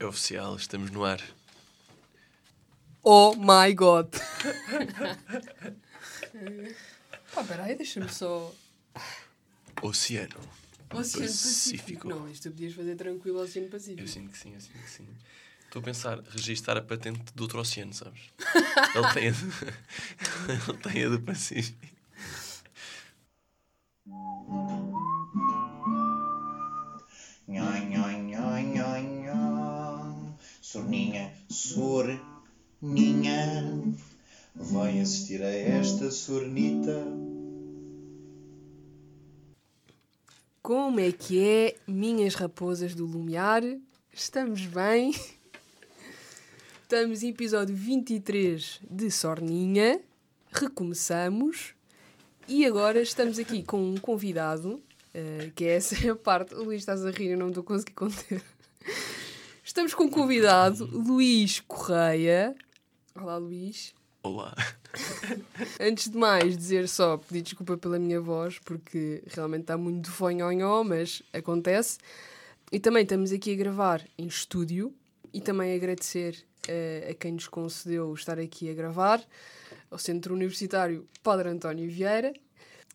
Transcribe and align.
É 0.00 0.06
oficial, 0.06 0.56
estamos 0.56 0.90
no 0.90 1.04
ar. 1.04 1.22
Oh 3.02 3.34
my 3.36 3.74
god! 3.74 4.08
Pá, 7.34 7.44
peraí, 7.44 7.76
deixa-me 7.76 8.08
só. 8.08 8.50
Oceano. 9.82 10.40
Oceano 10.40 10.40
Pacífico. 10.88 11.20
Pacífico. 11.20 12.08
Não, 12.08 12.26
isto 12.30 12.48
tu 12.48 12.52
podias 12.52 12.72
fazer 12.72 12.96
tranquilo 12.96 13.40
Oceano 13.40 13.68
Pacífico. 13.68 14.00
Eu 14.00 14.08
sinto 14.08 14.32
que 14.32 14.38
sim, 14.38 14.54
eu 14.54 14.60
sinto 14.62 14.78
que 14.78 14.90
sim. 14.90 15.06
Estou 15.66 15.80
a 15.80 15.84
pensar, 15.84 16.18
registar 16.30 16.78
a 16.78 16.82
patente 16.82 17.20
do 17.34 17.42
outro 17.42 17.60
oceano, 17.60 17.92
sabes? 17.92 18.22
Ele 18.96 19.12
tem 19.12 19.28
a 19.28 19.32
do, 19.32 19.52
Ele 20.72 20.78
tem 20.78 21.04
a 21.04 21.08
do 21.10 21.20
Pacífico. 21.20 21.86
Sorninha, 31.50 33.42
vai 34.54 35.00
assistir 35.00 35.42
a 35.42 35.50
esta 35.50 36.08
sornita. 36.12 37.04
Como 40.62 41.00
é 41.00 41.10
que 41.10 41.44
é, 41.44 41.74
minhas 41.88 42.36
raposas 42.36 42.94
do 42.94 43.04
Lumiar? 43.04 43.64
Estamos 44.12 44.64
bem? 44.66 45.12
Estamos 46.84 47.24
em 47.24 47.30
episódio 47.30 47.74
23 47.74 48.78
de 48.88 49.10
Sorninha. 49.10 50.00
Recomeçamos. 50.52 51.74
E 52.46 52.64
agora 52.64 53.02
estamos 53.02 53.40
aqui 53.40 53.64
com 53.64 53.90
um 53.90 53.96
convidado, 53.96 54.80
eh, 55.12 55.50
que 55.56 55.64
é 55.64 55.74
essa 55.74 56.12
a 56.12 56.14
parte. 56.14 56.54
O 56.54 56.62
Luís 56.62 56.82
estás 56.82 57.04
a 57.04 57.10
rir, 57.10 57.30
eu 57.30 57.38
não 57.38 57.48
estou 57.48 57.62
a 57.62 57.66
conseguir 57.66 57.94
conter. 57.94 58.40
Estamos 59.70 59.94
com 59.94 60.02
um 60.02 60.10
convidado, 60.10 60.84
Luís 60.84 61.60
Correia. 61.60 62.56
Olá, 63.14 63.36
Luís. 63.36 63.94
Olá. 64.20 64.52
Antes 65.80 66.08
de 66.10 66.18
mais, 66.18 66.56
dizer 66.56 66.88
só, 66.88 67.16
pedir 67.16 67.42
desculpa 67.42 67.78
pela 67.78 67.96
minha 67.96 68.20
voz, 68.20 68.58
porque 68.58 69.22
realmente 69.28 69.60
está 69.60 69.78
muito 69.78 70.10
fonhonhó, 70.10 70.82
mas 70.82 71.22
acontece. 71.32 71.98
E 72.72 72.80
também 72.80 73.04
estamos 73.04 73.30
aqui 73.30 73.52
a 73.52 73.56
gravar 73.56 74.04
em 74.18 74.26
estúdio 74.26 74.92
e 75.32 75.40
também 75.40 75.72
agradecer 75.72 76.44
eh, 76.66 77.06
a 77.08 77.14
quem 77.14 77.34
nos 77.34 77.46
concedeu 77.46 78.12
estar 78.12 78.40
aqui 78.40 78.68
a 78.68 78.74
gravar, 78.74 79.24
ao 79.88 79.98
Centro 79.98 80.34
Universitário 80.34 81.08
Padre 81.22 81.48
António 81.48 81.88
Vieira. 81.88 82.34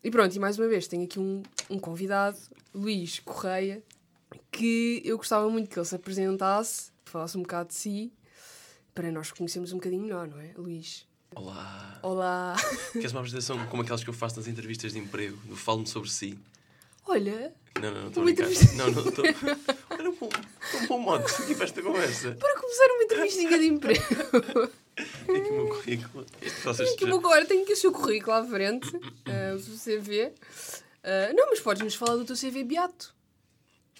E 0.04 0.10
pronto, 0.10 0.36
e 0.36 0.38
mais 0.38 0.58
uma 0.58 0.68
vez 0.68 0.86
tenho 0.86 1.04
aqui 1.04 1.18
um, 1.18 1.42
um 1.70 1.78
convidado, 1.78 2.36
Luís 2.74 3.18
Correia, 3.18 3.82
que 4.50 5.02
eu 5.04 5.16
gostava 5.16 5.48
muito 5.48 5.68
que 5.70 5.78
ele 5.78 5.86
se 5.86 5.94
apresentasse, 5.94 6.90
falasse 7.04 7.36
um 7.36 7.42
bocado 7.42 7.68
de 7.68 7.74
si, 7.74 8.12
para 8.94 9.10
nós 9.10 9.30
conhecermos 9.30 9.72
um 9.72 9.76
bocadinho 9.76 10.02
melhor, 10.02 10.26
não 10.28 10.40
é, 10.40 10.52
Luís? 10.56 11.06
Olá. 11.34 11.98
Olá! 12.02 12.56
Queres 12.92 13.12
uma 13.12 13.20
apresentação 13.20 13.66
como 13.66 13.82
aquelas 13.82 14.02
que 14.02 14.08
eu 14.10 14.14
faço 14.14 14.36
nas 14.36 14.46
entrevistas 14.48 14.92
de 14.92 14.98
emprego? 14.98 15.36
Do 15.44 15.56
Falo-me 15.56 15.86
sobre 15.86 16.08
si. 16.10 16.38
Olha, 17.08 17.52
Não, 17.80 17.82
não, 17.92 18.00
não 18.02 18.08
estou 18.08 18.22
a 18.22 18.24
brincar. 18.24 18.42
entrevista. 18.50 18.74
Não, 18.76 18.90
não 18.90 19.08
estou. 19.08 19.24
Era 19.26 20.10
um 20.10 20.14
bom, 20.16 20.28
um 20.82 20.86
bom 20.86 20.98
modo 20.98 21.24
aqui 21.38 21.54
para 21.54 21.64
esta 21.64 21.82
conversa. 21.82 22.32
para 22.32 22.60
começar 22.60 22.86
uma 22.94 23.02
entrevistinha 23.04 23.58
de 23.58 23.66
emprego. 23.66 24.02
É 24.98 25.40
que 25.40 25.50
o 25.50 25.52
meu 25.52 25.68
currículo. 25.68 26.24
Este 26.40 26.60
vocês 26.62 26.88
Tenho 26.88 26.96
que 26.96 27.04
eu 27.04 27.18
agora 27.18 27.44
tenho 27.44 27.64
aqui 27.64 27.74
o 27.74 27.76
seu 27.76 27.92
currículo 27.92 28.32
à 28.34 28.42
frente, 28.42 28.88
eh, 29.26 29.52
o 29.52 29.58
seu 29.58 29.74
CV. 30.00 30.32
Eh, 31.02 31.32
não, 31.34 31.50
mas 31.50 31.60
podes-nos 31.60 31.94
falar 31.96 32.16
do 32.16 32.24
teu 32.24 32.34
CV 32.34 32.64
beato. 32.64 33.14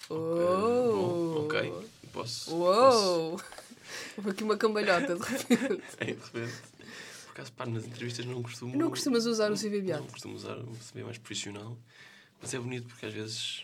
Oh! 0.09 1.45
Ok. 1.45 1.73
Posso. 2.13 2.55
Uou! 2.55 3.39
Houve 4.17 4.29
aqui 4.31 4.43
uma 4.43 4.57
cambalhota 4.57 5.15
de 5.15 5.23
repente. 5.23 5.83
É, 5.99 6.05
de 6.05 6.11
repente. 6.13 6.53
Por 7.25 7.31
acaso, 7.31 7.51
pá, 7.53 7.65
nas 7.65 7.85
entrevistas 7.85 8.25
não 8.25 8.41
costumo. 8.41 8.75
Não 8.75 8.89
costumas 8.89 9.25
usar 9.25 9.51
o 9.51 9.55
CV 9.55 9.77
Não, 9.77 9.85
beato? 9.85 10.03
costumo 10.11 10.35
usar 10.35 10.57
o 10.57 10.75
CV 10.75 11.03
mais 11.03 11.17
profissional. 11.17 11.77
Mas 12.41 12.53
é 12.53 12.59
bonito 12.59 12.87
porque 12.87 13.05
às 13.05 13.13
vezes. 13.13 13.63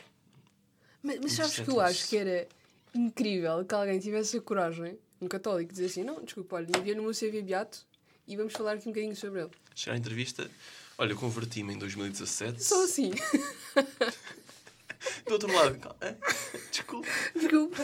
Mas, 1.02 1.20
mas 1.20 1.32
sabes 1.34 1.60
que 1.60 1.70
eu 1.70 1.80
acho 1.80 2.08
que 2.08 2.18
era 2.18 2.48
incrível 2.94 3.66
que 3.66 3.74
alguém 3.74 4.00
tivesse 4.00 4.38
a 4.38 4.42
coragem, 4.42 4.98
um 5.20 5.28
católico, 5.28 5.72
dizer 5.72 5.86
assim: 5.86 6.04
não, 6.04 6.24
desculpa, 6.24 6.58
olha, 6.58 6.68
envia 6.78 6.96
no 6.96 7.04
meu 7.04 7.12
CV 7.14 7.42
beato 7.42 7.80
e 8.28 8.36
vamos 8.38 8.54
falar 8.54 8.74
aqui 8.74 8.88
um 8.88 8.92
bocadinho 8.92 9.16
sobre 9.16 9.42
ele. 9.42 9.52
Chegar 9.76 9.96
à 9.96 9.98
entrevista. 9.98 10.50
Olha, 10.98 11.14
eu 11.14 11.18
converti-me 11.18 11.74
em 11.74 11.78
2017. 11.78 12.64
Só 12.64 12.84
assim. 12.84 13.12
Do 15.28 15.34
outro 15.34 15.52
lado. 15.54 15.80
Desculpa. 16.72 17.08
Desculpa. 17.36 17.78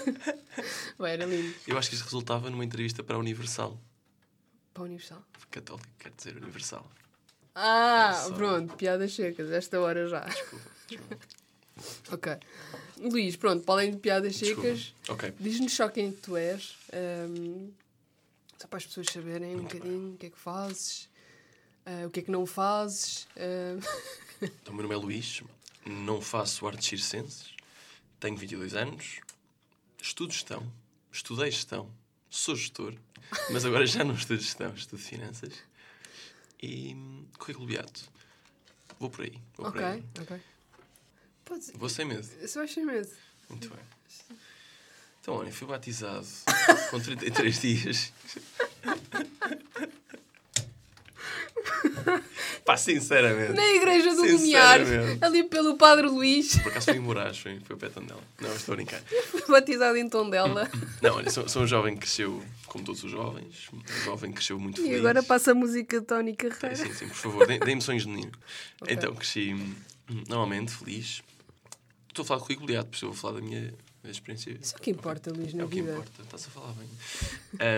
Vai, 0.98 1.14
era 1.14 1.26
lindo. 1.26 1.54
Eu 1.68 1.78
acho 1.78 1.90
que 1.90 1.96
isto 1.96 2.06
resultava 2.06 2.50
numa 2.50 2.64
entrevista 2.66 3.04
para 3.04 3.16
a 3.16 3.20
Universal. 3.20 3.80
Para 4.74 4.84
a 4.84 4.86
Universal. 4.86 5.24
Católico, 5.52 5.88
quer 5.98 6.12
dizer 6.16 6.36
Universal. 6.38 6.90
Ah, 7.56 8.30
pronto, 8.36 8.76
piadas 8.76 9.14
secas, 9.14 9.52
esta 9.52 9.80
hora 9.80 10.08
já. 10.08 10.22
Desculpa. 10.26 10.66
desculpa. 10.88 11.18
Ok. 12.12 12.38
Luís, 12.98 13.36
pronto, 13.36 13.64
para 13.64 13.76
além 13.76 13.92
de 13.92 13.98
piadas 13.98 14.36
Desculpa. 14.36 14.62
secas, 14.70 14.94
Ok. 15.10 15.34
diz-nos 15.40 15.74
só 15.74 15.88
quem 15.90 16.12
que 16.12 16.22
tu 16.22 16.36
és. 16.38 16.76
ahm, 16.94 17.70
só 18.58 18.68
para 18.68 18.78
as 18.78 18.86
pessoas 18.86 19.08
saberem 19.08 19.56
um 19.56 19.64
bocadinho 19.64 20.14
o 20.14 20.18
que 20.18 20.26
é 20.26 20.30
que 20.30 20.38
fazes, 20.38 21.10
ah, 21.86 22.06
o 22.06 22.10
que 22.10 22.20
é 22.20 22.24
que 22.24 22.32
não 22.32 22.46
fazes. 22.46 23.28
ah, 23.38 23.80
Então, 24.42 24.74
o 24.74 24.76
meu 24.78 24.84
nome 24.84 24.96
é 24.96 24.98
Luís. 24.98 25.42
Não 25.90 26.22
faço 26.22 26.68
artes 26.68 26.88
circenses. 26.88 27.48
Tenho 28.20 28.38
22 28.38 28.76
anos. 28.76 29.20
Estudo 30.00 30.32
gestão. 30.32 30.72
Estudei 31.12 31.50
gestão. 31.50 31.92
Sou 32.30 32.56
gestor. 32.56 32.94
Mas 33.52 33.66
agora 33.66 33.88
já 33.88 34.04
não 34.04 34.14
estudo 34.14 34.40
gestão. 34.40 34.72
Estudo 34.76 35.02
finanças. 35.02 35.52
E 36.62 36.94
hum, 36.94 37.26
currículo 37.40 37.66
beato. 37.66 38.02
Vou 39.00 39.10
por 39.10 39.26
aí. 39.26 39.34
Vou 39.58 39.72
por 39.72 39.82
ok, 39.82 39.84
aí. 39.84 40.04
ok. 40.22 40.42
Podes, 41.46 41.72
Vou 41.74 41.90
sem 41.90 42.06
medo. 42.06 42.28
vais 42.56 42.72
sem 42.72 42.86
medo. 42.86 43.10
Muito 43.50 43.70
bem. 43.70 43.80
Então, 45.22 45.34
olha, 45.36 45.52
fui 45.52 45.68
batizado 45.68 46.28
com 46.92 47.00
33 47.00 47.62
dias. 47.62 48.14
Pá, 52.70 52.78
sinceramente. 52.78 53.54
Na 53.54 53.66
igreja 53.74 54.14
do 54.14 54.22
Lumiar, 54.22 54.80
ali 55.22 55.44
pelo 55.44 55.76
Padre 55.76 56.08
Luís, 56.08 56.56
Por 56.60 56.70
acaso 56.70 56.86
foi 56.86 56.98
em 56.98 57.00
Moraes, 57.00 57.40
foi, 57.40 57.60
foi 57.62 57.76
o 57.76 57.80
pé 57.80 57.90
Tondela. 57.90 58.22
Não, 58.40 58.54
estou 58.56 58.74
a 58.74 58.76
brincar. 58.76 59.02
batizado 59.50 59.98
em 59.98 60.08
Tondela. 60.08 60.70
Não, 61.02 61.16
olha, 61.16 61.32
sou, 61.32 61.50
sou 61.50 61.64
um 61.64 61.68
jovem 61.68 61.96
que 61.96 62.02
cresceu, 62.02 62.44
como 62.68 62.84
todos 62.86 63.04
os 63.04 63.10
jovens, 63.10 63.70
um 63.74 64.04
jovem 64.04 64.30
que 64.30 64.36
cresceu 64.36 64.60
muito 64.60 64.80
E 64.82 64.84
feliz. 64.84 65.00
agora 65.00 65.24
passa 65.24 65.50
a 65.50 65.56
música 65.56 66.00
de 66.00 66.06
Tony 66.06 66.30
Sim, 66.30 66.36
Carreira. 66.50 66.76
sim, 66.76 66.94
sim, 66.94 67.08
por 67.08 67.16
favor, 67.16 67.48
dê- 67.48 67.58
dê-me 67.58 67.82
sonhos 67.82 68.04
de 68.04 68.10
menino. 68.10 68.32
Ok. 68.82 68.96
Então, 68.96 69.16
cresci 69.16 69.52
hum, 69.52 70.24
normalmente 70.28 70.72
feliz. 70.72 71.24
Estou 72.10 72.22
a 72.22 72.26
falar 72.28 72.40
de 72.42 72.46
currículo 72.56 72.86
por 72.86 72.96
isso 72.96 73.06
eu 73.06 73.10
vou 73.12 73.18
falar 73.18 73.34
da 73.40 73.42
minha 73.42 73.74
experiência. 74.04 74.56
Isso 74.62 74.76
é 74.76 74.78
o 74.78 74.82
que 74.82 74.92
importa, 74.92 75.32
Luís, 75.32 75.56
na 75.56 75.64
É 75.64 75.66
o 75.66 75.70
que 75.70 75.82
vida. 75.82 75.92
importa, 75.94 76.22
estás 76.22 76.46
a 76.46 76.50
falar 76.52 76.74
bem. 76.74 76.88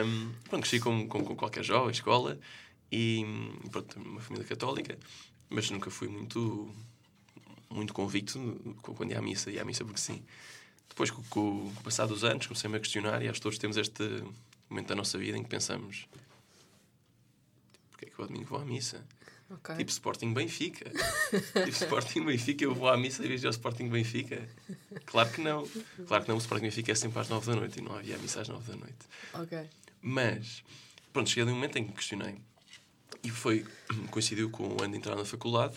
Um, 0.06 0.32
pronto, 0.50 0.64
cresci 0.64 0.82
como, 0.82 1.08
como, 1.08 1.24
com 1.24 1.36
qualquer 1.38 1.64
jovem, 1.64 1.92
escola, 1.92 2.38
e 2.92 3.24
pronto, 3.72 4.00
uma 4.00 4.20
família 4.22 4.48
católica, 4.48 4.98
mas 5.50 5.70
nunca 5.70 5.90
fui 5.90 6.08
muito, 6.08 6.74
muito 7.70 7.94
convicto 7.94 8.38
co- 8.82 8.94
quando 8.94 9.12
ia 9.12 9.20
à 9.20 9.22
missa, 9.22 9.50
ia 9.52 9.62
à 9.62 9.66
missa 9.66 9.84
porque 9.86 10.00
sim. 10.02 10.24
Depois, 10.90 11.10
com, 11.10 11.24
com 11.24 11.68
o 11.68 11.74
passar 11.84 12.06
dos 12.06 12.24
anos, 12.24 12.46
comecei-me 12.48 12.76
a 12.76 12.80
questionar, 12.80 13.22
e 13.22 13.28
acho 13.30 13.40
que 13.40 13.44
todos 13.44 13.58
temos 13.58 13.78
este 13.78 14.04
momento 14.70 14.88
da 14.90 14.96
nossa 14.96 15.18
vida 15.18 15.38
em 15.38 15.44
que 15.44 15.50
pensamos: 15.50 16.06
porque 17.92 18.06
é 18.06 18.10
que 18.10 18.20
eu 18.20 18.24
ao 18.24 18.28
domingo 18.28 18.46
vou 18.48 18.60
à 18.60 18.66
missa? 18.66 19.06
Ok. 19.50 19.76
Tipo 19.76 19.92
Sporting 19.92 20.34
Benfica. 20.34 20.90
tipo 21.66 21.70
Sporting 21.70 22.24
Benfica, 22.26 22.64
eu 22.64 22.74
vou 22.74 22.88
à 22.90 22.98
missa 22.98 23.22
vez 23.24 23.42
de 23.42 23.48
ao 23.48 23.52
Sporting 23.52 23.90
Benfica. 23.90 24.48
Claro 25.06 25.30
que 25.32 25.42
não. 25.42 25.68
Claro 26.08 26.24
que 26.24 26.30
não, 26.30 26.36
o 26.36 26.40
Sporting 26.40 26.64
Benfica 26.66 26.92
é 26.92 26.96
sempre 26.96 27.20
às 27.20 27.28
nove 27.30 27.48
da 27.48 27.56
noite 27.56 27.80
e 27.80 27.82
não 27.82 27.96
havia 27.96 28.18
missa 28.18 28.42
às 28.42 28.48
nove 28.48 28.72
da 28.72 28.78
noite. 28.78 29.06
Ok. 29.34 29.70
Mas, 30.02 30.64
pronto, 31.12 31.30
cheguei 31.30 31.44
ali 31.44 31.52
um 31.52 31.56
momento 31.56 31.78
em 31.78 31.84
que 31.84 31.90
me 31.90 31.96
questionei. 31.96 32.36
E 33.24 33.30
foi, 33.30 33.66
coincidiu 34.12 34.50
com 34.50 34.64
o 34.68 34.82
ano 34.84 34.92
de 34.94 34.98
entrar 34.98 35.16
na 35.16 35.26
faculdade, 35.26 35.76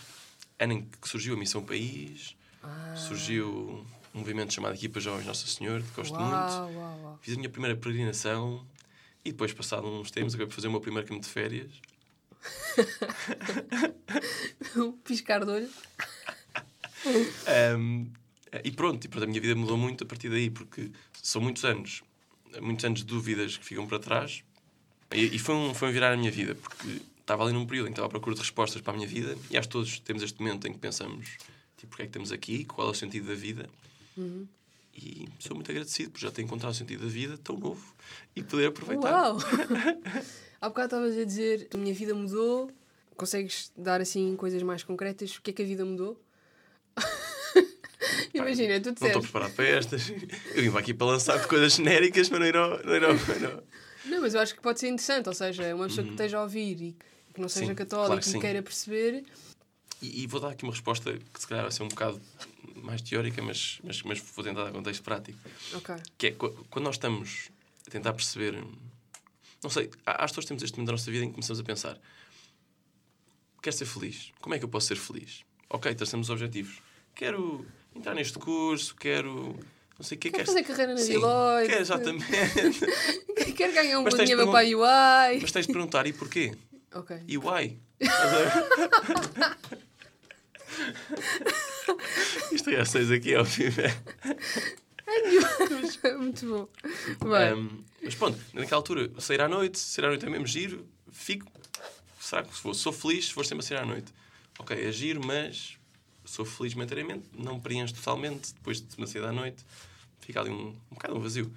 ano 0.59 0.73
em 0.75 0.83
que 1.01 1.09
surgiu 1.09 1.35
a 1.35 1.37
Missão 1.37 1.63
País, 1.65 2.35
Ah. 2.63 2.95
surgiu 2.97 3.85
um 4.15 4.19
movimento 4.19 4.55
chamado 4.55 4.75
Equipa 4.75 5.01
Jovens 5.01 5.27
Nossa 5.27 5.47
Senhora, 5.47 5.83
que 5.83 5.91
gosto 5.91 6.15
muito. 6.19 6.33
Uau, 6.33 6.73
uau, 6.73 7.01
uau. 7.03 7.19
Fiz 7.21 7.35
a 7.35 7.37
minha 7.37 7.51
primeira 7.51 7.77
peregrinação 7.77 8.65
e 9.25 9.31
depois, 9.33 9.53
passado 9.53 9.87
uns 9.87 10.11
tempos, 10.11 10.35
acabei 10.35 10.47
por 10.49 10.55
fazer 10.55 10.69
o 10.69 10.71
meu 10.71 10.81
primeiro 10.81 11.07
caminho 11.07 11.23
de 11.25 11.31
férias. 11.31 11.71
Um 14.77 14.93
piscar 14.93 15.45
de 15.45 15.51
olho. 15.51 15.69
Um, 17.77 18.11
e 18.65 18.71
pronto, 18.71 19.05
e 19.05 19.09
pronto, 19.09 19.25
a 19.25 19.27
minha 19.27 19.39
vida 19.41 19.55
mudou 19.55 19.77
muito 19.77 20.05
a 20.05 20.07
partir 20.07 20.31
daí, 20.31 20.49
porque 20.49 20.91
são 21.23 21.43
muitos 21.43 21.63
anos, 21.63 22.03
muitos 22.63 22.83
anos 22.83 23.01
de 23.01 23.05
dúvidas 23.05 23.59
que 23.59 23.65
ficam 23.65 23.87
para 23.87 23.99
trás. 23.99 24.43
E, 25.13 25.37
e 25.37 25.39
foi, 25.39 25.55
um, 25.55 25.75
foi 25.75 25.91
um 25.91 25.93
virar 25.93 26.15
a 26.15 26.17
minha 26.17 26.31
vida, 26.31 26.55
porque 26.55 27.03
estava 27.25 27.43
ali 27.43 27.53
num 27.55 27.67
período 27.67 27.87
em 27.87 27.89
que 27.89 27.95
estava 27.95 28.07
à 28.07 28.11
procura 28.11 28.35
de 28.35 28.43
respostas 28.43 28.83
para 28.83 28.93
a 28.93 28.97
minha 28.97 29.09
vida, 29.09 29.37
e 29.51 29.57
acho 29.57 29.67
que 29.67 29.73
todos 29.73 29.99
temos 30.01 30.23
este 30.23 30.39
momento 30.41 30.69
em 30.69 30.73
que 30.73 30.79
pensamos, 30.79 31.37
tipo, 31.77 31.89
porque 31.89 32.03
é 32.03 32.05
que 32.05 32.11
estamos 32.11 32.31
aqui, 32.31 32.65
qual 32.67 32.89
é 32.89 32.91
o 32.91 32.95
sentido 32.95 33.29
da 33.29 33.35
vida. 33.35 33.69
E 34.97 35.29
sou 35.41 35.57
muito 35.57 35.71
agradecido 35.71 36.11
por 36.13 36.21
já 36.21 36.31
ter 36.31 36.43
encontrado 36.43 36.71
o 36.73 36.75
sentido 36.75 37.03
da 37.05 37.11
vida 37.11 37.37
tão 37.39 37.57
novo 37.59 37.83
e 38.37 38.43
poder 38.43 38.67
aproveitar. 38.67 39.11
Uau! 39.11 39.39
Há 40.61 40.69
bocado 40.69 40.87
estavas 40.87 41.19
a 41.19 41.25
dizer 41.25 41.69
a 41.75 41.77
minha 41.77 41.93
vida 41.93 42.15
mudou. 42.15 42.71
Consegues 43.17 43.73
dar 43.77 44.01
assim 44.01 44.37
coisas 44.37 44.63
mais 44.63 44.83
concretas? 44.85 45.37
O 45.37 45.43
que 45.43 45.51
é 45.51 45.53
que 45.53 45.63
a 45.63 45.65
vida 45.65 45.85
mudou? 45.85 46.21
Imagina, 48.35 48.81
tu 48.81 48.87
Não 48.87 48.93
estou 48.93 49.09
disseste. 49.09 49.21
preparado 49.23 49.55
para 49.55 49.67
estas. 49.67 50.11
Eu 50.55 50.73
vim 50.73 50.79
aqui 50.79 50.93
para 50.95 51.07
lançar 51.07 51.47
coisas 51.47 51.75
genéricas, 51.75 52.29
mas 52.29 52.41
não 52.41 52.47
ir 52.47 52.57
ao. 52.57 52.71
Não, 52.85 53.01
não. 53.01 53.63
Não, 54.07 54.21
mas 54.21 54.35
eu 54.35 54.41
acho 54.41 54.55
que 54.55 54.61
pode 54.61 54.81
ser 54.81 54.89
interessante. 54.89 55.29
Ou 55.29 55.35
seja, 55.35 55.75
uma 55.75 55.87
pessoa 55.87 56.05
que 56.07 56.13
esteja 56.13 56.39
a 56.39 56.43
ouvir 56.43 56.81
e 56.81 56.97
que 57.35 57.41
não 57.41 57.49
seja. 57.49 57.67
Sim, 57.67 57.75
católica 57.75 58.07
claro 58.07 58.21
que 58.23 58.29
e 58.29 58.33
sim. 58.33 58.41
queira 58.41 58.63
perceber. 58.63 59.25
E, 60.01 60.23
e 60.23 60.27
vou 60.27 60.41
dar 60.41 60.51
aqui 60.51 60.65
uma 60.65 60.73
resposta 60.73 61.13
que 61.13 61.41
se 61.41 61.47
calhar 61.47 61.65
vai 61.65 61.73
ser 61.73 61.83
um 61.83 61.89
bocado 61.89 62.21
mais 62.77 63.01
teórica, 63.03 63.43
mas, 63.43 63.79
mas, 63.83 64.03
mas 64.03 64.19
vou 64.19 64.45
tentar 64.45 64.65
dar 64.65 64.73
contexto 64.73 65.03
prático. 65.03 65.39
Ok. 65.75 65.95
Que 66.19 66.27
é 66.29 66.31
qu- 66.33 66.67
quando 66.71 66.85
nós 66.85 66.97
estamos 66.97 67.51
a 67.87 67.91
tentar 67.91 68.13
perceber. 68.13 68.63
Não 69.63 69.71
sei, 69.71 69.91
às 70.05 70.31
pessoas 70.31 70.45
temos 70.47 70.63
este 70.63 70.77
momento 70.77 70.89
da 70.89 70.93
nossa 70.93 71.11
vida 71.11 71.25
em 71.25 71.29
que 71.29 71.35
começamos 71.35 71.59
a 71.61 71.65
pensar: 71.65 71.99
quero 73.63 73.77
ser 73.77 73.87
feliz. 73.87 74.33
Como 74.41 74.55
é 74.55 74.59
que 74.59 74.65
eu 74.65 74.69
posso 74.69 74.89
ser 74.89 74.97
feliz? 74.97 75.43
Ok, 75.71 75.95
traçamos 75.95 76.29
objetivos. 76.31 76.81
Quero 77.15 77.65
entrar 77.95 78.15
neste 78.15 78.39
curso, 78.39 78.95
quero. 78.95 79.59
Não 79.99 80.05
sei 80.05 80.17
o 80.17 80.21
que 80.21 80.31
Quero 80.31 80.45
fazer 80.47 80.65
carreira 80.65 80.95
na 80.95 81.01
Deloitte. 81.01 81.69
Quero, 81.71 81.81
exatamente. 81.83 82.27
Quero 83.57 83.73
ganhar 83.73 84.01
um 84.01 84.05
bom 84.05 84.11
dinheiro 84.11 84.51
para 84.51 84.61
a 84.61 84.63
UI. 85.33 85.41
Mas 85.41 85.53
tens 85.53 85.67
de 85.67 85.73
perguntar: 85.73 86.07
e 86.07 86.13
porquê? 86.13 86.53
Ok. 86.95 87.23
E 87.27 87.39
why? 87.39 87.79
Isto 92.53 92.71
é 92.71 92.85
seis 92.85 93.11
aqui 93.11 93.35
ao 93.35 93.45
vivo. 93.45 93.83
Muito 96.19 96.47
bom. 96.47 96.69
Um, 97.23 97.85
mas 98.03 98.15
pronto, 98.15 98.39
naquela 98.53 98.81
altura, 98.81 99.11
sair 99.19 99.41
à 99.41 99.49
noite, 99.49 99.79
sair 99.79 100.05
à 100.05 100.09
noite 100.09 100.25
é 100.25 100.31
mesmo 100.31 100.47
giro, 100.47 100.87
fico. 101.11 101.51
Será 102.21 102.43
que 102.43 102.55
se 102.55 102.61
for, 102.61 102.75
sou 102.75 102.93
feliz 102.93 103.27
se 103.27 103.33
for 103.33 103.45
sempre 103.45 103.65
a 103.65 103.69
sair 103.69 103.79
à 103.79 103.87
noite? 103.87 104.13
Ok, 104.59 104.77
é 104.77 104.93
giro, 104.93 105.25
mas 105.25 105.77
sou 106.25 106.45
feliz 106.45 106.75
momentaneamente, 106.75 107.29
não 107.37 107.57
me 107.57 107.61
preencho 107.61 107.95
totalmente, 107.95 108.55
depois 108.55 108.81
de 108.81 108.97
uma 108.97 109.07
saída 109.07 109.29
à 109.29 109.33
noite, 109.33 109.65
fica 110.21 110.41
ali 110.41 110.51
um, 110.51 110.69
um 110.69 110.95
bocado 110.95 111.17
um 111.17 111.21
vazio. 111.21 111.53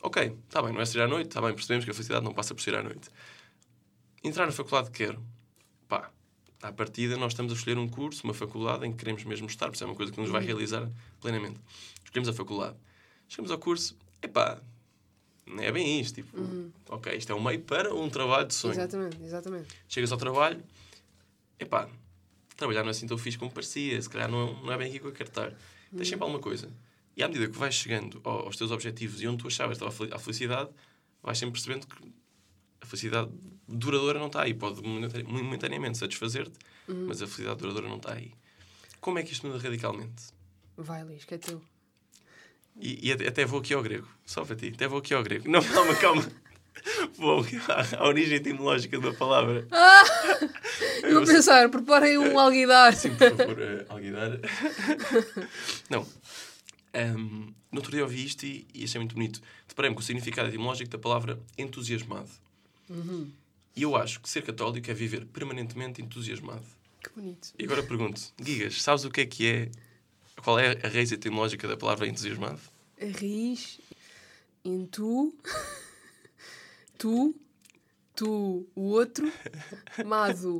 Ok, 0.00 0.34
está 0.46 0.62
bem, 0.62 0.72
não 0.72 0.80
é 0.80 0.86
sair 0.86 1.02
à 1.02 1.08
noite, 1.08 1.28
está 1.28 1.42
bem, 1.42 1.52
percebemos 1.52 1.84
que 1.84 1.90
a 1.90 1.94
felicidade 1.94 2.24
não 2.24 2.32
passa 2.32 2.54
por 2.54 2.62
sair 2.62 2.76
à 2.76 2.82
noite. 2.82 3.10
Entrar 4.28 4.46
na 4.46 4.52
faculdade 4.52 4.90
que 4.90 5.04
quero, 5.06 5.22
pá, 5.88 6.10
à 6.62 6.72
partida 6.72 7.16
nós 7.16 7.32
estamos 7.32 7.52
a 7.52 7.56
escolher 7.56 7.78
um 7.78 7.88
curso, 7.88 8.22
uma 8.24 8.34
faculdade 8.34 8.86
em 8.86 8.92
que 8.92 8.98
queremos 8.98 9.24
mesmo 9.24 9.46
estar, 9.46 9.68
porque 9.70 9.82
é 9.82 9.86
uma 9.86 9.94
coisa 9.94 10.12
que 10.12 10.20
nos 10.20 10.28
vai 10.30 10.44
realizar 10.44 10.88
plenamente. 11.20 11.58
Escolhemos 12.04 12.28
a 12.28 12.32
faculdade. 12.32 12.76
Chegamos 13.28 13.50
ao 13.50 13.58
curso, 13.58 13.96
epá, 14.22 14.60
não 15.46 15.62
é 15.62 15.72
bem 15.72 16.00
isto, 16.00 16.16
tipo, 16.16 16.36
ok, 16.90 17.14
isto 17.16 17.32
é 17.32 17.34
um 17.34 17.42
meio 17.42 17.60
para 17.62 17.94
um 17.94 18.10
trabalho 18.10 18.46
de 18.46 18.54
sonho. 18.54 18.74
Exatamente, 18.74 19.16
exatamente. 19.22 19.68
Chegas 19.88 20.12
ao 20.12 20.18
trabalho, 20.18 20.62
epá, 21.58 21.88
trabalhar 22.56 22.82
não 22.82 22.88
é 22.88 22.90
assim 22.90 23.06
tão 23.06 23.16
fixe 23.16 23.38
como 23.38 23.50
parecia, 23.50 24.00
se 24.02 24.10
calhar 24.10 24.30
não, 24.30 24.62
não 24.62 24.72
é 24.72 24.76
bem 24.76 24.88
aqui 24.88 24.98
que 25.00 25.06
eu 25.06 25.12
quero 25.12 25.30
estar. 25.30 25.54
Tens 25.96 26.08
sempre 26.08 26.24
alguma 26.24 26.40
coisa. 26.40 26.70
E 27.16 27.22
à 27.22 27.28
medida 27.28 27.48
que 27.48 27.56
vais 27.58 27.74
chegando 27.74 28.20
ao- 28.24 28.40
aos 28.46 28.56
teus 28.56 28.70
objetivos 28.70 29.22
e 29.22 29.26
onde 29.26 29.38
tu 29.42 29.46
achavas 29.48 29.78
a 29.80 30.18
felicidade, 30.18 30.68
vais 31.22 31.38
sempre 31.38 31.52
percebendo 31.54 31.86
que 31.86 31.96
a 32.80 32.86
felicidade 32.86 33.30
duradoura 33.66 34.18
não 34.18 34.26
está 34.28 34.42
aí. 34.42 34.54
Pode 34.54 34.82
momentane- 34.82 35.24
momentaneamente 35.24 35.98
satisfazer-te, 35.98 36.58
mas 36.86 37.20
a 37.22 37.26
felicidade 37.26 37.58
duradoura 37.60 37.88
não 37.88 37.96
está 37.96 38.14
aí. 38.14 38.32
Como 39.00 39.18
é 39.18 39.22
que 39.22 39.32
isto 39.32 39.46
muda 39.46 39.58
radicalmente? 39.58 40.24
Vai, 40.76 41.04
Luís, 41.04 41.24
que 41.24 41.34
é 41.34 41.38
teu. 41.38 41.62
E, 42.80 43.08
e 43.08 43.12
até 43.12 43.44
vou 43.44 43.58
aqui 43.60 43.74
ao 43.74 43.82
grego, 43.82 44.06
só 44.24 44.44
para 44.44 44.54
ti, 44.54 44.70
até 44.74 44.86
vou 44.86 44.98
aqui 45.00 45.12
ao 45.12 45.22
grego. 45.22 45.50
Não, 45.50 45.62
calma, 45.62 45.94
calma. 45.96 46.28
Vou 47.18 47.44
à, 47.68 47.96
à 48.04 48.06
origem 48.06 48.36
etimológica 48.36 49.00
da 49.00 49.12
palavra. 49.12 49.66
Eu 51.02 51.14
vou 51.14 51.26
pensar, 51.26 51.68
preparem 51.68 52.16
um 52.18 52.38
alguidar. 52.38 52.94
Sim, 52.94 53.16
por 53.16 53.36
favor, 53.36 53.58
uh, 53.58 53.84
alguidar. 53.88 54.38
Não. 55.90 56.06
Um, 56.94 57.52
no 57.72 57.78
outro 57.78 57.90
dia 57.90 58.02
ouvi 58.04 58.24
isto 58.24 58.44
e, 58.46 58.64
e 58.72 58.84
achei 58.84 59.00
muito 59.00 59.14
bonito. 59.14 59.40
Deparei-me 59.66 59.94
com 59.96 60.00
o 60.00 60.04
significado 60.04 60.48
etimológico 60.48 60.88
da 60.90 60.98
palavra 60.98 61.38
entusiasmado. 61.58 62.30
E 63.76 63.82
eu 63.82 63.94
acho 63.94 64.20
que 64.20 64.28
ser 64.28 64.42
católico 64.42 64.90
é 64.90 64.94
viver 64.94 65.24
permanentemente 65.26 66.02
entusiasmado. 66.02 66.64
Que 67.02 67.10
bonito. 67.10 67.52
E 67.58 67.64
agora 67.64 67.82
pergunto, 67.82 68.20
Gigas, 68.42 68.82
sabes 68.82 69.04
o 69.04 69.10
que 69.10 69.20
é 69.20 69.26
que 69.26 69.46
é? 69.46 69.70
Qual 70.42 70.58
é 70.58 70.78
a 70.84 70.88
raiz 70.88 71.12
etimológica 71.12 71.68
da 71.68 71.76
palavra 71.76 72.06
entusiasmado? 72.06 72.60
A 73.00 73.04
raiz 73.04 73.80
em 74.64 74.86
tu, 74.86 75.34
tu, 76.98 77.34
tu, 78.14 78.66
o 78.74 78.82
outro, 78.82 79.32
mado, 80.04 80.58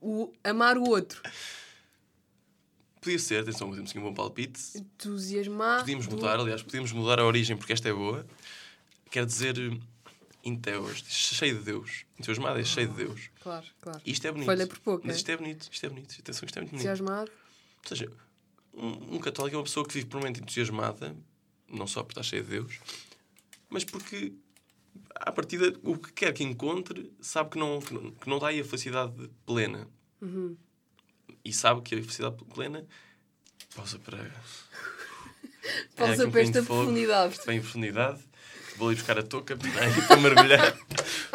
o, 0.00 0.32
amar 0.42 0.76
o 0.76 0.88
outro. 0.88 1.22
Podia 3.00 3.18
ser, 3.18 3.42
atenção, 3.42 3.70
temos 3.74 3.90
aqui 3.90 3.98
um 3.98 4.02
bom 4.02 4.14
palpite. 4.14 4.60
Entusiasmar. 4.76 5.80
Podíamos 5.80 6.06
mudar, 6.06 6.38
aliás, 6.38 6.62
podíamos 6.62 6.92
mudar 6.92 7.20
a 7.20 7.24
origem 7.26 7.56
porque 7.56 7.72
esta 7.72 7.88
é 7.88 7.92
boa. 7.92 8.26
Quer 9.10 9.26
dizer, 9.26 9.56
inteus, 10.44 11.02
cheio 11.08 11.58
de 11.58 11.64
Deus. 11.64 12.04
Entusiasmado 12.18 12.58
é 12.60 12.64
cheio 12.64 12.88
de 12.88 12.94
Deus. 12.94 13.30
Claro, 13.40 13.66
claro. 13.80 14.00
Isto 14.04 14.26
é 14.26 14.32
bonito. 14.32 14.46
Falha 14.46 14.66
por 14.66 14.78
pouco, 14.80 15.06
Mas 15.06 15.16
é? 15.16 15.18
isto 15.18 15.30
é 15.30 15.36
bonito, 15.36 15.68
isto 15.70 15.86
é 15.86 15.88
bonito. 15.88 16.16
Atenção, 16.20 16.46
isto 16.46 16.58
é 16.58 16.60
muito 16.60 16.70
bonito. 16.70 16.86
Entusiasmado. 16.86 17.30
Ou 17.30 17.88
seja, 17.88 18.10
um, 18.72 19.16
um 19.16 19.18
católico 19.18 19.56
é 19.56 19.58
uma 19.58 19.64
pessoa 19.64 19.86
que 19.86 19.94
vive 19.94 20.06
plenamente 20.06 20.40
entusiasmada, 20.40 21.16
não 21.68 21.86
só 21.86 22.02
por 22.02 22.12
estar 22.12 22.22
cheia 22.22 22.42
de 22.42 22.50
Deus, 22.50 22.78
mas 23.68 23.84
porque, 23.84 24.32
à 25.14 25.32
partida, 25.32 25.72
o 25.82 25.96
que 25.98 26.12
quer 26.12 26.32
que 26.32 26.44
encontre, 26.44 27.12
sabe 27.20 27.50
que 27.50 27.58
não, 27.58 27.80
que 27.80 27.94
não, 27.94 28.10
que 28.12 28.28
não 28.28 28.38
dá 28.38 28.48
aí 28.48 28.60
a 28.60 28.64
felicidade 28.64 29.30
plena. 29.44 29.88
Uhum. 30.20 30.56
E 31.44 31.52
sabe 31.52 31.82
que 31.82 31.94
a 31.94 31.98
felicidade 31.98 32.36
plena. 32.54 32.86
Pausa 33.74 33.98
para. 33.98 34.18
Pausa 35.96 36.26
É, 36.26 36.30
para 36.30 36.40
esta 36.40 36.62
profundidade. 36.62 37.38
Vem 37.46 37.58
em 37.58 37.60
profundidade. 37.60 38.22
Vou 38.76 38.88
ali 38.88 38.96
buscar 38.96 39.18
a 39.18 39.22
touca 39.22 39.56
para 39.56 40.16
mergulhar. 40.16 40.76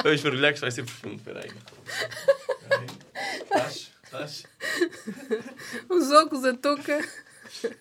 Vamos 0.04 0.22
mergulhar 0.24 0.52
que 0.52 0.56
isto 0.56 0.62
vai 0.62 0.72
ser 0.72 0.84
profundo. 0.84 1.16
Espera 1.16 1.44
aí. 1.44 1.52
Estás? 3.42 3.92
Estás? 4.04 4.44
Os 5.90 6.12
óculos, 6.12 6.46
a 6.46 6.54
touca. 6.56 7.08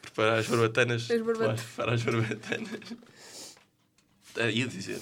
Preparar 0.02 0.38
as 0.38 0.46
barbatanas. 0.46 1.10
As 1.10 1.20
barbatanas. 1.20 1.60
Preparar 1.62 1.94
as 1.94 2.02
barbatanas. 2.02 2.80
Ah, 4.36 4.50
ia 4.50 4.66
dizer. 4.66 5.00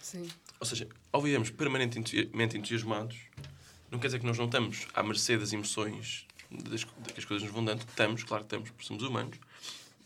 Sim. 0.00 0.28
Ou 0.58 0.66
seja, 0.66 0.88
ao 1.12 1.22
vivermos 1.22 1.50
permanentemente 1.50 2.56
entusiasmados, 2.56 3.16
não 3.90 3.98
quer 3.98 4.08
dizer 4.08 4.18
que 4.18 4.26
nós 4.26 4.38
não 4.38 4.46
estamos 4.46 4.86
à 4.94 5.02
mercê 5.02 5.36
das 5.36 5.52
emoções 5.52 6.26
das, 6.50 6.84
que 6.84 7.18
as 7.18 7.24
coisas 7.24 7.42
nos 7.44 7.52
vão 7.52 7.64
dando. 7.64 7.80
Estamos, 7.80 8.24
claro 8.24 8.44
que 8.44 8.46
estamos, 8.46 8.70
porque 8.70 8.86
somos 8.86 9.02
humanos. 9.02 9.38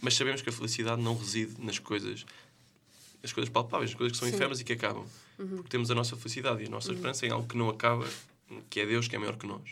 Mas 0.01 0.15
sabemos 0.15 0.43
que 0.43 0.49
a 0.49 0.53
felicidade 0.53 1.01
não 1.01 1.17
reside 1.17 1.55
nas 1.59 1.79
coisas, 1.79 2.27
nas 3.23 3.33
coisas 3.33 3.51
palpáveis, 3.53 3.91
nas 3.91 3.99
coisas 3.99 4.13
que 4.17 4.19
são 4.19 4.29
Sim. 4.29 4.35
efêmeras 4.35 4.61
e 4.61 4.65
que 4.65 4.73
acabam. 4.73 5.07
Porque 5.37 5.69
temos 5.69 5.91
a 5.91 5.95
nossa 5.95 6.17
felicidade 6.17 6.63
e 6.63 6.67
a 6.67 6.71
nossa 6.71 6.93
esperança 6.93 7.27
em 7.27 7.31
algo 7.31 7.47
que 7.47 7.57
não 7.57 7.69
acaba, 7.69 8.09
que 8.71 8.81
é 8.81 8.87
Deus, 8.87 9.07
que 9.09 9.17
é 9.17 9.19
maior 9.19 9.37
que 9.37 9.47
nós. 9.47 9.63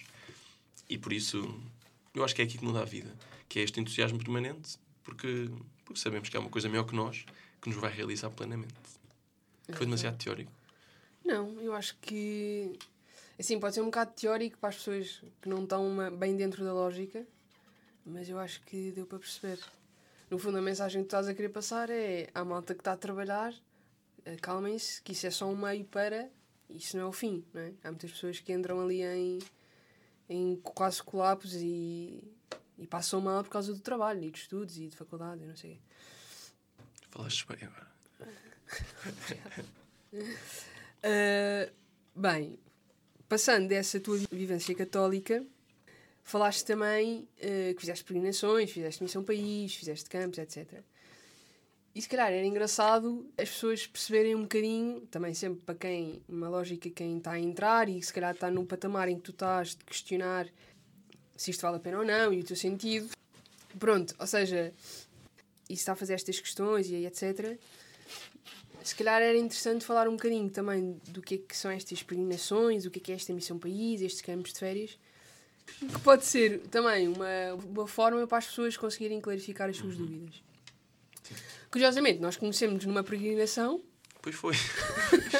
E 0.88 0.98
por 0.98 1.12
isso, 1.12 1.58
eu 2.14 2.22
acho 2.24 2.34
que 2.34 2.42
é 2.42 2.44
aqui 2.44 2.58
que 2.58 2.64
muda 2.64 2.80
a 2.82 2.84
vida. 2.84 3.10
Que 3.48 3.60
é 3.60 3.62
este 3.62 3.80
entusiasmo 3.80 4.18
permanente, 4.18 4.76
porque, 5.02 5.48
porque 5.84 6.00
sabemos 6.00 6.28
que 6.28 6.36
é 6.36 6.40
uma 6.40 6.50
coisa 6.50 6.68
maior 6.68 6.84
que 6.84 6.94
nós, 6.94 7.24
que 7.62 7.68
nos 7.70 7.78
vai 7.78 7.92
realizar 7.92 8.30
plenamente. 8.30 8.74
Foi 9.72 9.86
demasiado 9.86 10.18
teórico. 10.18 10.52
Não, 11.24 11.58
eu 11.62 11.72
acho 11.72 11.96
que. 12.02 12.72
Assim, 13.38 13.58
pode 13.58 13.74
ser 13.74 13.80
um 13.80 13.86
bocado 13.86 14.12
teórico 14.12 14.58
para 14.58 14.68
as 14.68 14.76
pessoas 14.76 15.22
que 15.40 15.48
não 15.48 15.62
estão 15.64 15.86
uma- 15.88 16.10
bem 16.10 16.36
dentro 16.36 16.62
da 16.64 16.72
lógica, 16.72 17.26
mas 18.04 18.28
eu 18.28 18.38
acho 18.38 18.60
que 18.62 18.90
deu 18.92 19.06
para 19.06 19.18
perceber. 19.18 19.58
No 20.34 20.38
fundo, 20.40 20.58
a 20.58 20.60
mensagem 20.60 21.00
que 21.02 21.06
tu 21.08 21.10
estás 21.10 21.28
a 21.28 21.32
querer 21.34 21.50
passar 21.50 21.88
é 21.90 22.28
à 22.34 22.44
malta 22.44 22.74
que 22.74 22.80
está 22.80 22.94
a 22.94 22.96
trabalhar, 22.96 23.54
acalmem-se, 24.26 25.00
que 25.00 25.12
isso 25.12 25.28
é 25.28 25.30
só 25.30 25.46
um 25.48 25.56
meio 25.56 25.84
para. 25.84 26.28
Isso 26.68 26.96
não 26.96 27.04
é 27.04 27.06
o 27.06 27.12
fim, 27.12 27.44
não 27.54 27.60
é? 27.62 27.72
Há 27.84 27.92
muitas 27.92 28.10
pessoas 28.10 28.40
que 28.40 28.52
entram 28.52 28.80
ali 28.80 29.00
em, 29.00 29.38
em 30.28 30.56
quase 30.56 31.00
colapsos 31.04 31.54
e, 31.54 32.24
e 32.76 32.84
passam 32.84 33.20
mal 33.20 33.44
por 33.44 33.50
causa 33.50 33.72
do 33.72 33.78
trabalho 33.78 34.24
e 34.24 34.30
de 34.32 34.38
estudos 34.40 34.76
e 34.76 34.88
de 34.88 34.96
faculdade 34.96 35.44
e 35.44 35.46
não 35.46 35.54
sei. 35.54 35.80
Falaste 37.10 37.46
bem 37.46 37.58
agora. 37.68 37.92
Uh, 41.04 41.72
bem, 42.20 42.58
passando 43.28 43.68
dessa 43.68 44.00
tua 44.00 44.16
vi- 44.16 44.26
vivência 44.32 44.74
católica, 44.74 45.46
falaste 46.24 46.64
também 46.64 47.28
uh, 47.38 47.74
que 47.74 47.80
fizeste 47.80 48.02
peregrinações, 48.02 48.70
fizeste 48.70 49.02
missão 49.02 49.22
país, 49.22 49.74
fizeste 49.74 50.08
campos, 50.08 50.38
etc. 50.38 50.80
E 51.94 52.02
se 52.02 52.08
calhar 52.08 52.32
era 52.32 52.44
engraçado 52.44 53.30
as 53.38 53.48
pessoas 53.50 53.86
perceberem 53.86 54.34
um 54.34 54.42
bocadinho, 54.42 55.02
também 55.02 55.32
sempre 55.32 55.60
para 55.60 55.76
quem, 55.76 56.20
uma 56.28 56.48
lógica, 56.48 56.90
quem 56.90 57.18
está 57.18 57.32
a 57.32 57.38
entrar 57.38 57.88
e 57.88 58.02
se 58.02 58.12
calhar 58.12 58.34
está 58.34 58.50
no 58.50 58.66
patamar 58.66 59.08
em 59.08 59.16
que 59.16 59.22
tu 59.22 59.30
estás 59.30 59.76
de 59.76 59.84
questionar 59.84 60.48
se 61.36 61.50
isto 61.50 61.60
vale 61.62 61.76
a 61.76 61.80
pena 61.80 61.98
ou 61.98 62.04
não 62.04 62.32
e 62.32 62.40
o 62.40 62.44
teu 62.44 62.56
sentido. 62.56 63.10
Pronto, 63.78 64.14
ou 64.18 64.26
seja, 64.26 64.72
e 65.68 65.74
está 65.74 65.92
a 65.92 65.96
fazer 65.96 66.14
estas 66.14 66.40
questões 66.40 66.88
e 66.88 67.06
etc. 67.06 67.58
Se 68.82 68.94
calhar 68.96 69.22
era 69.22 69.38
interessante 69.38 69.84
falar 69.84 70.08
um 70.08 70.16
bocadinho 70.16 70.50
também 70.50 71.00
do 71.08 71.22
que 71.22 71.36
é 71.36 71.38
que 71.38 71.56
são 71.56 71.70
estas 71.70 72.02
peregrinações, 72.02 72.86
o 72.86 72.90
que 72.90 72.98
é 72.98 73.02
que 73.02 73.12
é 73.12 73.14
esta 73.14 73.32
missão 73.32 73.58
país, 73.58 74.00
estes 74.00 74.20
campos 74.22 74.52
de 74.52 74.58
férias, 74.58 74.98
que 75.66 76.00
pode 76.00 76.24
ser 76.24 76.60
também 76.70 77.08
uma, 77.08 77.54
uma 77.54 77.86
forma 77.86 78.26
para 78.26 78.38
as 78.38 78.46
pessoas 78.46 78.76
conseguirem 78.76 79.20
clarificar 79.20 79.68
as 79.68 79.76
suas 79.76 79.96
dúvidas. 79.96 80.42
Curiosamente, 81.70 82.20
nós 82.20 82.36
conhecemos 82.36 82.84
numa 82.84 83.02
peregrinação 83.02 83.82
Pois 84.24 84.36
foi. 84.36 84.54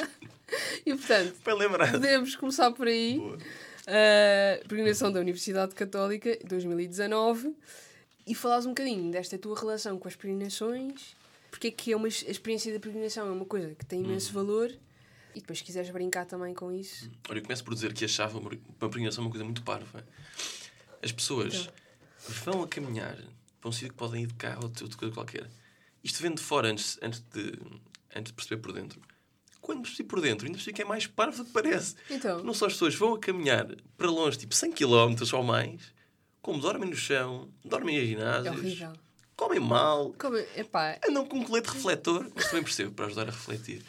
e, 0.84 0.94
portanto, 0.94 1.34
Bem 1.42 1.54
lembrado. 1.56 1.92
podemos 1.92 2.36
começar 2.36 2.70
por 2.70 2.86
aí. 2.86 3.18
Boa. 3.18 3.38
a 3.86 4.68
peregrinação 4.68 5.10
da 5.10 5.20
Universidade 5.20 5.74
Católica 5.74 6.38
2019 6.44 7.56
e 8.26 8.34
falares 8.34 8.66
um 8.66 8.70
bocadinho 8.70 9.10
desta 9.10 9.38
tua 9.38 9.58
relação 9.58 9.98
com 9.98 10.06
as 10.06 10.14
peregrinações, 10.14 11.16
porque 11.50 11.68
é 11.68 11.70
que 11.70 11.92
é 11.92 11.96
uma, 11.96 12.06
a 12.06 12.08
experiência 12.08 12.70
da 12.74 12.78
peregrinação 12.78 13.26
é 13.26 13.30
uma 13.30 13.46
coisa 13.46 13.74
que 13.74 13.86
tem 13.86 14.02
imenso 14.02 14.34
valor 14.34 14.70
e 15.34 15.40
depois 15.40 15.58
se 15.58 15.64
quiseres 15.64 15.90
brincar 15.90 16.26
também 16.26 16.54
com 16.54 16.70
isso. 16.72 17.10
Olha, 17.28 17.38
eu 17.38 17.42
começo 17.42 17.64
por 17.64 17.74
dizer 17.74 17.92
que 17.92 18.04
achava 18.04 18.38
uma 18.38 18.50
peregrinação 18.78 19.24
uma 19.24 19.30
coisa 19.30 19.44
muito 19.44 19.62
parva. 19.62 20.06
As 21.02 21.12
pessoas 21.12 21.68
vão 22.44 22.62
a 22.62 22.68
caminhar 22.68 23.16
para 23.60 23.68
um 23.68 23.72
sítio 23.72 23.90
que 23.90 23.94
podem 23.94 24.22
ir 24.22 24.26
de 24.26 24.34
carro 24.34 24.64
ou 24.64 24.88
de 24.88 24.96
coisa 24.96 25.14
qualquer. 25.14 25.50
Isto 26.02 26.22
vem 26.22 26.34
de 26.34 26.42
fora 26.42 26.68
antes, 26.68 26.98
antes, 27.02 27.20
de, 27.32 27.58
antes 28.14 28.30
de 28.30 28.32
perceber 28.34 28.60
por 28.60 28.72
dentro. 28.72 29.00
Quando 29.60 29.82
percebi 29.82 30.06
por 30.06 30.20
dentro, 30.20 30.46
ainda 30.46 30.58
percebi 30.58 30.74
que 30.76 30.82
é 30.82 30.84
mais 30.84 31.06
parvo 31.06 31.38
do 31.38 31.46
que 31.46 31.52
parece. 31.52 31.96
Então, 32.10 32.42
Não 32.44 32.52
só 32.52 32.66
as 32.66 32.74
pessoas 32.74 32.94
vão 32.94 33.14
a 33.14 33.18
caminhar 33.18 33.66
para 33.96 34.10
longe, 34.10 34.36
tipo 34.36 34.54
100 34.54 34.72
km 34.72 35.14
ou 35.32 35.42
mais, 35.42 35.80
como 36.42 36.60
dormem 36.60 36.90
no 36.90 36.96
chão, 36.96 37.48
dormem 37.64 37.96
em 37.96 38.02
é 38.02 38.04
ginásios, 38.04 38.54
horrível. 38.54 38.92
comem 39.34 39.58
mal, 39.58 40.12
Como, 40.18 40.36
epá, 40.36 40.98
andam 41.08 41.24
com 41.26 41.38
um 41.38 41.44
colete 41.44 41.70
refletor, 41.70 42.30
mas 42.34 42.44
também 42.48 42.62
percebo, 42.62 42.92
para 42.92 43.06
ajudar 43.06 43.28
a 43.28 43.32
refletir. 43.32 43.82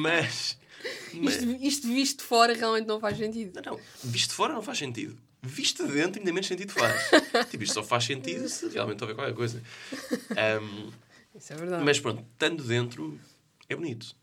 Mas. 0.00 0.58
mas 1.14 1.34
isto, 1.36 1.50
isto 1.64 1.88
visto 1.88 2.18
de 2.18 2.24
fora 2.24 2.54
realmente 2.54 2.86
não 2.86 3.00
faz 3.00 3.18
sentido. 3.18 3.60
não, 3.64 3.72
não, 3.72 3.80
visto 4.04 4.30
de 4.30 4.34
fora 4.34 4.52
não 4.52 4.62
faz 4.62 4.78
sentido. 4.78 5.16
Visto 5.42 5.86
de 5.86 5.92
dentro, 5.92 6.18
ainda 6.18 6.32
menos 6.32 6.46
sentido 6.46 6.72
faz. 6.72 7.10
tipo, 7.50 7.62
isto 7.62 7.74
só 7.74 7.84
faz 7.84 8.04
sentido 8.04 8.48
se 8.48 8.68
realmente 8.68 9.02
houver 9.02 9.14
qualquer 9.14 9.34
coisa. 9.34 9.62
Ahm, 10.30 10.90
Isso 11.34 11.52
é 11.52 11.56
verdade. 11.56 11.84
mas 11.84 12.00
pronto, 12.00 12.24
estando 12.32 12.64
dentro, 12.64 13.18
é 13.68 13.76
bonito. 13.76 14.16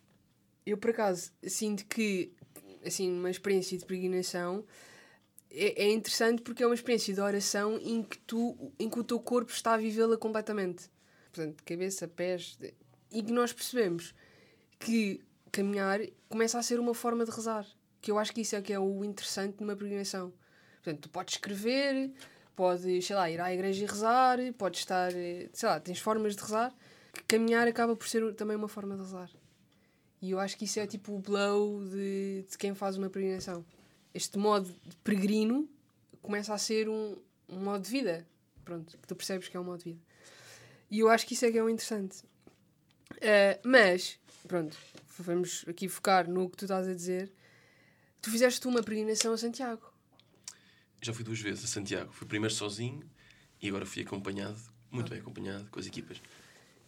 Eu, 0.65 0.77
por 0.77 0.89
acaso, 0.89 1.31
sinto 1.43 1.85
que, 1.85 2.31
assim, 2.85 3.11
uma 3.11 3.29
experiência 3.29 3.77
de 3.77 3.85
peregrinação 3.85 4.65
é, 5.53 5.83
é 5.83 5.91
interessante 5.91 6.41
porque 6.41 6.63
é 6.63 6.65
uma 6.65 6.75
experiência 6.75 7.13
de 7.13 7.21
oração 7.21 7.79
em 7.81 8.01
que, 8.01 8.17
tu, 8.17 8.73
em 8.79 8.89
que 8.89 8.99
o 8.99 9.03
teu 9.03 9.19
corpo 9.19 9.51
está 9.51 9.73
a 9.73 9.77
vivê-la 9.77 10.17
completamente. 10.17 10.89
Portanto, 11.31 11.63
cabeça, 11.63 12.07
pés. 12.07 12.57
E 13.11 13.21
que 13.21 13.31
nós 13.31 13.53
percebemos 13.53 14.13
que 14.83 15.21
caminhar 15.51 16.01
começa 16.27 16.59
a 16.59 16.63
ser 16.63 16.79
uma 16.79 16.93
forma 16.93 17.23
de 17.23 17.31
rezar. 17.31 17.65
Que 18.01 18.11
eu 18.11 18.19
acho 18.19 18.33
que 18.33 18.41
isso 18.41 18.55
é 18.55 18.61
que 18.61 18.73
é 18.73 18.79
o 18.79 19.03
interessante 19.03 19.61
numa 19.61 19.75
peregrinação. 19.75 20.33
Portanto, 20.83 21.03
tu 21.03 21.09
podes 21.09 21.35
escrever, 21.35 22.11
podes, 22.55 23.05
sei 23.05 23.15
lá, 23.15 23.29
ir 23.31 23.39
à 23.39 23.53
igreja 23.53 23.83
e 23.83 23.87
rezar, 23.87 24.37
podes 24.57 24.81
estar, 24.81 25.13
eh, 25.15 25.49
sei 25.53 25.69
lá, 25.69 25.79
tens 25.79 25.99
formas 25.99 26.35
de 26.35 26.41
rezar. 26.41 26.75
Que 27.13 27.23
caminhar 27.23 27.67
acaba 27.67 27.95
por 27.95 28.07
ser 28.07 28.33
também 28.33 28.57
uma 28.57 28.67
forma 28.67 28.95
de 28.95 29.01
rezar. 29.03 29.29
E 30.21 30.31
eu 30.31 30.39
acho 30.39 30.57
que 30.57 30.65
isso 30.65 30.79
é 30.79 30.87
tipo 30.87 31.13
o 31.13 31.19
blow 31.19 31.81
de, 31.85 32.45
de 32.49 32.57
quem 32.57 32.73
faz 32.75 32.97
uma 32.97 33.09
peregrinação. 33.09 33.65
Este 34.13 34.37
modo 34.37 34.69
de 34.85 34.95
peregrino 34.97 35.69
começa 36.21 36.53
a 36.53 36.57
ser 36.57 36.89
um, 36.89 37.15
um 37.47 37.59
modo 37.59 37.83
de 37.83 37.89
vida. 37.89 38.27
Pronto, 38.65 38.97
que 38.97 39.07
tu 39.07 39.15
percebes 39.15 39.47
que 39.47 39.55
é 39.55 39.59
um 39.59 39.63
modo 39.63 39.79
de 39.79 39.91
vida. 39.91 40.01
E 40.91 40.99
eu 40.99 41.09
acho 41.09 41.25
que 41.25 41.33
isso 41.35 41.45
é 41.45 41.51
que 41.51 41.57
é 41.57 41.63
o 41.63 41.69
interessante. 41.69 42.23
Ah, 43.21 43.59
mas, 43.63 44.19
pronto, 44.47 44.77
vamos 45.19 45.65
aqui 45.67 45.87
focar 45.87 46.29
no 46.29 46.49
que 46.49 46.57
tu 46.57 46.65
estás 46.65 46.87
a 46.87 46.93
dizer. 46.93 47.31
Tu 48.21 48.29
fizeste 48.31 48.65
uma 48.67 48.81
peregrinação 48.81 49.33
a 49.33 49.37
Santiago. 49.37 49.91
Já 51.01 51.13
fui 51.13 51.23
duas 51.23 51.39
vezes 51.39 51.65
a 51.65 51.67
Santiago. 51.67 52.11
Fui 52.13 52.25
primeiro 52.27 52.53
sozinho 52.53 53.01
e 53.61 53.67
agora 53.67 53.85
fui 53.85 54.01
acompanhado, 54.03 54.57
muito 54.89 55.09
bem 55.09 55.19
acompanhado, 55.19 55.69
com 55.69 55.79
as 55.79 55.85
equipas. 55.85 56.21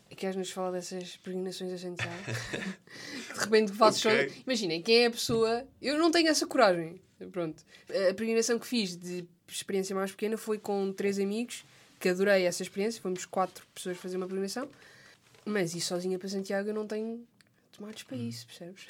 E 0.09 0.15
Queres-nos 0.15 0.51
falar 0.51 0.71
dessas 0.71 1.17
peregrinações 1.17 1.73
a 1.73 1.77
Santiago? 1.77 2.13
De 3.33 3.39
repente 3.39 3.71
fazes 3.73 4.05
Ok. 4.05 4.29
só. 4.29 4.35
Imaginem, 4.45 4.81
quem 4.81 4.97
é 5.03 5.05
a 5.07 5.11
pessoa. 5.11 5.67
Eu 5.81 5.97
não 5.97 6.11
tenho 6.11 6.29
essa 6.29 6.45
coragem. 6.47 7.01
Pronto. 7.31 7.63
A 7.89 8.13
peregrinação 8.13 8.59
que 8.59 8.67
fiz 8.67 8.95
de 8.95 9.25
experiência 9.47 9.95
mais 9.95 10.11
pequena 10.11 10.37
foi 10.37 10.57
com 10.59 10.93
três 10.93 11.19
amigos, 11.19 11.65
que 11.99 12.07
adorei 12.07 12.45
essa 12.45 12.61
experiência. 12.63 13.01
Fomos 13.01 13.25
quatro 13.25 13.65
pessoas 13.73 13.97
fazer 13.97 14.15
uma 14.17 14.27
peregrinação. 14.27 14.69
Mas 15.43 15.73
ir 15.75 15.81
sozinha 15.81 16.17
para 16.19 16.29
Santiago 16.29 16.69
eu 16.69 16.73
não 16.73 16.87
tenho 16.87 17.25
tomates 17.75 18.03
para 18.03 18.17
isso, 18.17 18.45
percebes? 18.47 18.85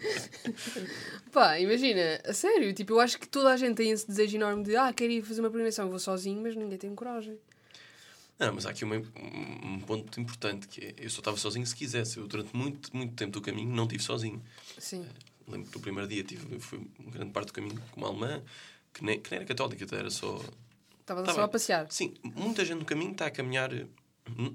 Pá, 1.32 1.58
imagina, 1.60 2.20
a 2.24 2.32
sério, 2.32 2.72
tipo, 2.72 2.92
eu 2.94 3.00
acho 3.00 3.18
que 3.18 3.28
toda 3.28 3.52
a 3.52 3.56
gente 3.56 3.76
tem 3.76 3.90
esse 3.90 4.06
desejo 4.06 4.36
enorme 4.36 4.64
de 4.64 4.74
ah, 4.76 4.92
quero 4.92 5.12
ir 5.12 5.22
fazer 5.22 5.40
uma 5.40 5.50
peregrinação, 5.50 5.88
vou 5.90 5.98
sozinho, 5.98 6.40
mas 6.42 6.56
ninguém 6.56 6.78
tem 6.78 6.94
coragem. 6.94 7.38
Não, 8.38 8.54
mas 8.54 8.64
há 8.64 8.70
aqui 8.70 8.84
uma- 8.84 8.96
um, 8.96 9.80
ponto 9.80 10.18
importante 10.18 10.66
que 10.66 10.80
é, 10.86 10.94
eu 10.96 11.10
só 11.10 11.18
estava 11.18 11.36
sozinho 11.36 11.66
se 11.66 11.76
quisesse. 11.76 12.16
Eu 12.16 12.26
durante 12.26 12.56
muito, 12.56 12.96
muito 12.96 13.14
tempo 13.14 13.32
do 13.32 13.42
caminho 13.42 13.68
não 13.68 13.84
estive 13.84 14.02
sozinho. 14.02 14.42
Sim. 14.78 15.06
Lembro 15.46 15.68
que 15.68 15.76
no 15.76 15.82
primeiro 15.82 16.08
dia 16.08 16.24
tive, 16.24 16.58
fui 16.58 16.80
uma 16.98 17.10
grande 17.10 17.32
parte 17.32 17.48
do 17.48 17.52
caminho 17.52 17.78
com 17.90 18.00
uma 18.00 18.08
alemã, 18.08 18.42
que 18.94 19.04
nem, 19.04 19.20
que 19.20 19.30
nem 19.30 19.38
era 19.38 19.46
católica, 19.46 19.84
até 19.84 19.96
era 19.96 20.10
só... 20.10 20.40
Estavas 21.00 21.26
Tá 21.26 21.34
só 21.34 21.42
a 21.42 21.48
passear. 21.48 21.86
Sim, 21.90 22.14
muita 22.22 22.64
gente 22.64 22.78
no 22.78 22.84
caminho 22.86 23.12
está 23.12 23.26
a 23.26 23.30
caminhar... 23.30 23.70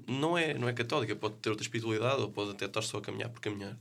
Não 0.06 0.36
é, 0.36 0.54
não 0.54 0.68
é 0.68 0.72
católica, 0.72 1.14
pode 1.16 1.34
ter 1.36 1.50
outra 1.50 1.62
espiritualidade 1.64 2.20
ou 2.22 2.30
pode 2.30 2.50
até 2.52 2.66
estar 2.66 2.82
só 2.82 2.98
a 2.98 3.00
caminhar 3.00 3.28
por 3.30 3.40
caminhar. 3.40 3.76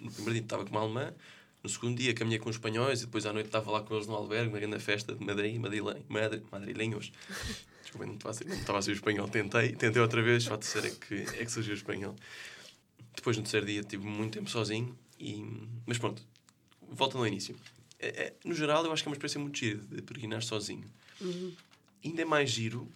No 0.00 0.10
primeiro 0.10 0.32
dia 0.34 0.42
estava 0.42 0.64
com 0.64 0.70
uma 0.70 0.80
alemã, 0.80 1.14
no 1.62 1.68
segundo 1.70 1.96
dia 1.98 2.12
caminhei 2.14 2.38
com 2.38 2.50
os 2.50 2.56
espanhóis 2.56 3.02
e 3.02 3.06
depois 3.06 3.24
à 3.26 3.32
noite 3.32 3.46
estava 3.46 3.70
lá 3.70 3.80
com 3.82 3.94
eles 3.94 4.06
no 4.06 4.14
albergue, 4.14 4.48
uma 4.50 4.58
grande 4.58 4.78
festa 4.78 5.14
de 5.14 5.24
Madrid, 5.24 5.56
madri, 5.58 5.80
madrilenhos. 6.50 7.10
Desculpa, 7.82 8.06
não 8.06 8.14
estava 8.14 8.30
a 8.30 8.34
ser, 8.34 8.44
não 8.46 8.56
estava 8.56 8.78
a 8.78 8.82
ser 8.82 8.90
o 8.90 8.94
espanhol. 8.94 9.28
Tentei, 9.28 9.72
tentei 9.72 10.02
outra 10.02 10.20
vez, 10.22 10.42
só 10.44 10.54
a 10.54 10.58
terceira 10.58 10.88
é 10.88 10.90
que, 10.90 11.14
é 11.40 11.44
que 11.44 11.50
surgiu 11.50 11.72
o 11.72 11.76
espanhol. 11.76 12.14
Depois 13.14 13.36
no 13.36 13.42
terceiro 13.42 13.66
dia 13.66 13.82
tive 13.82 14.04
muito 14.06 14.34
tempo 14.34 14.50
sozinho, 14.50 14.98
e, 15.18 15.44
mas 15.86 15.96
pronto, 15.98 16.22
voltando 16.90 17.20
ao 17.20 17.26
início. 17.28 17.56
É- 18.00 18.08
é- 18.24 18.34
no 18.44 18.54
geral, 18.54 18.84
eu 18.84 18.92
acho 18.92 19.02
que 19.02 19.08
é 19.08 19.10
uma 19.10 19.14
experiência 19.14 19.40
muito 19.40 19.56
gira 19.58 19.78
de 19.78 20.02
peregrinar 20.02 20.42
sozinho. 20.42 20.84
Ainda 22.04 22.22
é 22.22 22.24
mais 22.24 22.50
giro 22.50 22.90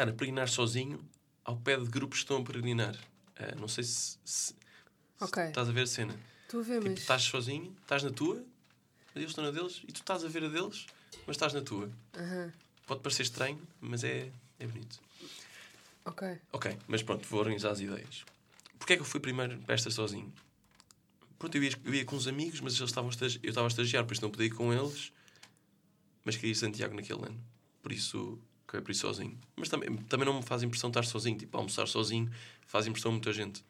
estar 0.00 0.08
a 0.08 0.12
peregrinar 0.14 0.48
sozinho 0.48 1.06
ao 1.44 1.56
pé 1.58 1.76
de 1.76 1.84
grupos 1.84 2.18
que 2.20 2.24
estão 2.24 2.38
a 2.38 2.44
peregrinar. 2.44 2.96
Ah, 3.36 3.54
não 3.56 3.68
sei 3.68 3.84
se, 3.84 4.18
se- 4.24 4.54
se 4.54 4.54
Ok. 5.20 5.42
estás 5.44 5.68
a 5.68 5.72
ver 5.72 5.82
a 5.82 5.86
cena. 5.86 6.18
Estou 6.44 6.60
a 6.60 6.62
ver, 6.62 6.78
Tipo, 6.80 6.88
mas. 6.90 6.98
estás 7.00 7.22
sozinho, 7.22 7.76
estás 7.82 8.02
na 8.02 8.10
tua, 8.10 8.42
eles 9.14 9.28
estão 9.30 9.44
na 9.44 9.50
deles, 9.50 9.82
e 9.86 9.92
tu 9.92 10.00
estás 10.00 10.24
a 10.24 10.28
ver 10.28 10.44
a 10.44 10.48
deles, 10.48 10.86
mas 11.26 11.36
estás 11.36 11.52
na 11.52 11.60
tua. 11.60 11.90
Aham. 12.16 12.52
Pode 12.86 13.02
parecer 13.02 13.22
estranho, 13.24 13.60
mas 13.80 14.02
é, 14.02 14.32
é 14.58 14.66
bonito. 14.66 14.98
Ok. 16.04 16.38
Ok, 16.52 16.78
mas 16.88 17.02
pronto, 17.02 17.26
vou 17.28 17.40
organizar 17.40 17.70
as 17.70 17.80
ideias. 17.80 18.24
Porquê 18.78 18.94
é 18.94 18.96
que 18.96 19.02
eu 19.02 19.06
fui 19.06 19.20
primeiro 19.20 19.58
para 19.60 19.74
esta 19.74 19.90
sozinho? 19.90 20.32
Pronto, 21.38 21.54
eu 21.56 21.62
ia, 21.62 21.72
eu 21.84 21.94
ia 21.94 22.04
com 22.04 22.16
uns 22.16 22.26
amigos, 22.26 22.60
mas 22.60 22.74
eles 22.76 22.88
estavam 22.90 23.10
eu 23.20 23.48
estava 23.48 23.66
a 23.66 23.68
estagiar, 23.68 24.04
por 24.06 24.12
isso 24.14 24.22
não 24.22 24.30
podia 24.30 24.46
ir 24.46 24.50
com 24.50 24.72
eles, 24.72 25.12
mas 26.24 26.36
queria 26.36 26.52
ir 26.52 26.54
Santiago 26.54 26.94
naquele 26.94 27.24
ano. 27.26 27.40
Por 27.82 27.92
isso, 27.92 28.38
acabei 28.70 28.84
por 28.84 28.90
ir 28.92 28.94
sozinho. 28.94 29.36
Mas 29.56 29.68
também, 29.68 29.96
também 30.08 30.26
não 30.26 30.36
me 30.36 30.42
faz 30.42 30.62
impressão 30.62 30.88
estar 30.88 31.04
sozinho, 31.04 31.36
tipo, 31.36 31.56
almoçar 31.56 31.86
sozinho 31.86 32.30
faz 32.66 32.86
impressão 32.86 33.10
a 33.10 33.12
muita 33.12 33.32
gente. 33.32 33.64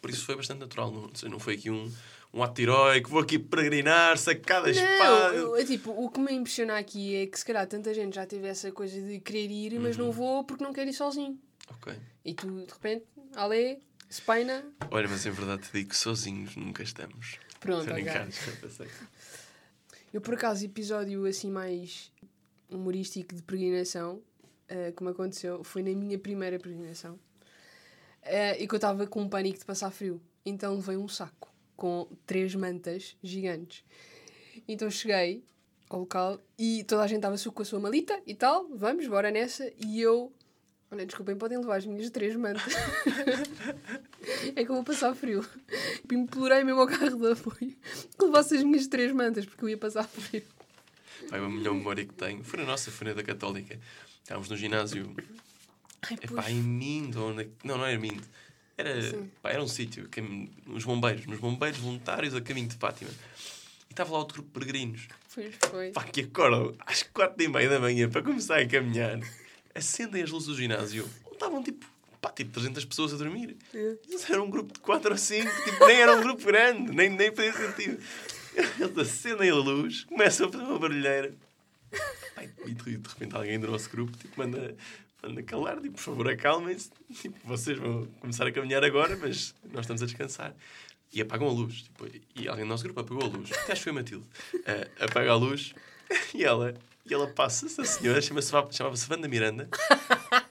Por 0.00 0.10
isso 0.10 0.24
foi 0.24 0.36
bastante 0.36 0.60
natural, 0.60 0.92
não, 0.92 1.10
não 1.28 1.40
foi 1.40 1.54
aqui 1.54 1.70
um, 1.70 1.92
um 2.32 2.42
ato 2.42 2.60
heróico, 2.60 3.10
vou 3.10 3.20
aqui 3.20 3.36
peregrinar, 3.38 4.16
sacar 4.16 4.62
da 4.62 4.70
espada. 4.70 5.34
eu- 5.34 5.56
é 5.56 5.64
tipo, 5.64 5.90
o 5.90 6.08
que 6.08 6.20
me 6.20 6.32
impressiona 6.32 6.78
aqui 6.78 7.16
é 7.16 7.26
que 7.26 7.36
se 7.38 7.44
calhar 7.44 7.66
tanta 7.66 7.92
gente 7.92 8.14
já 8.14 8.24
teve 8.24 8.46
essa 8.46 8.70
coisa 8.70 9.00
de 9.02 9.18
querer 9.18 9.50
ir, 9.50 9.78
mas 9.80 9.96
não 9.96 10.12
vou 10.12 10.44
porque 10.44 10.62
não 10.62 10.72
quer 10.72 10.86
ir 10.86 10.92
sozinho. 10.92 11.36
Ok. 11.68 11.92
E 12.24 12.32
tu, 12.32 12.64
de 12.64 12.72
repente, 12.72 13.04
ale, 13.34 13.80
Spaina, 14.10 14.64
Olha, 14.90 15.08
mas 15.08 15.26
em 15.26 15.30
verdade 15.32 15.62
te 15.68 15.72
digo 15.72 15.90
que 15.90 15.96
sozinhos 15.96 16.54
nunca 16.56 16.82
estamos. 16.84 17.38
pronto, 17.58 17.84
Sem 17.84 17.92
ok. 17.92 18.02
brincar, 18.04 18.30
já 18.30 18.52
pensei. 18.60 18.86
Eu, 20.12 20.20
por 20.20 20.34
acaso, 20.34 20.64
episódio 20.64 21.26
assim 21.26 21.50
mais 21.50 22.10
humorístico 22.70 23.34
de 23.34 23.42
peregrinação, 23.42 24.22
eh, 24.68 24.92
como 24.92 25.10
aconteceu, 25.10 25.64
foi 25.64 25.82
na 25.82 25.90
minha 25.90 26.18
primeira 26.18 26.58
peregrinação. 26.58 27.18
Eh, 28.22 28.62
e 28.62 28.68
que 28.68 28.74
eu 28.74 28.76
estava 28.76 29.06
com 29.06 29.22
um 29.22 29.28
pânico 29.28 29.58
de 29.58 29.64
passar 29.64 29.90
frio. 29.90 30.20
Então 30.44 30.76
levei 30.76 30.96
um 30.96 31.08
saco 31.08 31.52
com 31.76 32.08
três 32.26 32.54
mantas 32.54 33.16
gigantes. 33.22 33.84
Então 34.66 34.90
cheguei 34.90 35.44
ao 35.88 36.00
local 36.00 36.40
e 36.58 36.84
toda 36.84 37.02
a 37.02 37.06
gente 37.06 37.24
estava 37.24 37.36
com 37.52 37.62
a 37.62 37.64
sua 37.64 37.80
malita 37.80 38.20
e 38.26 38.34
tal, 38.34 38.68
vamos, 38.74 39.06
bora 39.06 39.30
nessa. 39.30 39.72
E 39.78 40.00
eu, 40.00 40.32
olha, 40.90 41.06
desculpem, 41.06 41.36
podem 41.36 41.58
levar 41.58 41.76
as 41.76 41.86
minhas 41.86 42.10
três 42.10 42.36
mantas. 42.36 42.62
é 44.54 44.64
que 44.64 44.70
eu 44.70 44.74
vou 44.74 44.84
passar 44.84 45.14
frio. 45.14 45.46
E 46.10 46.14
implorei 46.14 46.64
mesmo 46.64 46.80
ao 46.80 46.86
carro 46.86 47.16
de 47.16 47.32
apoio 47.32 47.56
que 48.18 48.24
levasse 48.24 48.56
as 48.56 48.62
minhas 48.62 48.86
três 48.86 49.12
mantas 49.12 49.46
porque 49.46 49.64
eu 49.64 49.68
ia 49.68 49.78
passar 49.78 50.04
frio. 50.04 50.42
Pai, 51.30 51.38
a 51.38 51.48
melhor 51.48 51.74
memória 51.74 52.04
que 52.04 52.14
tenho 52.14 52.42
foi 52.44 52.60
na 52.60 52.66
nossa, 52.66 52.90
da 53.14 53.22
Católica. 53.22 53.78
Estávamos 54.28 54.50
no 54.50 54.58
ginásio 54.58 55.16
Epá, 56.22 56.50
em 56.50 56.56
Mindo, 56.62 57.18
ou 57.24 57.32
na- 57.32 57.46
não, 57.64 57.78
não 57.78 57.86
era 57.86 57.98
Mindo. 57.98 58.22
Era, 58.76 58.92
pá, 59.40 59.48
era 59.52 59.62
um 59.62 59.66
sítio, 59.66 60.06
que- 60.10 60.20
uns 60.66 60.84
bombeiros, 60.84 61.26
uns 61.26 61.38
bombeiros 61.38 61.78
voluntários 61.78 62.34
a 62.34 62.40
caminho 62.42 62.68
de 62.68 62.76
Fátima. 62.76 63.10
E 63.88 63.92
estava 63.94 64.12
lá 64.12 64.18
outro 64.18 64.42
grupo 64.42 64.48
de 64.60 64.66
peregrinos. 64.66 65.08
Pois 65.34 65.54
foi. 65.70 65.92
Pá, 65.92 66.04
que 66.04 66.20
acordam 66.20 66.74
às 66.80 67.02
quatro 67.04 67.42
e 67.42 67.48
meia 67.48 67.70
da 67.70 67.80
manhã 67.80 68.06
para 68.10 68.20
começar 68.20 68.58
a 68.60 68.68
caminhar. 68.68 69.18
Acendem 69.74 70.22
as 70.22 70.30
luzes 70.30 70.48
do 70.48 70.54
ginásio. 70.56 71.08
onde 71.24 71.32
Estavam 71.34 71.62
tipo, 71.62 71.86
pá, 72.20 72.30
tipo 72.30 72.52
300 72.52 72.84
pessoas 72.84 73.14
a 73.14 73.16
dormir. 73.16 73.56
É. 73.72 73.96
Eles 74.10 74.28
eram 74.28 74.44
um 74.44 74.50
grupo 74.50 74.74
de 74.74 74.80
4 74.80 75.10
ou 75.10 75.16
5, 75.16 75.50
tipo, 75.64 75.86
nem 75.86 75.96
era 76.02 76.14
um 76.14 76.20
grupo 76.20 76.44
grande, 76.44 76.92
nem, 76.94 77.08
nem 77.08 77.34
fazia 77.34 77.54
sentido. 77.54 77.98
Eles 78.78 78.98
acendem 78.98 79.48
a 79.48 79.54
luz, 79.54 80.04
começam 80.04 80.48
a 80.48 80.52
fazer 80.52 80.64
uma 80.64 80.78
barulheira. 80.78 81.34
E 82.66 82.72
de, 82.72 82.90
repente 83.08 83.34
alguém 83.34 83.58
do 83.58 83.66
nosso 83.70 83.88
grupo 83.90 84.16
tipo, 84.16 84.38
manda, 84.38 84.76
manda 85.22 85.42
calar, 85.42 85.76
tipo, 85.80 85.94
por 85.94 86.00
favor, 86.02 86.28
acalmem-se. 86.28 86.90
Tipo, 87.20 87.36
vocês 87.44 87.76
vão 87.78 88.06
começar 88.20 88.46
a 88.46 88.52
caminhar 88.52 88.84
agora, 88.84 89.16
mas 89.16 89.54
nós 89.72 89.80
estamos 89.84 90.02
a 90.02 90.06
descansar. 90.06 90.54
E 91.12 91.20
apagam 91.20 91.48
a 91.48 91.52
luz. 91.52 91.82
Tipo, 91.82 92.06
e 92.36 92.46
alguém 92.46 92.64
do 92.64 92.68
nosso 92.68 92.84
grupo 92.84 93.00
apagou 93.00 93.24
a 93.24 93.26
luz. 93.26 93.50
Até 93.52 93.72
acho 93.72 93.80
que 93.80 93.84
foi 93.84 93.92
a 93.92 93.94
Matilde. 93.94 94.26
Ah, 94.66 95.04
apaga 95.06 95.30
a 95.32 95.34
luz 95.34 95.74
e 96.34 96.44
ela, 96.44 96.74
e 97.06 97.12
ela 97.14 97.26
passa-se, 97.28 97.80
a 97.80 97.84
senhora, 97.84 98.20
chama-se- 98.20 98.52
chamava-se 98.70 99.10
Wanda 99.10 99.26
Miranda. 99.26 99.68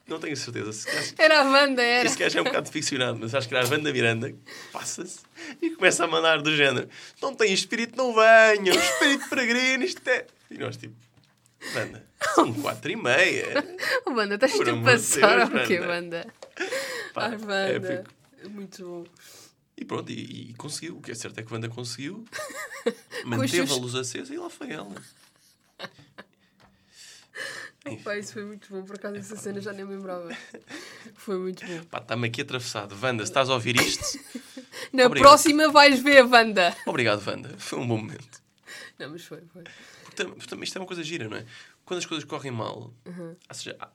Não 0.07 0.19
tenho 0.19 0.35
certeza. 0.35 0.73
Se 0.73 0.85
calhar- 0.87 1.13
Era 1.19 1.41
a 1.41 1.43
Wanda, 1.49 1.81
era. 1.83 2.07
esse 2.07 2.17
gajo 2.17 2.37
é 2.37 2.41
um 2.41 2.45
bocado 2.45 2.69
ficcionado, 2.71 3.17
mas 3.19 3.33
acho 3.35 3.47
que 3.47 3.55
era 3.55 3.65
a 3.65 3.69
Wanda 3.69 3.91
Miranda 3.93 4.33
passa-se 4.73 5.19
e 5.61 5.69
começa 5.71 6.03
a 6.03 6.07
mandar 6.07 6.41
do 6.41 6.53
género: 6.55 6.89
Não 7.21 7.33
tem 7.35 7.53
espírito, 7.53 7.95
não 7.95 8.13
venham, 8.13 8.75
espírito 8.75 9.29
peregrino, 9.29 9.83
isto 9.83 10.05
é. 10.09 10.25
E 10.49 10.57
nós, 10.57 10.75
tipo, 10.77 10.95
Wanda, 11.75 12.05
são 12.35 12.53
quatro 12.53 12.91
e 12.91 12.95
meia. 12.95 13.63
Oh, 14.05 14.11
Wanda, 14.11 14.35
estás-te 14.35 14.57
Por 14.57 14.69
a 14.69 14.81
passar 14.81 15.39
ao 15.41 15.49
quê, 15.65 15.79
Wanda? 15.79 15.93
Wanda? 15.93 16.33
Pá, 17.13 17.25
Ai, 17.27 17.37
Wanda. 17.37 17.93
épico. 17.93 18.13
Muito 18.49 18.83
bom. 18.85 19.05
E 19.77 19.85
pronto, 19.85 20.11
e, 20.11 20.51
e 20.51 20.53
conseguiu. 20.55 20.97
O 20.97 21.01
que 21.01 21.11
é 21.11 21.15
certo 21.15 21.39
é 21.39 21.43
que 21.43 21.53
Wanda 21.53 21.69
conseguiu, 21.69 22.25
manteve 23.25 23.71
a 23.71 23.75
luz 23.75 23.95
acesa 23.95 24.33
e 24.33 24.37
lá 24.37 24.49
foi 24.49 24.71
ela. 24.71 24.95
Pá, 28.03 28.17
isso 28.17 28.33
foi 28.33 28.43
muito 28.43 28.67
bom. 28.69 28.83
Por 28.83 28.97
acaso, 28.97 29.15
essa 29.15 29.37
cena 29.37 29.61
já 29.61 29.71
nem 29.71 29.85
me 29.85 29.95
lembrava. 29.95 30.35
Foi 31.15 31.37
muito 31.37 31.65
bom. 31.65 31.83
Pá, 31.85 31.99
está-me 31.99 32.27
aqui 32.27 32.41
atravessado. 32.41 32.97
Wanda, 33.01 33.23
se 33.25 33.31
estás 33.31 33.49
a 33.49 33.53
ouvir 33.53 33.77
isto, 33.77 34.19
Na 34.91 35.05
Obrigado. 35.05 35.29
próxima 35.29 35.69
vais 35.69 35.99
ver 36.01 36.17
a 36.19 36.25
Wanda. 36.25 36.75
obrigado, 36.85 37.25
Wanda. 37.25 37.55
Foi 37.57 37.79
um 37.79 37.87
bom 37.87 37.97
momento. 37.97 38.41
Não, 38.99 39.09
mas 39.11 39.23
foi, 39.25 39.41
foi. 39.53 39.63
Tam- 40.15 40.35
Isto 40.63 40.77
é 40.77 40.81
uma 40.81 40.87
coisa 40.87 41.03
gira, 41.03 41.27
não 41.29 41.37
é? 41.37 41.45
Quando 41.85 41.99
as 41.99 42.05
coisas 42.05 42.23
correm 42.25 42.51
mal, 42.51 42.93
Uhum. 43.05 43.35
ou 43.49 43.55
seja, 43.55 43.75
há, 43.79 43.89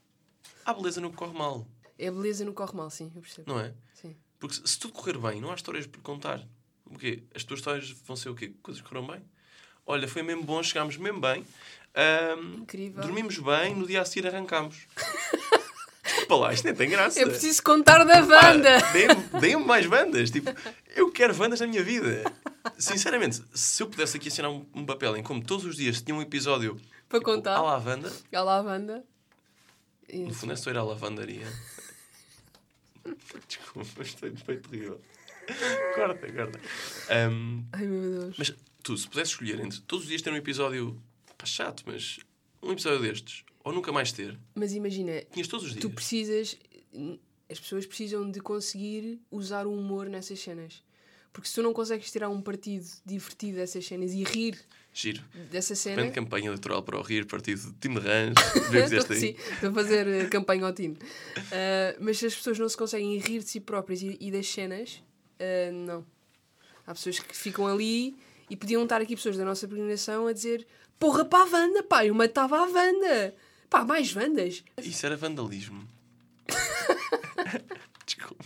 há 0.64 0.72
beleza 0.74 1.00
no 1.00 1.10
que 1.10 1.16
corre 1.16 1.36
mal, 1.36 1.66
É 1.98 2.08
a 2.08 2.12
beleza 2.12 2.44
no 2.44 2.52
corre 2.52 2.76
mal, 2.76 2.88
sim, 2.90 3.10
eu 3.14 3.20
percebo. 3.20 3.52
não 3.52 3.60
é? 3.60 3.72
Sim. 3.94 4.16
Porque 4.38 4.56
se, 4.56 4.62
se 4.66 4.78
tudo 4.78 4.92
correr 4.94 5.18
bem, 5.18 5.40
não 5.40 5.50
há 5.50 5.54
histórias 5.54 5.86
por 5.86 6.00
contar. 6.00 6.40
O 6.86 6.98
quê? 6.98 7.22
As 7.34 7.42
tuas 7.44 7.60
histórias 7.60 7.90
vão 7.90 8.16
ser 8.16 8.28
o 8.28 8.34
quê? 8.34 8.52
Coisas 8.62 8.82
que 8.82 8.88
correram 8.88 9.06
bem? 9.12 9.22
Olha, 9.86 10.06
foi 10.06 10.22
mesmo 10.22 10.42
bom, 10.44 10.62
chegámos 10.62 10.96
mesmo 10.96 11.20
bem. 11.20 11.44
ahm, 11.94 12.62
Incrível. 12.62 13.02
Dormimos 13.02 13.38
bem, 13.38 13.74
no 13.74 13.86
dia 13.86 14.02
a 14.02 14.04
seguir 14.04 14.26
arrancámos. 14.28 14.86
Desculpa 16.04 16.36
lá, 16.36 16.52
isto 16.52 16.64
nem 16.64 16.74
tem 16.74 16.88
graça. 16.90 17.20
É 17.20 17.24
preciso 17.26 17.62
contar 17.62 18.04
da. 18.04 18.20
Deem-me 18.92 19.40
deem-me 19.40 19.64
mais 19.64 19.86
bandas. 19.86 20.30
Tipo, 20.30 20.50
eu 20.94 21.10
quero 21.10 21.34
bandas 21.34 21.60
na 21.60 21.66
minha 21.66 21.82
vida. 21.82 22.24
Sinceramente, 22.82 23.42
se 23.54 23.82
eu 23.82 23.86
pudesse 23.88 24.16
aqui 24.16 24.28
assinar 24.28 24.50
um, 24.50 24.66
um 24.74 24.84
papel 24.84 25.16
em 25.16 25.22
como 25.22 25.42
todos 25.44 25.64
os 25.64 25.76
dias 25.76 26.02
tinha 26.02 26.14
um 26.14 26.22
episódio 26.22 26.74
Para 27.08 27.18
tipo, 27.20 27.30
contar. 27.32 27.56
à 27.56 27.62
lavanda, 27.62 28.12
Olha 28.32 28.42
lá 28.42 28.58
a 28.58 28.62
Wanda. 28.62 29.04
E- 30.08 30.18
no 30.24 30.34
fundo 30.34 30.52
é 30.52 30.56
só 30.56 30.70
ir 30.70 30.76
à 30.76 30.82
lavandaria. 30.82 31.46
Desculpa, 33.48 34.02
isto 34.02 34.18
foi, 34.18 34.36
foi 34.36 34.56
terrível. 34.58 35.00
Corta, 35.94 36.32
corta. 36.32 36.60
Ahm, 37.10 37.64
Ai 37.72 37.86
meu 37.86 38.20
Deus. 38.20 38.34
mas 38.38 38.54
tu, 38.82 38.96
se 38.96 39.08
pudesses 39.08 39.32
escolher 39.32 39.60
entre 39.60 39.80
todos 39.80 40.04
os 40.04 40.08
dias 40.08 40.22
ter 40.22 40.32
um 40.32 40.36
episódio 40.36 41.00
pá, 41.36 41.44
chato, 41.46 41.82
mas 41.86 42.20
um 42.62 42.72
episódio 42.72 43.00
destes, 43.00 43.44
ou 43.64 43.72
nunca 43.72 43.90
mais 43.92 44.12
ter, 44.12 44.38
Mas 44.54 44.72
imagina, 44.72 45.20
tinhas 45.32 45.48
todos 45.48 45.66
os 45.66 45.72
dias. 45.72 45.82
tu 45.82 45.90
precisas. 45.90 46.56
As 47.50 47.58
pessoas 47.60 47.84
precisam 47.86 48.30
de 48.30 48.40
conseguir 48.40 49.20
usar 49.30 49.66
o 49.66 49.72
humor 49.76 50.08
nessas 50.08 50.38
cenas. 50.40 50.82
Porque 51.32 51.48
se 51.48 51.54
tu 51.54 51.62
não 51.62 51.72
consegues 51.72 52.10
tirar 52.10 52.28
um 52.28 52.40
partido 52.40 52.86
divertido 53.04 53.56
dessas 53.56 53.86
cenas 53.86 54.12
e 54.12 54.22
rir 54.22 54.58
Giro. 54.92 55.22
dessa 55.50 55.74
cena. 55.74 55.96
Grande 55.96 56.12
campanha 56.12 56.46
eleitoral 56.46 56.82
para 56.82 56.98
o 56.98 57.02
Rir, 57.02 57.24
partido 57.26 57.70
de 57.70 57.72
Time 57.78 57.98
de 57.98 58.06
Rãs. 58.06 58.34
Sim, 59.18 59.34
estou 59.52 59.70
a 59.70 59.72
fazer 59.72 60.06
eh, 60.06 60.26
campanha 60.26 60.66
ao 60.66 60.72
time. 60.72 60.98
Ah, 61.50 61.96
mas 61.98 62.18
se 62.18 62.26
as 62.26 62.34
pessoas 62.34 62.58
não 62.58 62.68
se 62.68 62.76
conseguem 62.76 63.16
rir 63.18 63.38
de 63.38 63.48
si 63.48 63.60
próprias 63.60 64.02
e, 64.02 64.18
e 64.20 64.30
das 64.30 64.46
cenas, 64.46 65.02
ah, 65.40 65.72
não. 65.72 66.04
Há 66.86 66.92
pessoas 66.92 67.18
que 67.18 67.34
ficam 67.34 67.66
ali 67.66 68.14
e 68.50 68.56
podiam 68.56 68.82
estar 68.82 69.00
aqui 69.00 69.16
pessoas 69.16 69.36
da 69.36 69.44
nossa 69.44 69.66
peregrinação 69.66 70.26
a 70.26 70.32
dizer 70.32 70.66
porra 70.98 71.24
para 71.24 71.44
a 71.44 71.46
Wanda, 71.46 71.82
pá, 71.82 72.04
eu 72.04 72.14
matava 72.14 72.58
a 72.58 72.66
Wanda. 72.66 73.34
Pá, 73.72 73.86
mais 73.86 74.14
Wandas. 74.14 74.62
Isso 74.82 75.06
era 75.06 75.16
vandalismo. 75.16 75.88
Desculpa. 78.04 78.44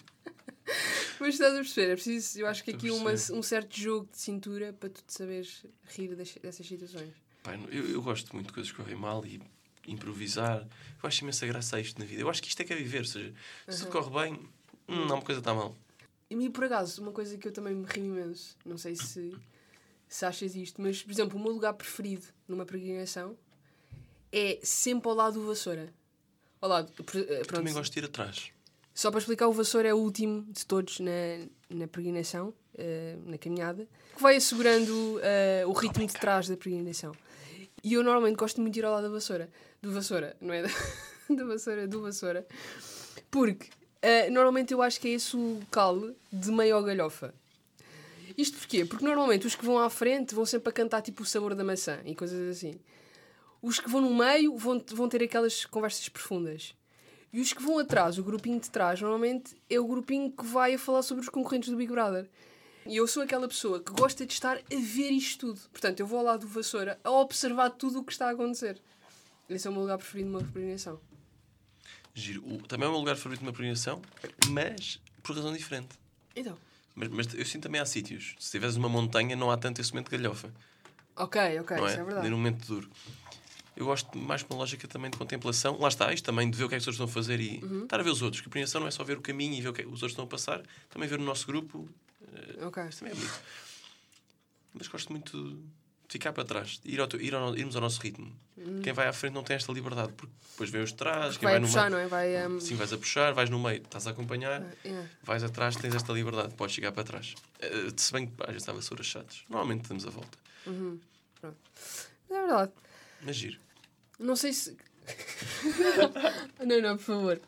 Mas 1.20 1.34
estás 1.34 1.52
a 1.54 1.56
perceber, 1.56 1.92
é 1.92 1.94
preciso, 1.94 2.38
eu 2.40 2.46
acho 2.46 2.62
que 2.64 2.70
aqui 2.72 2.90
uma, 2.90 3.12
um 3.32 3.42
certo 3.42 3.78
jogo 3.78 4.08
de 4.10 4.18
cintura 4.18 4.72
para 4.72 4.88
tu 4.90 5.02
te 5.02 5.12
saberes 5.12 5.64
rir 5.86 6.14
dessas 6.14 6.66
situações. 6.66 7.14
Pai, 7.42 7.58
eu, 7.70 7.88
eu 7.90 8.02
gosto 8.02 8.34
muito 8.34 8.48
de 8.48 8.52
coisas 8.52 8.70
que 8.70 8.76
correm 8.76 8.96
mal 8.96 9.24
e 9.24 9.40
improvisar. 9.86 10.66
Eu 11.02 11.06
acho 11.08 11.22
imensa 11.22 11.46
graça 11.46 11.76
a 11.76 11.80
isto 11.80 11.98
na 11.98 12.04
vida. 12.04 12.20
Eu 12.20 12.28
acho 12.28 12.42
que 12.42 12.48
isto 12.48 12.60
é 12.60 12.64
que 12.64 12.72
é 12.72 12.76
viver. 12.76 12.98
Ou 13.00 13.04
seja, 13.04 13.32
se 13.68 13.78
tudo 13.84 13.92
corre 13.92 14.10
bem, 14.30 14.34
hum, 14.88 15.06
não, 15.06 15.16
uma 15.16 15.22
coisa 15.22 15.40
está 15.40 15.54
mal. 15.54 15.76
E 16.28 16.50
por 16.50 16.64
acaso, 16.64 17.00
uma 17.00 17.12
coisa 17.12 17.38
que 17.38 17.46
eu 17.46 17.52
também 17.52 17.74
me 17.74 17.86
rio 17.86 18.04
imenso, 18.04 18.56
não 18.64 18.76
sei 18.76 18.96
se, 18.96 19.32
se 20.08 20.24
achas 20.26 20.56
isto, 20.56 20.82
mas, 20.82 21.02
por 21.02 21.12
exemplo, 21.12 21.38
o 21.38 21.42
meu 21.42 21.52
lugar 21.52 21.72
preferido 21.74 22.26
numa 22.48 22.66
peregrinação 22.66 23.38
é 24.32 24.58
sempre 24.62 25.08
ao 25.08 25.14
lado 25.14 25.34
do 25.40 25.46
vassoura. 25.46 25.94
Ao 26.60 26.68
lado, 26.68 26.90
pr- 27.04 27.18
eh, 27.18 27.24
pronto, 27.44 27.48
Também 27.48 27.72
gosto 27.72 27.92
de 27.92 27.98
ir 28.00 28.04
atrás. 28.06 28.50
Só 28.96 29.10
para 29.10 29.20
explicar, 29.20 29.46
o 29.46 29.52
vassoura 29.52 29.86
é 29.86 29.92
o 29.92 29.98
último 29.98 30.42
de 30.48 30.64
todos 30.64 31.00
na, 31.00 31.10
na 31.68 31.86
peregrinação, 31.86 32.54
eh, 32.78 33.14
na 33.26 33.36
caminhada, 33.36 33.86
que 34.16 34.22
vai 34.22 34.36
assegurando 34.36 35.20
eh, 35.22 35.64
o 35.66 35.72
ritmo 35.72 36.06
de 36.06 36.14
trás 36.14 36.48
da 36.48 36.56
peregrinação. 36.56 37.12
E 37.84 37.92
eu 37.92 38.02
normalmente 38.02 38.36
gosto 38.36 38.58
muito 38.58 38.72
de 38.72 38.80
ir 38.80 38.86
ao 38.86 38.92
lado 38.94 39.02
da 39.02 39.10
vassoura. 39.10 39.50
Do 39.82 39.92
vassoura, 39.92 40.34
não 40.40 40.54
é 40.54 40.62
da, 40.62 40.68
da 41.28 41.44
vassoura, 41.44 41.86
do 41.86 42.00
vassoura. 42.00 42.46
Porque 43.30 43.68
eh, 44.00 44.30
normalmente 44.30 44.72
eu 44.72 44.80
acho 44.80 44.98
que 44.98 45.08
é 45.08 45.10
esse 45.10 45.36
o 45.36 45.58
local 45.60 46.14
de 46.32 46.50
maior 46.50 46.80
galhofa. 46.80 47.34
Isto 48.34 48.56
porquê? 48.56 48.86
Porque 48.86 49.04
normalmente 49.04 49.46
os 49.46 49.54
que 49.54 49.66
vão 49.66 49.78
à 49.78 49.90
frente 49.90 50.34
vão 50.34 50.46
sempre 50.46 50.70
a 50.70 50.72
cantar 50.72 51.02
tipo 51.02 51.22
o 51.22 51.26
sabor 51.26 51.54
da 51.54 51.62
maçã 51.62 51.98
e 52.06 52.14
coisas 52.14 52.56
assim. 52.56 52.80
Os 53.60 53.78
que 53.78 53.90
vão 53.90 54.00
no 54.00 54.14
meio 54.14 54.56
vão, 54.56 54.82
vão 54.88 55.06
ter 55.06 55.22
aquelas 55.22 55.66
conversas 55.66 56.08
profundas. 56.08 56.74
E 57.36 57.40
os 57.42 57.52
que 57.52 57.62
vão 57.62 57.78
atrás, 57.78 58.16
o 58.16 58.24
grupinho 58.24 58.58
de 58.58 58.70
trás, 58.70 58.98
normalmente 58.98 59.54
é 59.68 59.78
o 59.78 59.86
grupinho 59.86 60.32
que 60.32 60.42
vai 60.42 60.72
a 60.72 60.78
falar 60.78 61.02
sobre 61.02 61.22
os 61.22 61.28
concorrentes 61.28 61.68
do 61.68 61.76
Big 61.76 61.92
Brother. 61.92 62.26
E 62.86 62.96
eu 62.96 63.06
sou 63.06 63.22
aquela 63.22 63.46
pessoa 63.46 63.78
que 63.78 63.92
gosta 63.92 64.24
de 64.24 64.32
estar 64.32 64.56
a 64.56 64.62
ver 64.74 65.10
isto 65.10 65.48
tudo. 65.48 65.60
Portanto, 65.70 66.00
eu 66.00 66.06
vou 66.06 66.18
ao 66.20 66.24
lado 66.24 66.40
do 66.40 66.48
vassoura 66.48 66.98
a 67.04 67.10
observar 67.10 67.68
tudo 67.68 67.98
o 68.00 68.04
que 68.04 68.10
está 68.12 68.28
a 68.28 68.30
acontecer. 68.30 68.80
Esse 69.50 69.66
é 69.66 69.70
o 69.70 69.72
meu 69.74 69.82
lugar 69.82 69.98
preferido 69.98 70.30
numa 70.30 70.42
peregrinação. 70.44 70.98
Giro. 72.14 72.42
O- 72.42 72.62
também 72.66 72.86
é 72.86 72.88
o 72.88 72.92
meu 72.92 73.00
lugar 73.00 73.16
favorito 73.16 73.40
de 73.40 73.46
uma 73.46 73.52
peregrinação, 73.52 74.00
mas 74.48 74.98
por 75.22 75.36
razão 75.36 75.52
diferente. 75.52 75.90
Então, 76.34 76.56
Mas, 76.94 77.08
mas 77.10 77.34
eu 77.34 77.44
sinto 77.44 77.64
também 77.64 77.82
há 77.82 77.84
sítios. 77.84 78.34
Se 78.38 78.46
estiveres 78.46 78.76
numa 78.76 78.88
montanha, 78.88 79.36
não 79.36 79.50
há 79.50 79.58
tanto 79.58 79.78
esse 79.82 79.92
momento 79.92 80.08
de 80.08 80.16
galhofa. 80.16 80.50
ok, 81.16 81.60
ok, 81.60 81.76
não 81.76 81.86
isso 81.86 81.98
é 81.98 82.00
é? 82.00 82.04
verdade. 82.04 82.22
Nem 82.22 82.30
num 82.30 82.38
momento 82.38 82.66
duro. 82.66 82.90
Eu 83.76 83.84
gosto 83.86 84.16
mais 84.16 84.40
de 84.42 84.46
uma 84.48 84.56
lógica 84.58 84.88
também 84.88 85.10
de 85.10 85.18
contemplação. 85.18 85.78
Lá 85.78 85.88
está, 85.88 86.12
isto 86.12 86.24
também 86.24 86.50
de 86.50 86.56
ver 86.56 86.64
o 86.64 86.68
que 86.68 86.74
é 86.74 86.78
que 86.78 86.82
os 86.82 86.86
outros 86.88 86.94
estão 86.96 87.06
a 87.06 87.12
fazer 87.12 87.38
e 87.40 87.62
Uhum. 87.62 87.82
estar 87.84 88.00
a 88.00 88.02
ver 88.02 88.10
os 88.10 88.22
outros. 88.22 88.40
Que 88.40 88.48
a 88.48 88.50
peregrinação 88.50 88.80
não 88.80 88.88
é 88.88 88.90
só 88.90 89.04
ver 89.04 89.18
o 89.18 89.20
caminho 89.20 89.54
e 89.54 89.60
ver 89.60 89.68
o 89.68 89.72
que 89.74 89.82
é 89.82 89.84
que 89.84 89.88
os 89.90 90.02
outros 90.02 90.12
estão 90.12 90.24
a 90.24 90.28
passar, 90.28 90.62
também 90.88 91.06
ver 91.08 91.20
o 91.20 91.22
nosso 91.22 91.46
grupo. 91.46 91.88
Ok. 92.62 92.82
Isso 92.88 93.00
também 93.00 93.12
é 93.12 93.16
bonito. 93.16 93.40
Mas 94.72 94.88
gosto 94.88 95.12
muito 95.12 95.50
de 96.08 96.12
ficar 96.12 96.32
para 96.32 96.44
trás, 96.44 96.78
de 96.78 96.90
ir 96.90 97.00
ao 97.00 97.08
ir 97.20 97.34
ao- 97.34 97.56
irmos 97.56 97.74
ao 97.76 97.82
nosso 97.82 98.00
ritmo. 98.00 98.34
Quem 98.82 98.92
vai 98.92 99.08
à 99.08 99.12
frente 99.12 99.34
não 99.34 99.42
tem 99.42 99.56
esta 99.56 99.70
liberdade, 99.72 100.12
porque 100.14 100.32
depois 100.52 100.70
vem 100.70 100.82
os 100.82 100.90
de 100.90 100.96
trás, 100.96 101.36
quem 101.36 101.44
Vai 101.46 101.52
vai 101.54 101.56
a 101.56 101.60
no 101.60 101.66
puxar, 101.66 101.90
meio. 101.90 101.92
não 101.92 101.98
é? 101.98 102.06
Vai. 102.08 102.46
Um... 102.48 102.60
Sim, 102.60 102.74
vais 102.76 102.92
a 102.92 102.96
puxar, 102.98 103.32
vais 103.34 103.50
no 103.50 103.58
meio, 103.58 103.82
estás 103.82 104.06
a 104.06 104.10
acompanhar, 104.10 104.62
é. 104.84 105.06
vais 105.22 105.42
atrás, 105.42 105.76
tens 105.76 105.94
esta 105.94 106.12
liberdade, 106.12 106.54
podes 106.54 106.74
chegar 106.74 106.92
para 106.92 107.04
trás. 107.04 107.34
Eh, 107.60 107.88
se 107.96 108.12
bem 108.12 108.26
que 108.28 108.32
às 108.42 108.52
vezes 108.52 108.68
há 108.68 108.72
vassouras 108.72 109.06
chatas, 109.06 109.44
normalmente 109.50 109.88
damos 109.88 110.06
a 110.06 110.10
volta. 110.10 110.38
É 112.30 112.40
verdade. 112.40 112.72
Mas 113.22 113.36
giro. 113.36 113.58
Não 114.18 114.36
sei 114.36 114.52
se. 114.52 114.76
não, 116.64 116.80
não, 116.80 116.96
por 116.96 117.04
favor. 117.04 117.40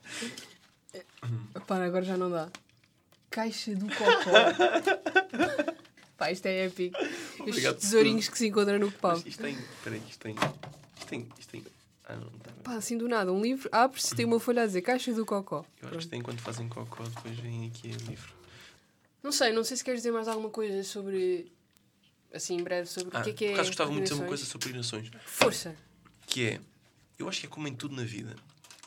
Para, 1.66 1.86
agora 1.86 2.04
já 2.04 2.16
não 2.16 2.30
dá. 2.30 2.48
Caixa 3.30 3.74
do 3.74 3.86
Cocó. 3.86 5.74
Pá, 6.16 6.32
isto 6.32 6.46
é 6.46 6.66
épico. 6.66 6.96
Obrigado 7.40 7.48
Estes 7.48 7.64
por 7.74 7.74
tesourinhos 7.80 8.28
que 8.28 8.38
se 8.38 8.46
encontram 8.48 8.78
no 8.78 8.90
pau. 8.90 9.16
Isto 9.24 9.42
tem. 9.42 9.54
Espera 9.54 9.96
aí, 9.96 10.02
isto 10.08 10.18
tem. 10.20 10.34
Isto 10.34 11.06
tem. 11.08 11.28
Isto 11.38 11.50
tem. 11.50 11.64
Ah, 12.04 12.16
não, 12.16 12.30
tá. 12.30 12.50
Pá, 12.64 12.74
assim 12.74 12.96
do 12.96 13.06
nada, 13.08 13.32
um 13.32 13.40
livro, 13.40 13.68
abre-se 13.70 14.14
tem 14.14 14.24
uma 14.24 14.40
folha 14.40 14.62
a 14.62 14.66
dizer 14.66 14.82
Caixa 14.82 15.12
do 15.12 15.24
Cocó. 15.26 15.64
Eu 15.82 15.88
acho 15.90 15.98
que 16.00 16.06
tem 16.08 16.22
quando 16.22 16.40
fazem 16.40 16.68
cocó, 16.68 17.04
depois 17.04 17.38
vem 17.38 17.66
aqui 17.66 17.88
o 17.88 18.08
livro. 18.10 18.32
Não 19.22 19.30
sei, 19.30 19.52
não 19.52 19.62
sei 19.62 19.76
se 19.76 19.84
queres 19.84 20.00
dizer 20.00 20.12
mais 20.12 20.26
alguma 20.26 20.48
coisa 20.50 20.82
sobre. 20.82 21.52
Assim, 22.32 22.56
em 22.56 22.62
breve, 22.62 22.88
sobre 22.88 23.16
Ah, 23.16 23.20
o 23.20 23.24
que 23.24 23.30
é 23.30 23.32
que 23.32 23.44
é. 23.44 23.48
por 23.48 23.54
acaso 23.54 23.68
gostava 23.70 23.90
muito 23.90 24.04
de 24.04 24.10
dizer 24.10 24.22
uma 24.22 24.28
coisa 24.28 24.44
sobre 24.44 24.58
peregrinações. 24.58 25.10
Força! 25.24 25.76
Que 26.28 26.46
é, 26.46 26.60
eu 27.18 27.28
acho 27.28 27.40
que 27.40 27.46
é 27.46 27.48
como 27.48 27.66
em 27.66 27.74
tudo 27.74 27.96
na 27.96 28.04
vida. 28.04 28.36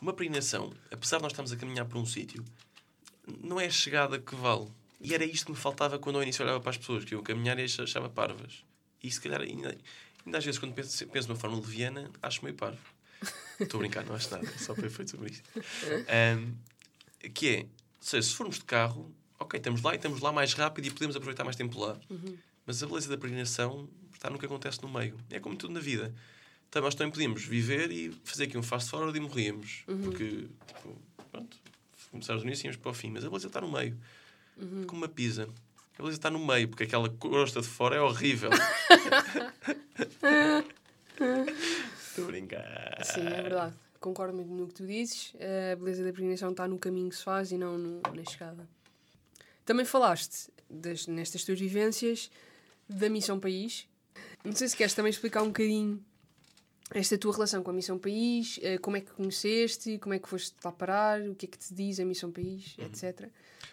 Uma 0.02 0.14
peregrinação, 0.14 0.72
apesar 0.90 1.18
de 1.18 1.24
nós 1.24 1.34
estarmos 1.34 1.52
a 1.52 1.58
caminhar 1.58 1.86
por 1.86 1.98
um 1.98 2.06
sítio, 2.06 2.46
não 3.44 3.60
é 3.60 3.66
a 3.66 3.70
chegada 3.70 4.18
que 4.18 4.36
vale. 4.36 4.68
E 5.02 5.14
era 5.14 5.26
isto 5.26 5.48
que 5.48 5.52
me 5.52 5.58
faltava 5.58 6.00
quando 6.00 6.16
ao 6.18 6.24
início 6.24 6.44
olhava 6.44 6.62
para 6.62 6.70
as 6.70 6.78
pessoas, 6.78 7.04
que 7.04 7.14
eu 7.14 7.22
caminhar 7.22 7.60
e 7.60 7.64
achava 7.64 8.10
parvas. 8.10 8.64
E 9.04 9.12
se 9.12 9.20
calhar, 9.20 9.42
ainda, 9.42 9.76
ainda 10.26 10.38
às 10.38 10.46
vezes, 10.46 10.60
quando 10.60 10.74
penso, 10.74 11.08
penso 11.08 11.28
de 11.28 11.34
uma 11.34 11.40
forma 11.40 11.58
leviana, 11.58 12.10
acho 12.22 12.44
meio 12.44 12.56
parvo. 12.56 12.80
Estou 13.60 13.80
a 13.80 13.82
brincar, 13.82 14.06
não 14.06 14.16
acho 14.16 14.32
nada, 14.32 14.48
só 14.58 14.76
foi 14.76 14.90
feito 14.90 15.12
sobre 15.12 15.32
isto. 15.32 15.50
Ahm, 16.08 16.54
que 17.34 17.50
é, 17.50 17.66
seja, 18.00 18.28
se 18.28 18.34
formos 18.34 18.58
de 18.58 18.66
carro, 18.66 19.14
ok, 19.40 19.58
estamos 19.58 19.82
lá 19.82 19.94
e 19.94 19.96
estamos 19.96 20.20
lá 20.22 20.32
mais 20.32 20.54
rápido 20.54 20.86
e 20.86 20.92
podemos 20.92 21.16
aproveitar 21.16 21.44
mais 21.44 21.56
tempo 21.56 21.80
lá. 21.80 22.00
Mas 22.66 22.82
a 22.82 22.88
beleza 22.88 23.10
da 23.10 23.18
peregrinação 23.18 23.90
está 24.14 24.30
no 24.30 24.40
que 24.40 24.46
acontece 24.46 24.82
no 24.82 24.90
meio. 24.90 25.18
É 25.30 25.40
como 25.40 25.56
tudo 25.56 25.74
na 25.74 25.80
vida. 25.80 26.14
Então, 26.72 26.82
nós 26.82 26.96
também 26.96 27.12
podíamos 27.12 27.44
viver 27.44 27.92
e 27.92 28.12
fazer 28.24 28.46
aqui 28.46 28.58
um 28.58 28.64
fast 28.64 28.90
forward 28.90 29.18
e 29.18 29.20
morríamos. 29.20 29.84
Porque, 30.06 30.48
tipo, 30.68 30.98
pronto, 31.30 31.58
começámos 32.10 32.44
no 32.44 32.48
início 32.48 32.64
e 32.64 32.68
íamos 32.68 32.78
para 32.82 32.92
o 32.92 32.94
fim. 32.94 33.10
Mas 33.12 33.26
a 33.26 33.28
beleza 33.28 33.48
está 33.48 33.60
no 33.60 33.70
meio. 33.70 33.98
Como 34.88 35.02
uma 35.02 35.10
pizza. 35.10 35.50
A 35.96 35.98
beleza 36.02 36.18
está 36.18 36.30
no 36.30 36.40
meio, 36.46 36.70
porque 36.70 36.86
aquela 36.86 37.10
crosta 37.10 37.60
de 37.60 37.68
fora 37.68 37.98
é 37.98 38.00
horrível. 38.00 38.52
Estou 42.08 42.24
a 42.24 42.28
brincar. 42.28 43.04
Sim, 43.04 43.28
é 43.28 43.42
verdade. 43.42 43.76
Concordo 44.00 44.34
muito 44.34 44.50
no 44.52 44.68
que 44.68 44.74
tu 44.76 44.88
dizes. 44.88 45.34
A 45.36 45.76
beleza 45.76 46.04
da 46.06 46.12
peregrinação 46.12 46.52
está 46.52 46.68
no 46.70 46.80
caminho 46.80 47.10
que 47.10 47.16
se 47.18 47.24
faz 47.24 47.52
e 47.52 47.58
não 47.58 47.78
no- 47.78 48.02
na 48.16 48.24
chegada. 48.30 48.66
Também 49.66 49.86
falaste, 49.86 50.50
das, 50.70 51.06
nestas 51.06 51.44
tuas 51.44 51.60
vivências, 51.60 52.32
da 52.88 53.10
Missão 53.10 53.40
País. 53.42 53.88
Não 54.44 54.54
sei 54.54 54.68
se 54.70 54.76
queres 54.78 54.94
também 54.94 55.10
explicar 55.10 55.44
um 55.44 55.48
bocadinho 55.48 56.04
esta 56.94 57.18
tua 57.18 57.34
relação 57.34 57.64
com 57.64 57.72
a 57.72 57.74
Missão 57.74 57.98
País, 57.98 58.60
eh, 58.62 58.78
como 58.78 58.98
é 58.98 59.02
que 59.02 59.12
conheceste, 59.12 59.98
como 60.00 60.14
é 60.14 60.20
que 60.20 60.28
foste 60.28 60.56
lá 60.64 60.72
parar, 60.72 61.22
o 61.22 61.36
que 61.36 61.46
é 61.46 61.50
que 61.50 61.58
te 61.58 61.74
diz 61.74 62.00
a 62.00 62.06
Missão 62.06 62.32
País, 62.32 62.76
etc. 62.78 63.30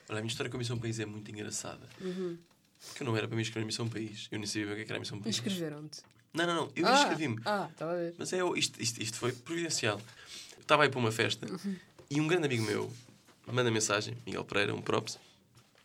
Olha, 0.08 0.18
a 0.18 0.22
minha 0.22 0.26
história 0.26 0.50
com 0.50 0.56
a 0.56 0.58
Missão 0.58 0.78
País 0.78 0.98
é 1.00 1.06
muito 1.06 1.30
engraçada. 1.30 1.86
Uhum. 2.00 2.38
Porque 2.86 3.02
não 3.02 3.16
era 3.16 3.26
para 3.26 3.36
me 3.36 3.42
inscrever 3.42 3.62
na 3.62 3.66
Missão 3.66 3.88
País. 3.88 4.28
Eu 4.30 4.38
nem 4.38 4.46
sabia 4.46 4.72
o 4.72 4.74
que 4.76 4.82
é 4.82 4.84
que 4.84 4.90
era 4.90 4.98
a 4.98 5.00
Missão 5.00 5.20
País. 5.20 5.36
Inscreveram-te. 5.36 6.00
Não, 6.32 6.46
não, 6.46 6.54
não. 6.54 6.72
Eu 6.76 6.86
ah, 6.86 6.94
inscrevi-me. 6.94 7.40
Ah, 7.44 7.68
estava 7.72 7.92
a 7.92 7.96
ver. 7.96 8.14
Mas 8.16 8.32
é, 8.32 8.38
isto, 8.56 8.80
isto, 8.80 9.02
isto 9.02 9.16
foi 9.16 9.32
providencial. 9.32 10.00
Estava 10.60 10.84
aí 10.84 10.88
para 10.88 11.00
uma 11.00 11.10
festa 11.10 11.46
e 12.10 12.20
um 12.20 12.26
grande 12.26 12.46
amigo 12.46 12.64
meu 12.64 12.92
manda 13.52 13.70
mensagem, 13.70 14.16
Miguel 14.26 14.44
Pereira, 14.44 14.74
um 14.74 14.80
props, 14.82 15.18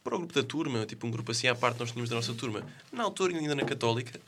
para 0.03 0.15
o 0.15 0.19
grupo 0.19 0.33
da 0.33 0.43
turma, 0.43 0.85
tipo 0.85 1.07
um 1.07 1.11
grupo 1.11 1.31
assim 1.31 1.47
à 1.47 1.55
parte 1.55 1.79
nós 1.79 1.91
tínhamos 1.91 2.09
da 2.09 2.15
nossa 2.15 2.33
turma, 2.33 2.65
na 2.91 3.03
altura 3.03 3.37
ainda 3.37 3.55
na 3.55 3.63
Católica, 3.63 4.19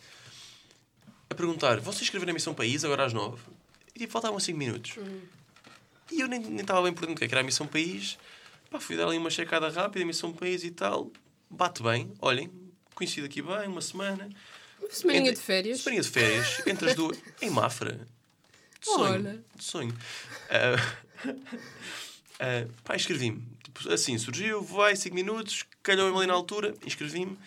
a 1.35 1.37
perguntar: 1.37 1.79
vocês 1.79 2.03
escreveram 2.03 2.31
a 2.31 2.33
Missão 2.33 2.53
País 2.53 2.83
agora 2.83 3.05
às 3.05 3.13
nove? 3.13 3.41
E 3.95 3.99
tipo, 3.99 4.11
faltavam 4.11 4.39
cinco 4.39 4.57
minutos. 4.57 4.95
E 6.11 6.21
eu 6.21 6.27
nem, 6.27 6.57
estava 6.57 6.81
bem 6.81 6.93
por 6.93 7.01
dentro 7.01 7.15
do 7.15 7.19
que 7.19 7.25
é 7.25 7.27
que 7.27 7.33
era 7.33 7.41
a 7.41 7.43
Missão 7.43 7.67
País. 7.67 8.17
Pá, 8.69 8.79
fui 8.79 8.95
dar 8.95 9.07
ali 9.07 9.17
uma 9.17 9.29
checada 9.29 9.69
rápida, 9.69 10.05
Missão 10.05 10.33
País 10.33 10.63
e 10.63 10.71
tal. 10.71 11.11
Bate 11.49 11.81
bem, 11.81 12.11
olhem, 12.19 12.51
conhecido 12.93 13.25
aqui 13.25 13.41
bem, 13.41 13.67
uma 13.67 13.81
semana. 13.81 14.29
Uma 14.79 14.91
semaninha 14.91 15.33
de 15.33 15.39
férias. 15.39 15.79
Semaninha 15.79 16.03
de 16.03 16.09
férias, 16.09 16.61
entre 16.67 16.89
as 16.89 16.95
duas, 16.95 17.17
em 17.41 17.49
Mafra. 17.49 18.07
De 18.79 18.85
sonho. 18.85 19.13
Olha. 19.13 19.43
De 19.55 19.63
sonho. 19.63 19.95
Ah, 20.49 20.95
ah, 22.39 22.67
pá, 22.83 22.95
inscrevi-me. 22.95 23.41
Tipo, 23.63 23.91
assim, 23.91 24.17
surgiu, 24.17 24.61
vai, 24.61 24.95
5 24.95 25.15
minutos, 25.15 25.63
calhou-me 25.81 26.17
ali 26.17 26.27
na 26.27 26.33
altura, 26.33 26.73
inscrevi-me. 26.85 27.37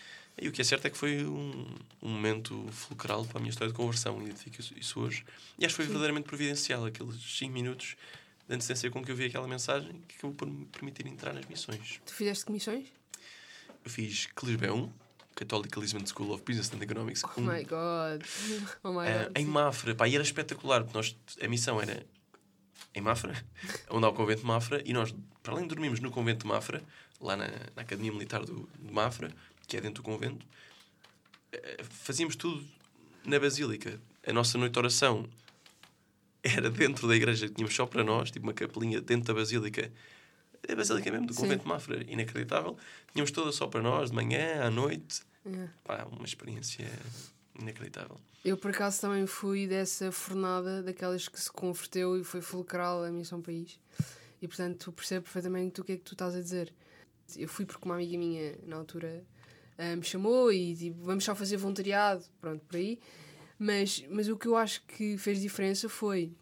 E 0.40 0.48
o 0.48 0.52
que 0.52 0.60
é 0.60 0.64
certo 0.64 0.86
é 0.86 0.90
que 0.90 0.96
foi 0.96 1.24
um, 1.24 1.66
um 2.02 2.08
momento 2.08 2.66
fulcral 2.72 3.24
para 3.24 3.38
a 3.38 3.40
minha 3.40 3.50
história 3.50 3.72
de 3.72 3.76
conversão. 3.76 4.20
E 4.22 4.26
identifico 4.26 4.60
isso- 4.78 5.00
hoje. 5.00 5.24
E 5.58 5.64
acho 5.66 5.72
que 5.74 5.76
foi 5.76 5.84
verdadeiramente 5.86 6.26
providencial, 6.26 6.84
aqueles 6.84 7.16
5 7.38 7.52
minutos 7.52 7.96
de 8.48 8.54
antecedência 8.54 8.90
com 8.90 9.04
que 9.04 9.10
eu 9.10 9.16
vi 9.16 9.24
aquela 9.26 9.46
mensagem 9.48 10.02
que 10.08 10.16
acabou 10.16 10.34
por 10.34 10.48
me 10.48 10.64
permitir 10.66 11.06
entrar 11.06 11.32
nas 11.34 11.44
missões. 11.46 12.00
Tu 12.06 12.14
fizeste 12.14 12.44
comissões? 12.44 12.86
Eu 13.84 13.90
fiz 13.90 14.26
CLISB 14.34 14.70
1, 14.70 14.92
Catholic 15.34 15.78
Lisbon 15.78 16.04
School 16.06 16.32
of 16.32 16.42
Business 16.44 16.72
and 16.72 16.82
Economics. 16.82 17.22
Oh 17.36 17.40
my 17.40 17.62
god. 17.64 18.22
Oh 18.82 18.92
my 18.92 19.06
Ah, 19.06 19.24
god. 19.24 19.38
em 19.38 19.44
Mafra, 19.46 19.94
pá, 19.94 20.08
e 20.08 20.14
era 20.14 20.22
espetacular, 20.24 20.82
porque 20.82 20.96
nós, 20.96 21.16
a 21.42 21.48
missão 21.48 21.80
era 21.80 22.04
em 22.94 23.00
Mafra, 23.00 23.34
onde 23.90 24.06
há 24.06 24.08
o 24.08 24.12
convento 24.14 24.40
de 24.40 24.46
Mafra, 24.46 24.82
e 24.84 24.92
nós, 24.92 25.14
para 25.42 25.52
além 25.52 25.64
de 25.64 25.68
dormirmos 25.74 26.00
no 26.00 26.10
convento 26.10 26.40
de 26.42 26.46
Mafra, 26.46 26.82
lá 27.20 27.36
na, 27.36 27.46
na 27.76 27.82
Academia 27.82 28.12
Militar 28.12 28.44
do, 28.44 28.68
de 28.78 28.92
Mafra, 28.92 29.30
que 29.68 29.76
é 29.76 29.80
dentro 29.80 30.02
do 30.02 30.06
convento, 30.06 30.44
eh, 31.52 31.84
fazíamos 31.84 32.34
tudo 32.34 32.66
na 33.24 33.38
Basílica. 33.38 34.00
A 34.26 34.32
nossa 34.32 34.58
noite 34.58 34.72
de 34.72 34.78
oração 34.78 35.28
era 36.42 36.70
dentro 36.70 37.06
da 37.06 37.14
igreja, 37.14 37.46
que 37.46 37.54
tínhamos 37.54 37.74
só 37.74 37.86
para 37.86 38.02
nós, 38.02 38.30
tipo 38.30 38.46
uma 38.46 38.54
capelinha 38.54 39.00
dentro 39.00 39.32
da 39.32 39.40
Basílica. 39.40 39.92
A 40.68 40.74
Basílica 40.74 41.10
mesmo, 41.10 41.26
do 41.26 41.34
Sim. 41.34 41.42
convento 41.42 41.62
de 41.62 41.68
Mafra, 41.68 42.04
inacreditável. 42.10 42.76
Tínhamos 43.12 43.30
toda 43.30 43.52
só 43.52 43.66
para 43.66 43.82
nós, 43.82 44.10
de 44.10 44.16
manhã, 44.16 44.64
à 44.64 44.70
noite. 44.70 45.22
É. 45.44 45.68
Pá, 45.84 46.08
uma 46.10 46.24
experiência 46.24 46.90
inacreditável. 47.58 48.18
Eu, 48.44 48.56
por 48.56 48.70
acaso, 48.70 49.00
também 49.00 49.26
fui 49.26 49.66
dessa 49.66 50.10
fornada, 50.10 50.82
daquelas 50.82 51.28
que 51.28 51.40
se 51.40 51.50
converteu 51.52 52.18
e 52.18 52.24
foi 52.24 52.40
fulcral 52.40 53.04
a 53.04 53.10
Missão 53.10 53.42
País. 53.42 53.78
E, 54.40 54.48
portanto, 54.48 54.92
percebo 54.92 55.24
perfeitamente 55.24 55.80
o 55.80 55.84
que 55.84 55.92
é 55.92 55.96
que 55.96 56.04
tu 56.04 56.14
estás 56.14 56.34
a 56.34 56.40
dizer. 56.40 56.72
Eu 57.36 57.48
fui 57.48 57.66
porque 57.66 57.84
uma 57.84 57.96
amiga 57.96 58.16
minha, 58.16 58.56
na 58.66 58.76
altura, 58.76 59.22
ah, 59.78 59.96
me 59.96 60.02
chamou 60.02 60.52
e 60.52 60.74
tipo, 60.74 61.02
vamos 61.02 61.24
só 61.24 61.34
fazer 61.34 61.56
voluntariado, 61.56 62.24
pronto, 62.40 62.64
por 62.66 62.76
aí. 62.76 62.98
Mas, 63.58 64.04
mas 64.10 64.28
o 64.28 64.36
que 64.36 64.46
eu 64.46 64.56
acho 64.56 64.82
que 64.86 65.16
fez 65.16 65.40
diferença 65.40 65.88
foi, 65.88 66.32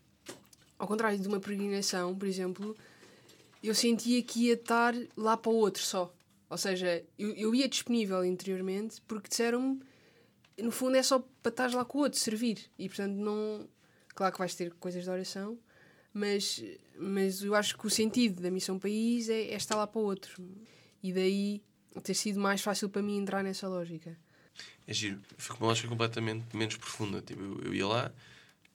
ao 0.78 0.88
contrário 0.88 1.18
de 1.18 1.28
uma 1.28 1.38
peregrinação, 1.38 2.14
por 2.16 2.26
exemplo, 2.26 2.76
eu 3.62 3.74
sentia 3.74 4.22
que 4.22 4.46
ia 4.46 4.54
estar 4.54 4.94
lá 5.16 5.36
para 5.36 5.50
o 5.50 5.56
outro 5.56 5.82
só. 5.82 6.12
Ou 6.48 6.58
seja, 6.58 7.04
eu, 7.18 7.34
eu 7.34 7.54
ia 7.54 7.68
disponível 7.68 8.24
interiormente 8.24 9.00
porque 9.06 9.28
disseram-me 9.28 9.80
no 10.62 10.70
fundo 10.70 10.96
é 10.96 11.02
só 11.02 11.18
para 11.42 11.50
estar 11.50 11.72
lá 11.74 11.84
com 11.84 11.98
o 11.98 12.00
outro, 12.02 12.18
servir. 12.18 12.70
E 12.78 12.88
portanto 12.88 13.14
não. 13.14 13.68
Claro 14.14 14.32
que 14.32 14.38
vais 14.38 14.54
ter 14.54 14.72
coisas 14.74 15.04
de 15.04 15.10
oração, 15.10 15.58
mas, 16.12 16.64
mas 16.98 17.42
eu 17.42 17.54
acho 17.54 17.76
que 17.76 17.86
o 17.86 17.90
sentido 17.90 18.40
da 18.40 18.50
missão 18.50 18.78
país 18.78 19.28
é, 19.28 19.48
é 19.48 19.56
estar 19.56 19.76
lá 19.76 19.86
para 19.86 20.00
o 20.00 20.04
outro. 20.04 20.42
E 21.02 21.12
daí 21.12 21.62
ter 22.00 22.14
sido 22.14 22.40
mais 22.40 22.60
fácil 22.60 22.88
para 22.88 23.02
mim 23.02 23.18
entrar 23.18 23.42
nessa 23.42 23.68
lógica. 23.68 24.16
É 24.86 24.94
giro. 24.94 25.20
Foi 25.36 25.56
com 25.56 25.64
uma 25.64 25.68
lógica 25.68 25.88
completamente 25.88 26.56
menos 26.56 26.76
profunda. 26.76 27.20
Tipo, 27.20 27.42
eu, 27.42 27.60
eu 27.64 27.74
ia 27.74 27.86
lá, 27.86 28.12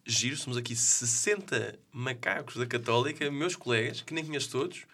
giro, 0.06 0.36
somos 0.36 0.58
aqui 0.58 0.76
60 0.76 1.80
macacos 1.92 2.56
da 2.56 2.66
Católica, 2.66 3.30
meus 3.32 3.56
colegas, 3.56 4.02
que 4.02 4.14
nem 4.14 4.26
conheço 4.26 4.50
todos. 4.52 4.86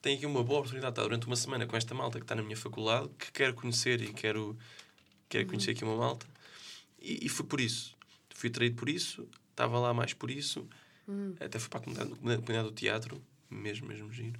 Tenho 0.00 0.16
aqui 0.16 0.26
uma 0.26 0.44
boa 0.44 0.60
oportunidade 0.60 0.92
de 0.92 1.00
estar 1.00 1.02
durante 1.02 1.26
uma 1.26 1.36
semana 1.36 1.66
com 1.66 1.76
esta 1.76 1.94
malta 1.94 2.18
que 2.18 2.24
está 2.24 2.34
na 2.34 2.42
minha 2.42 2.56
faculdade, 2.56 3.08
que 3.18 3.32
quero 3.32 3.54
conhecer 3.54 4.00
e 4.02 4.12
quero, 4.12 4.56
quero 5.28 5.46
conhecer 5.46 5.70
aqui 5.70 5.82
uma 5.82 5.96
malta. 5.96 6.26
E, 7.00 7.26
e 7.26 7.28
foi 7.28 7.46
por 7.46 7.60
isso. 7.60 7.96
Fui 8.30 8.50
atraído 8.50 8.76
por 8.76 8.88
isso, 8.88 9.26
estava 9.50 9.78
lá 9.78 9.94
mais 9.94 10.12
por 10.12 10.30
isso. 10.30 10.68
Até 11.40 11.58
fui 11.58 11.68
para 11.68 11.80
a 11.80 11.82
comunidade, 11.82 12.10
comunidade 12.20 12.68
do 12.68 12.72
teatro, 12.72 13.22
mesmo, 13.50 13.86
mesmo 13.86 14.12
giro. 14.12 14.38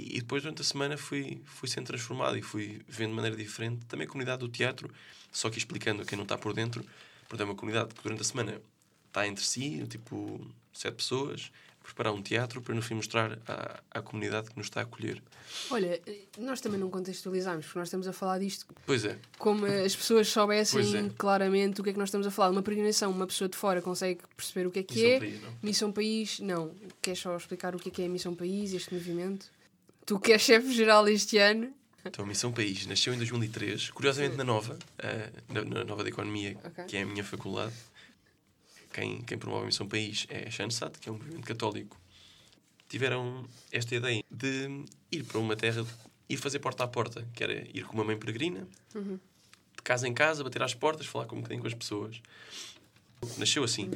E, 0.00 0.16
e 0.16 0.20
depois, 0.20 0.42
durante 0.42 0.62
a 0.62 0.64
semana, 0.64 0.96
fui, 0.96 1.40
fui 1.44 1.68
sendo 1.68 1.86
transformado 1.86 2.36
e 2.38 2.42
fui 2.42 2.80
vendo 2.88 3.10
de 3.10 3.16
maneira 3.16 3.36
diferente 3.36 3.84
também 3.86 4.06
a 4.06 4.08
comunidade 4.08 4.40
do 4.40 4.48
teatro, 4.48 4.90
só 5.30 5.50
que 5.50 5.58
explicando 5.58 6.02
a 6.02 6.04
quem 6.04 6.16
não 6.16 6.22
está 6.24 6.38
por 6.38 6.54
dentro. 6.54 6.84
Portanto, 7.28 7.40
é 7.42 7.44
uma 7.44 7.54
comunidade 7.54 7.94
que 7.94 8.02
durante 8.02 8.22
a 8.22 8.24
semana 8.24 8.60
está 9.06 9.26
entre 9.26 9.44
si, 9.44 9.86
tipo, 9.88 10.40
sete 10.72 10.94
pessoas, 10.94 11.52
a 11.80 11.84
preparar 11.84 12.12
um 12.12 12.22
teatro 12.22 12.62
para 12.62 12.74
no 12.74 12.82
fim 12.82 12.94
mostrar 12.94 13.38
à, 13.46 13.80
à 13.90 14.02
comunidade 14.02 14.50
que 14.50 14.56
nos 14.56 14.66
está 14.66 14.80
a 14.80 14.82
acolher. 14.84 15.22
Olha, 15.70 16.00
nós 16.38 16.60
também 16.60 16.78
não 16.78 16.90
contextualizamos, 16.90 17.66
porque 17.66 17.78
nós 17.78 17.88
estamos 17.88 18.06
a 18.06 18.12
falar 18.12 18.38
disto 18.38 18.66
Pois 18.86 19.04
é, 19.04 19.18
como 19.38 19.66
as 19.66 19.94
pessoas 19.96 20.28
soubessem 20.28 21.06
é. 21.06 21.10
claramente 21.16 21.80
o 21.80 21.84
que 21.84 21.90
é 21.90 21.92
que 21.92 21.98
nós 21.98 22.08
estamos 22.08 22.26
a 22.26 22.30
falar. 22.30 22.50
Uma 22.50 22.62
peregrinação, 22.62 23.10
uma 23.10 23.26
pessoa 23.26 23.48
de 23.48 23.56
fora 23.56 23.82
consegue 23.82 24.20
perceber 24.36 24.66
o 24.66 24.70
que 24.70 24.80
é 24.80 24.82
que 24.82 24.94
Missão 24.94 25.10
é. 25.10 25.18
País, 25.18 25.42
não? 25.42 25.58
Missão 25.62 25.92
País, 25.92 26.40
não. 26.40 26.74
Queres 27.02 27.18
só 27.18 27.36
explicar 27.36 27.74
o 27.74 27.78
que 27.78 27.88
é 27.88 27.92
que 27.92 28.02
é 28.02 28.06
a 28.06 28.08
Missão 28.08 28.34
País, 28.34 28.72
este 28.72 28.94
movimento? 28.94 29.50
Tu 30.06 30.18
que 30.18 30.32
és 30.32 30.42
chefe-geral 30.42 31.08
este 31.08 31.38
ano. 31.38 31.72
Então, 32.04 32.24
a 32.24 32.28
Missão 32.28 32.50
País 32.52 32.86
nasceu 32.86 33.12
em 33.12 33.18
2003, 33.18 33.90
curiosamente 33.90 34.36
na 34.36 34.44
Nova, 34.44 34.78
eh, 34.98 35.30
na, 35.48 35.62
na 35.64 35.84
Nova 35.84 36.02
de 36.02 36.08
Economia, 36.08 36.56
Ok. 36.64 36.84
que 36.86 36.96
é 36.96 37.02
a 37.02 37.06
minha 37.06 37.22
faculdade. 37.22 37.74
Quem, 38.92 39.22
quem 39.22 39.38
promove 39.38 39.64
a 39.64 39.66
Missão 39.66 39.86
País 39.86 40.26
é 40.30 40.48
a 40.48 40.50
Shansat, 40.50 40.98
que 40.98 41.08
é 41.08 41.12
um 41.12 41.16
movimento 41.18 41.46
católico. 41.46 42.00
Tiveram 42.88 43.46
esta 43.70 43.94
ideia 43.94 44.24
de 44.30 44.84
ir 45.12 45.24
para 45.24 45.38
uma 45.38 45.54
terra, 45.54 45.84
ir 46.28 46.36
fazer 46.38 46.58
porta 46.58 46.84
a 46.84 46.88
porta, 46.88 47.28
que 47.34 47.44
era 47.44 47.52
ir 47.52 47.84
com 47.84 47.94
uma 47.94 48.04
mãe 48.04 48.18
peregrina, 48.18 48.66
de 48.94 49.82
casa 49.84 50.08
em 50.08 50.14
casa, 50.14 50.42
bater 50.42 50.62
às 50.62 50.74
portas, 50.74 51.06
falar 51.06 51.26
com 51.26 51.36
um 51.36 51.40
bocadinho 51.40 51.60
com 51.62 51.68
as 51.68 51.74
pessoas. 51.74 52.20
Nasceu 53.38 53.62
assim. 53.62 53.90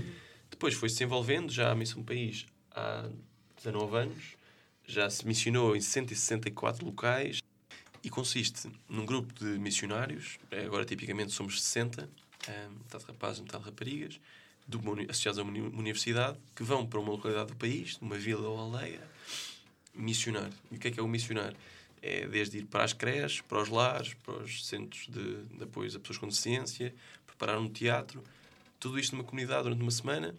Depois 0.50 0.74
foi-se 0.74 0.96
desenvolvendo, 0.96 1.50
já 1.50 1.72
a 1.72 1.74
Missão 1.74 2.02
País 2.04 2.46
há 2.70 3.08
19 3.56 3.96
anos, 3.96 4.22
já 4.86 5.08
se 5.08 5.26
missionou 5.26 5.74
em 5.76 5.80
164 5.80 6.84
locais 6.84 7.42
e 8.02 8.10
consiste 8.10 8.68
num 8.88 9.06
grupo 9.06 9.32
de 9.32 9.58
missionários, 9.58 10.38
agora 10.64 10.84
tipicamente 10.84 11.32
somos 11.32 11.62
60, 11.62 12.08
um, 12.48 12.70
metade 12.78 13.04
rapazes, 13.04 13.40
metade 13.40 13.64
raparigas, 13.64 14.20
de 14.66 14.76
uma, 14.76 15.00
associados 15.02 15.38
a 15.38 15.42
uma 15.42 15.50
uni- 15.50 15.60
universidade, 15.60 16.38
que 16.54 16.62
vão 16.62 16.86
para 16.86 16.98
uma 17.00 17.10
localidade 17.10 17.48
do 17.48 17.56
país, 17.56 17.98
numa 18.00 18.16
vila 18.16 18.46
ou 18.48 18.58
aldeia, 18.58 19.00
missionar. 19.94 20.50
E 20.70 20.76
o 20.76 20.78
que 20.78 20.88
é 20.88 20.90
que 20.90 21.00
é 21.00 21.02
o 21.02 21.08
missionar? 21.08 21.54
É 22.02 22.26
desde 22.28 22.58
ir 22.58 22.66
para 22.66 22.84
as 22.84 22.92
creches, 22.92 23.40
para 23.40 23.62
os 23.62 23.68
lares, 23.70 24.12
para 24.14 24.34
os 24.34 24.66
centros 24.66 25.06
de, 25.06 25.44
de 25.56 25.64
apoio 25.64 25.88
a 25.94 25.98
pessoas 25.98 26.18
com 26.18 26.28
deficiência, 26.28 26.94
preparar 27.26 27.58
um 27.58 27.68
teatro, 27.68 28.22
tudo 28.78 28.98
isto 28.98 29.16
numa 29.16 29.24
comunidade 29.24 29.62
durante 29.62 29.80
uma 29.80 29.90
semana, 29.90 30.34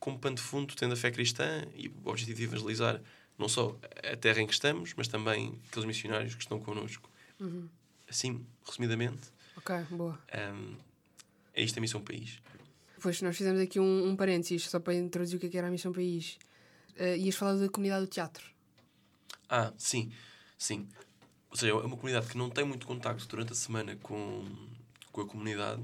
com 0.00 0.16
pano 0.16 0.36
de 0.36 0.42
fundo, 0.42 0.74
tendo 0.74 0.94
a 0.94 0.96
fé 0.96 1.10
cristã 1.10 1.66
e 1.76 1.88
o 1.88 2.08
objetivo 2.08 2.38
de 2.38 2.44
evangelizar 2.44 3.00
não 3.38 3.48
só 3.48 3.76
a 4.12 4.16
terra 4.16 4.40
em 4.40 4.46
que 4.46 4.52
estamos, 4.52 4.94
mas 4.96 5.08
também 5.08 5.58
aqueles 5.68 5.86
missionários 5.86 6.34
que 6.34 6.42
estão 6.42 6.58
connosco. 6.60 7.10
Assim, 8.08 8.46
resumidamente, 8.64 9.28
Ok, 9.56 9.74
boa. 9.90 10.18
hum, 10.54 10.76
é 11.52 11.62
isto 11.62 11.78
a 11.78 11.80
Missão 11.80 12.00
País. 12.00 12.40
Pois 13.00 13.20
nós 13.22 13.36
fizemos 13.36 13.60
aqui 13.60 13.78
um, 13.80 14.08
um 14.08 14.16
parênteses 14.16 14.68
só 14.68 14.78
para 14.80 14.94
introduzir 14.94 15.36
o 15.36 15.40
que 15.40 15.46
é 15.46 15.48
que 15.50 15.58
era 15.58 15.66
a 15.68 15.70
Missão 15.70 15.92
País. 15.92 16.38
Eh, 16.96 17.18
ias 17.18 17.34
falar 17.34 17.54
da 17.56 17.68
comunidade 17.68 18.06
do 18.06 18.10
teatro. 18.10 18.44
Ah, 19.48 19.72
sim, 19.76 20.10
sim. 20.56 20.88
Ou 21.50 21.56
seja, 21.56 21.72
é 21.72 21.74
uma 21.74 21.96
comunidade 21.96 22.26
que 22.28 22.38
não 22.38 22.48
tem 22.48 22.64
muito 22.64 22.86
contacto 22.86 23.26
durante 23.28 23.52
a 23.52 23.54
semana 23.54 23.96
com, 23.96 24.44
com 25.12 25.20
a 25.20 25.26
comunidade, 25.26 25.82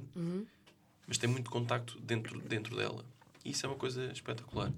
mas 1.07 1.19
tem 1.19 1.29
muito 1.29 1.51
contacto 1.51 2.01
dentro, 2.01 2.41
dentro 2.41 2.75
dela. 2.77 3.05
E 3.45 3.51
isso 3.51 3.67
é 3.67 3.69
uma 3.69 3.77
coisa 3.79 4.11
espetacular. 4.13 4.73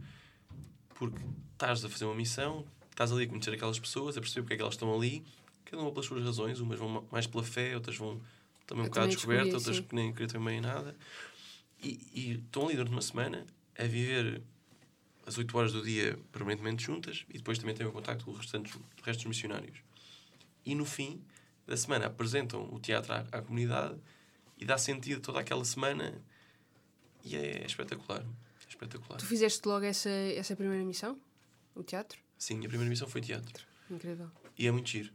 Porque 0.95 1.21
estás 1.63 1.85
a 1.85 1.89
fazer 1.89 2.05
uma 2.05 2.15
missão, 2.15 2.65
estás 2.91 3.13
ali 3.13 3.25
a 3.25 3.29
conhecer 3.29 3.53
aquelas 3.55 3.79
pessoas, 3.79 4.17
a 4.17 4.21
perceber 4.21 4.43
porque 4.43 4.55
é 4.55 4.57
que 4.57 4.63
elas 4.63 4.75
estão 4.75 4.93
ali, 4.95 5.25
cada 5.65 5.81
uma 5.83 5.91
pelas 5.91 6.07
suas 6.07 6.25
razões, 6.25 6.61
umas 6.61 6.79
vão 6.79 6.89
ma- 6.89 7.05
mais 7.11 7.27
pela 7.27 7.43
fé, 7.45 7.75
outras 7.75 7.97
vão 7.97 8.21
também 8.67 8.83
um 8.83 8.87
Eu 8.87 8.91
bocado 8.91 9.07
também 9.07 9.17
descoberta, 9.17 9.57
outras 9.57 9.81
que 9.81 9.95
nem 9.95 10.13
bem 10.45 10.59
em 10.59 10.61
nada. 10.61 10.97
E, 11.83 12.01
e 12.15 12.33
estão 12.35 12.67
ali 12.67 12.75
durante 12.77 12.93
uma 12.93 13.03
semana 13.03 13.47
a 13.79 13.85
viver 13.85 14.43
as 15.27 15.39
8 15.39 15.57
horas 15.57 15.73
do 15.73 15.83
dia 15.83 16.19
permanentemente 16.33 16.83
juntas 16.85 17.25
e 17.29 17.35
depois 17.39 17.59
também 17.59 17.75
têm 17.75 17.87
o 17.87 17.93
contacto 17.93 18.25
com 18.25 18.33
os 18.33 18.39
restantes, 18.39 18.75
o 18.75 18.81
resto 19.05 19.21
dos 19.21 19.27
missionários. 19.27 19.79
E 20.65 20.75
no 20.75 20.85
fim 20.85 21.23
da 21.67 21.77
semana 21.77 22.07
apresentam 22.07 22.69
o 22.73 22.79
teatro 22.81 23.13
à, 23.13 23.19
à 23.33 23.41
comunidade 23.43 23.97
e 24.59 24.65
dá 24.65 24.77
sentido 24.79 25.21
toda 25.21 25.41
aquela 25.41 25.65
semana 25.65 26.21
e 27.25 27.37
é 27.37 27.65
espetacular. 27.65 28.21
É 28.23 28.69
espetacular. 28.69 29.19
Tu 29.19 29.27
fizeste 29.27 29.67
logo 29.67 29.85
essa, 29.85 30.11
essa 30.11 30.55
primeira 30.57 30.85
missão? 30.85 31.19
O 31.75 31.83
teatro? 31.83 32.19
Sim, 32.39 32.59
a 32.65 32.69
primeira 32.69 32.89
missão 32.91 33.09
foi 33.09 33.21
teatro. 33.21 33.65
Incrível. 33.91 34.31
E 34.59 34.67
é 34.67 34.71
muito 34.71 34.89
giro. 34.89 35.11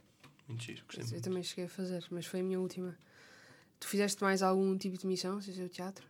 Muito 0.47 0.63
giro. 0.63 0.83
Gostei 0.85 1.03
Eu 1.03 1.09
muito. 1.09 1.23
também 1.23 1.43
cheguei 1.43 1.65
a 1.65 1.69
fazer, 1.69 2.05
mas 2.09 2.25
foi 2.25 2.39
a 2.39 2.43
minha 2.43 2.59
última. 2.59 2.97
Tu 3.79 3.87
fizeste 3.87 4.21
mais 4.23 4.41
algum 4.41 4.77
tipo 4.77 4.97
de 4.97 5.05
missão, 5.05 5.41
sem 5.41 5.53
ser 5.53 5.63
o 5.63 5.69
teatro? 5.69 6.05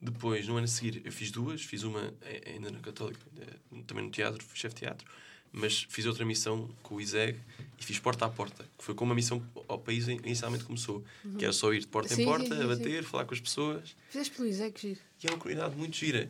Depois, 0.00 0.46
no 0.46 0.56
ano 0.56 0.64
a 0.64 0.68
seguir, 0.68 1.02
eu 1.04 1.10
fiz 1.10 1.30
duas. 1.30 1.62
Fiz 1.62 1.82
uma 1.82 2.12
eh, 2.22 2.52
ainda 2.52 2.70
na 2.70 2.78
Católica, 2.80 3.24
eh, 3.40 3.82
também 3.86 4.04
no 4.04 4.10
teatro, 4.10 4.44
fui 4.44 4.56
chefe 4.56 4.74
de 4.74 4.80
teatro. 4.82 5.10
Mas 5.50 5.86
fiz 5.88 6.04
outra 6.04 6.24
missão 6.24 6.68
com 6.82 6.96
o 6.96 7.00
ISEG 7.00 7.40
e 7.78 7.84
fiz 7.84 7.98
porta 8.00 8.26
a 8.26 8.28
porta. 8.28 8.64
Que 8.76 8.84
foi 8.84 8.94
como 8.94 9.12
a 9.12 9.14
missão 9.14 9.40
ao 9.68 9.78
país 9.78 10.08
inicialmente 10.08 10.64
começou. 10.64 11.02
Que 11.38 11.44
era 11.44 11.52
só 11.52 11.72
ir 11.72 11.78
de 11.78 11.86
porta 11.86 12.12
Sim, 12.12 12.22
em 12.22 12.24
porta, 12.24 12.46
sim, 12.46 12.56
sim, 12.56 12.62
a 12.62 12.66
bater, 12.66 13.04
falar 13.04 13.24
com 13.24 13.34
as 13.34 13.40
pessoas. 13.40 13.96
Fizeste 14.08 14.34
pelo 14.34 14.48
Isaac, 14.48 14.80
giro. 14.80 15.00
E 15.22 15.26
é 15.26 15.30
uma 15.30 15.38
comunidade 15.38 15.76
muito 15.76 15.96
gira. 15.96 16.28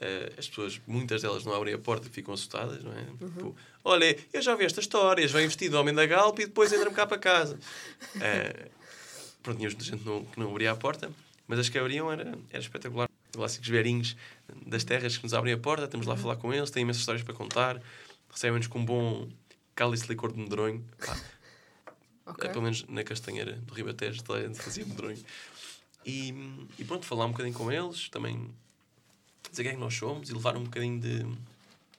Eh, 0.00 0.32
as 0.36 0.48
pessoas, 0.48 0.80
muitas 0.86 1.22
delas 1.22 1.44
não 1.44 1.54
abrem 1.54 1.74
a 1.74 1.78
porta 1.78 2.08
e 2.08 2.10
ficam 2.10 2.34
assustadas, 2.34 2.82
não 2.82 2.92
é? 2.92 3.04
Tipo, 3.04 3.56
olha, 3.84 4.18
eu 4.32 4.42
já 4.42 4.54
vi 4.54 4.64
estas 4.64 4.84
histórias, 4.84 5.30
vem 5.30 5.46
vestido 5.46 5.78
homem 5.78 5.94
da 5.94 6.04
Galp 6.04 6.38
e 6.40 6.46
depois 6.46 6.72
entra-me 6.72 6.94
cá 6.94 7.06
para 7.06 7.18
casa. 7.18 7.58
Eh, 8.20 8.68
pronto, 9.42 9.58
tinha 9.58 9.70
gente 9.70 10.04
não, 10.04 10.24
que 10.24 10.38
não 10.38 10.50
abria 10.50 10.70
a 10.70 10.76
porta, 10.76 11.10
mas 11.46 11.58
as 11.58 11.68
que 11.68 11.78
abriam 11.78 12.10
era, 12.10 12.38
era 12.50 12.62
espetacular. 12.62 13.08
Clássicos 13.32 13.68
velhinhos 13.68 14.16
das 14.64 14.84
terras 14.84 15.16
que 15.16 15.24
nos 15.24 15.34
abrem 15.34 15.52
a 15.52 15.58
porta, 15.58 15.84
estamos 15.84 16.06
lá 16.06 16.14
a 16.14 16.16
falar 16.16 16.36
com 16.36 16.54
eles, 16.54 16.70
têm 16.70 16.82
imensas 16.82 17.00
histórias 17.00 17.24
para 17.24 17.34
contar, 17.34 17.82
recebem-nos 18.30 18.68
com 18.68 18.78
um 18.78 18.84
bom 18.84 19.28
cálice 19.74 20.04
de 20.04 20.10
licor 20.10 20.32
de 20.32 20.38
medronho. 20.38 20.84
Pá, 21.04 21.16
é, 22.40 22.48
pelo 22.48 22.62
menos 22.62 22.84
na 22.88 23.02
Castanheira 23.02 23.52
do 23.52 23.74
Ribatejo, 23.74 24.22
toda 24.22 24.38
a 24.38 24.42
gente 24.46 24.60
fazia 24.60 24.86
medronho. 24.86 25.18
E, 26.06 26.32
e 26.78 26.84
pronto, 26.84 27.04
falar 27.04 27.26
um 27.26 27.32
bocadinho 27.32 27.54
com 27.54 27.70
eles, 27.72 28.08
também 28.08 28.54
dizer 29.54 29.62
quem 29.64 29.72
é 29.72 29.74
que 29.74 29.80
nós 29.80 29.94
somos 29.94 30.28
e 30.28 30.32
levar 30.32 30.56
um 30.56 30.64
bocadinho 30.64 31.00
de. 31.00 31.26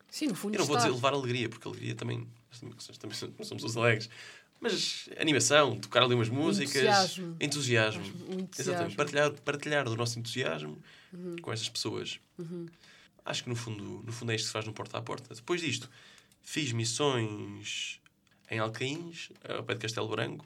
Sim, 0.10 0.28
no 0.28 0.36
fundo 0.36 0.56
Eu 0.56 0.60
não 0.60 0.66
vou 0.66 0.78
dizer 0.78 0.90
levar 0.90 1.14
alegria, 1.14 1.50
porque 1.50 1.68
alegria 1.68 1.96
também. 1.96 2.28
Também 3.00 3.18
somos, 3.44 3.64
os 3.64 3.78
alegres. 3.78 4.10
Mas 4.62 5.10
animação, 5.20 5.78
tocar 5.78 6.04
ali 6.04 6.16
umas 6.16 6.30
músicas. 6.30 6.76
Entusiasmo. 6.76 7.38
Entusiasmo. 7.40 8.06
Entusiasmo. 8.06 8.50
Exatamente. 8.58 8.96
Partilhar, 8.96 9.32
partilhar 9.34 9.86
do 9.86 9.96
nosso 9.96 10.18
entusiasmo 10.18 10.78
com 11.42 11.52
essas 11.52 11.68
pessoas. 11.68 12.20
Acho 13.26 13.44
que 13.44 13.50
no 13.50 13.56
fundo, 13.56 14.04
no 14.06 14.12
fundo 14.12 14.32
é 14.32 14.36
isto 14.36 14.46
que 14.46 14.48
se 14.48 14.54
faz 14.54 14.66
no 14.66 14.74
porta 14.74 14.98
a 14.98 15.02
porta. 15.02 15.34
Depois 15.34 15.60
disto, 15.60 15.90
fiz 16.44 16.72
missões 16.72 18.00
em 18.50 18.60
Alcaíns, 18.60 19.32
ao 19.50 19.64
pé 19.64 19.74
de 19.74 19.80
Castelo 19.82 20.08
Branco. 20.08 20.46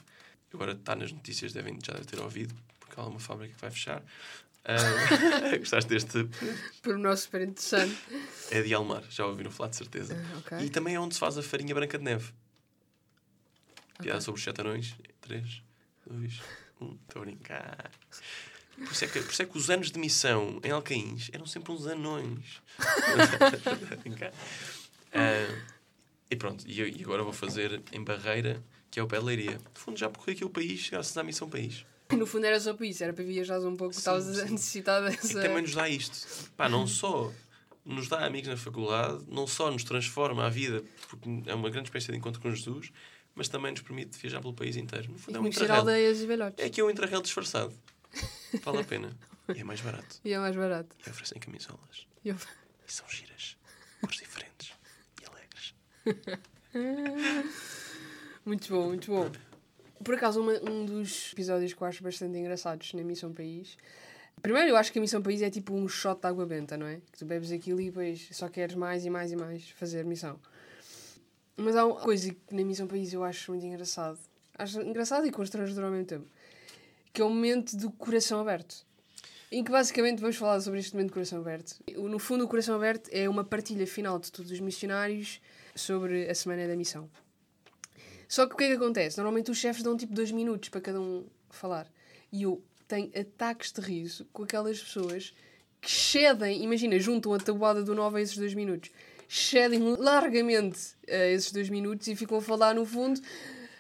Agora 0.54 0.72
está 0.72 0.96
nas 0.96 1.12
notícias, 1.12 1.54
devem 1.54 1.78
já 1.86 1.94
ter 1.94 2.20
ouvido, 2.20 2.56
porque 2.80 3.00
há 3.00 3.04
uma 3.04 3.20
fábrica 3.20 3.54
que 3.54 3.62
vai 3.62 3.70
fechar. 3.70 4.02
Ah, 4.66 5.58
gostaste 5.58 5.90
deste? 5.90 6.26
Por 6.82 6.96
o 6.96 6.98
nosso 7.00 7.24
super 7.24 7.42
interessante. 7.42 7.98
É 8.52 8.62
de 8.62 8.74
Almar, 8.74 9.04
já 9.10 9.26
ouviram 9.26 9.50
falar 9.52 9.70
de 9.70 9.78
certeza. 9.78 10.16
Ah, 10.16 10.38
ok. 10.40 10.66
E 10.66 10.70
também 10.70 10.96
é 10.96 11.00
onde 11.00 11.14
se 11.16 11.20
faz 11.20 11.38
a 11.38 11.44
farinha 11.44 11.74
branca 11.74 11.98
de 11.98 12.04
neve. 12.04 12.32
Piada 14.00 14.18
Ok. 14.18 14.22
sobre 14.22 14.40
os 14.40 14.44
sete 14.44 14.62
anões. 14.62 14.96
3, 15.22 15.62
2, 16.08 16.42
1. 16.82 16.98
Estou 17.08 17.22
a 17.22 17.26
brincar. 17.26 17.92
Por 18.78 18.92
isso, 18.92 19.04
é 19.04 19.08
que, 19.08 19.20
por 19.22 19.32
isso 19.32 19.42
é 19.42 19.46
que 19.46 19.58
os 19.58 19.70
anos 19.70 19.92
de 19.92 20.00
missão 20.00 20.60
em 20.64 20.72
Alcaíns 20.72 21.30
eram 21.34 21.46
sempre 21.46 21.72
uns 21.74 21.86
anões. 21.86 22.62
Ah, 25.12 25.48
e 26.30 26.36
pronto, 26.36 26.64
e, 26.68 26.80
e 26.82 27.04
agora 27.04 27.24
vou 27.24 27.34
fazer 27.34 27.82
em 27.92 28.04
Barreira, 28.04 28.64
que 28.92 29.00
é 29.00 29.04
o 29.04 29.08
pé 29.08 29.18
de 29.20 29.26
Leiria. 29.26 29.54
No 29.54 29.62
fundo, 29.80 29.98
já 29.98 30.08
percorri 30.10 30.34
aqui 30.34 30.46
o 30.46 30.50
país 30.50 30.88
graças 30.90 31.18
à 31.18 31.24
Missão 31.24 31.50
País. 31.50 31.84
No 32.18 32.26
fundo 32.26 32.46
era 32.46 32.60
só 32.60 32.74
para 32.74 32.86
isso, 32.88 33.04
era 33.04 33.14
para 33.14 33.24
viajares 33.24 33.64
um 33.66 33.76
pouco, 33.76 33.94
estavas 33.94 34.28
a 34.40 34.46
sim. 34.48 34.54
necessitar 34.54 35.02
E 35.04 35.16
dessa. 35.16 35.42
também 35.42 35.62
nos 35.62 35.76
dá 35.76 35.88
isto. 35.88 36.50
Pá, 36.58 36.68
não 36.68 36.86
só 36.88 37.32
nos 37.86 38.08
dá 38.08 38.26
amigos 38.26 38.50
na 38.50 38.58
faculdade, 38.58 39.24
não 39.28 39.46
só 39.48 39.70
nos 39.72 39.84
transforma 39.84 40.46
a 40.46 40.50
vida, 40.50 40.84
porque 41.08 41.30
é 41.46 41.54
uma 41.54 41.70
grande 41.70 41.88
espécie 41.90 42.12
de 42.12 42.18
encontro 42.18 42.42
com 42.42 42.50
Jesus, 42.52 42.92
mas 43.36 43.48
também 43.48 43.72
nos 43.72 43.82
permite 43.82 44.18
viajar 44.20 44.42
pelo 44.42 44.54
país 44.54 44.76
inteiro. 44.76 45.12
No 45.12 45.18
fundo, 45.18 45.38
é 45.38 45.42
um 45.42 45.48
intrarrail. 45.48 45.80
aldeias 45.82 46.20
e 46.22 46.26
velhotes. 46.26 46.66
É 46.66 46.70
que 46.70 46.82
é 46.82 46.84
um 46.84 46.90
intrarrail 46.90 47.22
disfarçado. 47.22 47.74
Vale 48.64 48.80
a 48.80 48.84
pena. 48.84 49.16
E 49.56 49.62
é 49.62 49.64
mais 49.64 49.82
barato. 49.82 50.20
E 50.24 50.32
é 50.32 50.38
mais 50.38 50.56
barato. 50.56 50.96
E 51.08 51.10
oferecem 51.10 51.40
camisolas. 51.40 52.06
E 52.24 52.30
eu- 52.30 52.36
E 52.88 52.94
são 52.94 53.08
giras. 53.10 53.58
Cores 54.00 54.18
diferentes. 54.20 54.74
E 55.20 55.26
alegres. 55.26 55.74
Muito 58.46 58.70
bom, 58.72 58.88
muito 58.90 59.10
bom. 59.12 59.32
Por 60.04 60.16
acaso, 60.16 60.42
uma- 60.42 60.60
um 60.70 60.86
dos 60.86 61.32
episódios 61.34 61.74
que 61.74 61.82
eu 61.82 61.88
acho 61.88 62.04
bastante 62.04 62.38
engraçados 62.38 62.94
na 62.94 63.04
Missão 63.04 63.34
País. 63.34 63.78
Primeiro, 64.42 64.70
eu 64.70 64.78
acho 64.78 64.92
que 64.94 65.00
a 65.00 65.02
Missão 65.02 65.22
País 65.22 65.42
é 65.42 65.50
tipo 65.50 65.74
um 65.74 65.88
shot 65.88 66.22
de 66.22 66.28
água 66.28 66.46
benta, 66.46 66.78
não 66.78 66.88
é? 66.88 67.02
Que 67.12 67.20
tu 67.20 67.26
bebes 67.26 67.52
aquilo 67.52 67.82
e 67.82 67.86
depois 67.86 68.30
só 68.32 68.48
queres 68.48 68.76
mais 68.76 69.06
e 69.06 69.10
mais 69.10 69.32
e 69.32 69.36
mais 69.36 69.70
fazer 69.72 70.06
missão. 70.06 70.40
Mas 71.58 71.76
há 71.76 71.86
uma 71.86 72.00
coisa 72.00 72.34
que 72.34 72.56
na 72.56 72.64
Missão 72.64 72.88
País 72.88 73.12
eu 73.12 73.24
acho 73.24 73.52
muito 73.52 73.66
engraçado. 73.66 74.18
Acho 74.58 74.82
engraçado 74.82 75.28
e 75.28 75.32
constrangedor 75.32 75.84
ao 75.86 75.92
mesmo 75.92 76.06
tempo. 76.06 76.26
Que 77.12 77.22
é 77.22 77.26
o 77.26 77.30
momento 77.30 77.76
do 77.76 77.92
coração 77.92 78.40
aberto. 78.40 78.86
Em 79.52 79.62
que 79.64 79.72
basicamente 79.72 80.22
vamos 80.22 80.38
falar 80.38 80.62
sobre 80.62 80.80
este 80.80 80.94
momento 80.94 81.08
de 81.10 81.14
coração 81.16 81.40
aberto. 81.42 81.76
No 81.98 82.20
fundo, 82.20 82.46
o 82.46 82.48
coração 82.48 82.76
aberto 82.76 83.10
é 83.12 83.28
uma 83.28 83.44
partilha 83.44 83.86
final 83.86 84.18
de 84.20 84.32
todos 84.32 84.52
os 84.52 84.60
missionários 84.62 85.42
sobre 85.76 86.30
a 86.30 86.36
semana 86.36 86.66
da 86.68 86.78
missão. 86.78 87.10
Só 88.30 88.46
que 88.46 88.54
o 88.54 88.58
que 88.58 88.66
é 88.66 88.68
que 88.68 88.74
acontece? 88.74 89.18
Normalmente 89.18 89.50
os 89.50 89.58
chefes 89.58 89.82
dão 89.82 89.98
tipo 89.98 90.14
dois 90.14 90.32
minutos 90.32 90.70
para 90.70 90.80
cada 90.80 91.02
um 91.02 91.26
falar. 91.50 91.92
E 92.32 92.44
eu 92.44 92.64
tenho 92.88 93.10
ataques 93.20 93.72
de 93.72 93.82
riso 93.82 94.26
com 94.32 94.44
aquelas 94.44 94.80
pessoas 94.80 95.34
que 95.82 95.92
cedem, 95.92 96.64
imagina, 96.64 97.00
juntam 97.00 97.34
a 97.34 97.40
tabuada 97.40 97.82
do 97.82 97.96
9 97.96 98.20
a 98.20 98.22
esses 98.22 98.38
dois 98.38 98.54
minutos, 98.54 98.92
cedem 99.28 99.80
largamente 99.98 100.96
a 101.10 101.26
esses 101.26 101.52
dois 101.52 101.70
minutos 101.70 102.08
e 102.08 102.16
ficam 102.16 102.38
a 102.38 102.42
falar 102.42 102.76
no 102.76 102.86
fundo, 102.86 103.20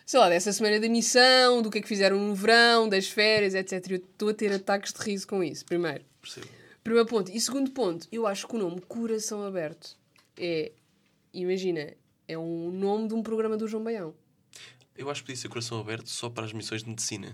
sei 0.03 0.19
lá, 0.19 0.29
dessa 0.29 0.51
semana 0.51 0.79
da 0.79 0.89
missão, 0.89 1.61
do 1.61 1.69
que 1.69 1.77
é 1.77 1.81
que 1.81 1.87
fizeram 1.87 2.17
no 2.17 2.33
verão, 2.33 2.89
das 2.89 3.07
férias, 3.07 3.53
etc. 3.53 3.73
Eu 3.91 3.97
estou 3.97 4.29
a 4.29 4.33
ter 4.33 4.51
ataques 4.51 4.93
de 4.93 4.99
riso 4.99 5.27
com 5.27 5.43
isso, 5.43 5.63
primeiro. 5.63 6.03
Percebo. 6.19 6.47
Primeiro 6.83 7.07
ponto. 7.07 7.31
E 7.31 7.39
segundo 7.39 7.69
ponto, 7.69 8.07
eu 8.11 8.25
acho 8.25 8.47
que 8.47 8.55
o 8.55 8.59
nome 8.59 8.81
Coração 8.81 9.43
Aberto 9.43 9.95
é, 10.35 10.71
imagina, 11.31 11.93
é 12.27 12.35
um 12.35 12.71
nome 12.71 13.07
de 13.09 13.13
um 13.13 13.21
programa 13.21 13.55
do 13.55 13.67
João 13.67 13.83
Baião. 13.83 14.15
Eu 14.99 15.09
acho 15.09 15.21
que 15.21 15.27
podia 15.27 15.41
ser 15.41 15.47
coração 15.47 15.79
aberto 15.79 16.09
só 16.09 16.29
para 16.29 16.43
as 16.43 16.51
missões 16.51 16.83
de 16.83 16.89
medicina. 16.89 17.33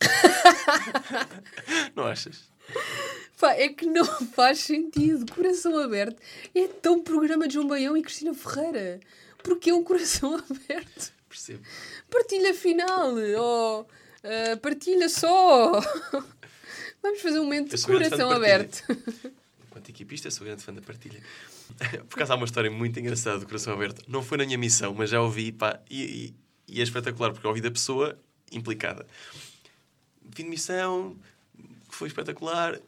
não 1.94 2.06
achas? 2.06 2.50
Pá, 3.38 3.52
é 3.52 3.68
que 3.68 3.84
não 3.84 4.02
faz 4.32 4.60
sentido. 4.60 5.30
Coração 5.30 5.78
aberto 5.78 6.18
é 6.54 6.66
tão 6.66 7.02
programa 7.02 7.46
de 7.46 7.52
João 7.52 7.68
Baião 7.68 7.94
e 7.98 8.02
Cristina 8.02 8.32
Ferreira. 8.32 8.98
Porque 9.42 9.68
é 9.68 9.74
um 9.74 9.84
coração 9.84 10.36
aberto. 10.50 11.12
Percebo. 11.28 11.62
Partilha 12.10 12.54
final. 12.54 13.12
Oh, 13.38 13.84
ah, 14.24 14.56
partilha 14.62 15.10
só. 15.10 15.82
Vamos 17.02 17.20
fazer 17.20 17.40
um 17.40 17.44
momento 17.44 17.76
de 17.76 17.82
coração 17.84 18.30
aberto. 18.30 18.84
Enquanto 19.66 19.90
equipista, 19.90 20.30
sou 20.30 20.46
grande 20.46 20.62
fã 20.62 20.72
da 20.72 20.80
partilha. 20.80 21.20
Por 22.08 22.16
acaso 22.16 22.32
há 22.32 22.36
uma 22.36 22.46
história 22.46 22.70
muito 22.70 22.98
engraçada 22.98 23.38
do 23.38 23.46
Coração 23.46 23.72
Aberto. 23.72 24.02
Não 24.06 24.22
foi 24.22 24.38
na 24.38 24.44
minha 24.44 24.58
missão, 24.58 24.94
mas 24.94 25.10
já 25.10 25.20
ouvi, 25.20 25.50
pá, 25.52 25.80
e, 25.90 26.02
e- 26.02 26.42
e 26.68 26.80
é 26.80 26.82
espetacular, 26.82 27.32
porque 27.32 27.46
ouvi 27.46 27.60
da 27.60 27.70
pessoa 27.70 28.18
implicada. 28.50 29.06
Fim 30.32 30.44
de 30.44 30.50
missão, 30.50 31.16
foi 31.90 32.08
espetacular. 32.08 32.78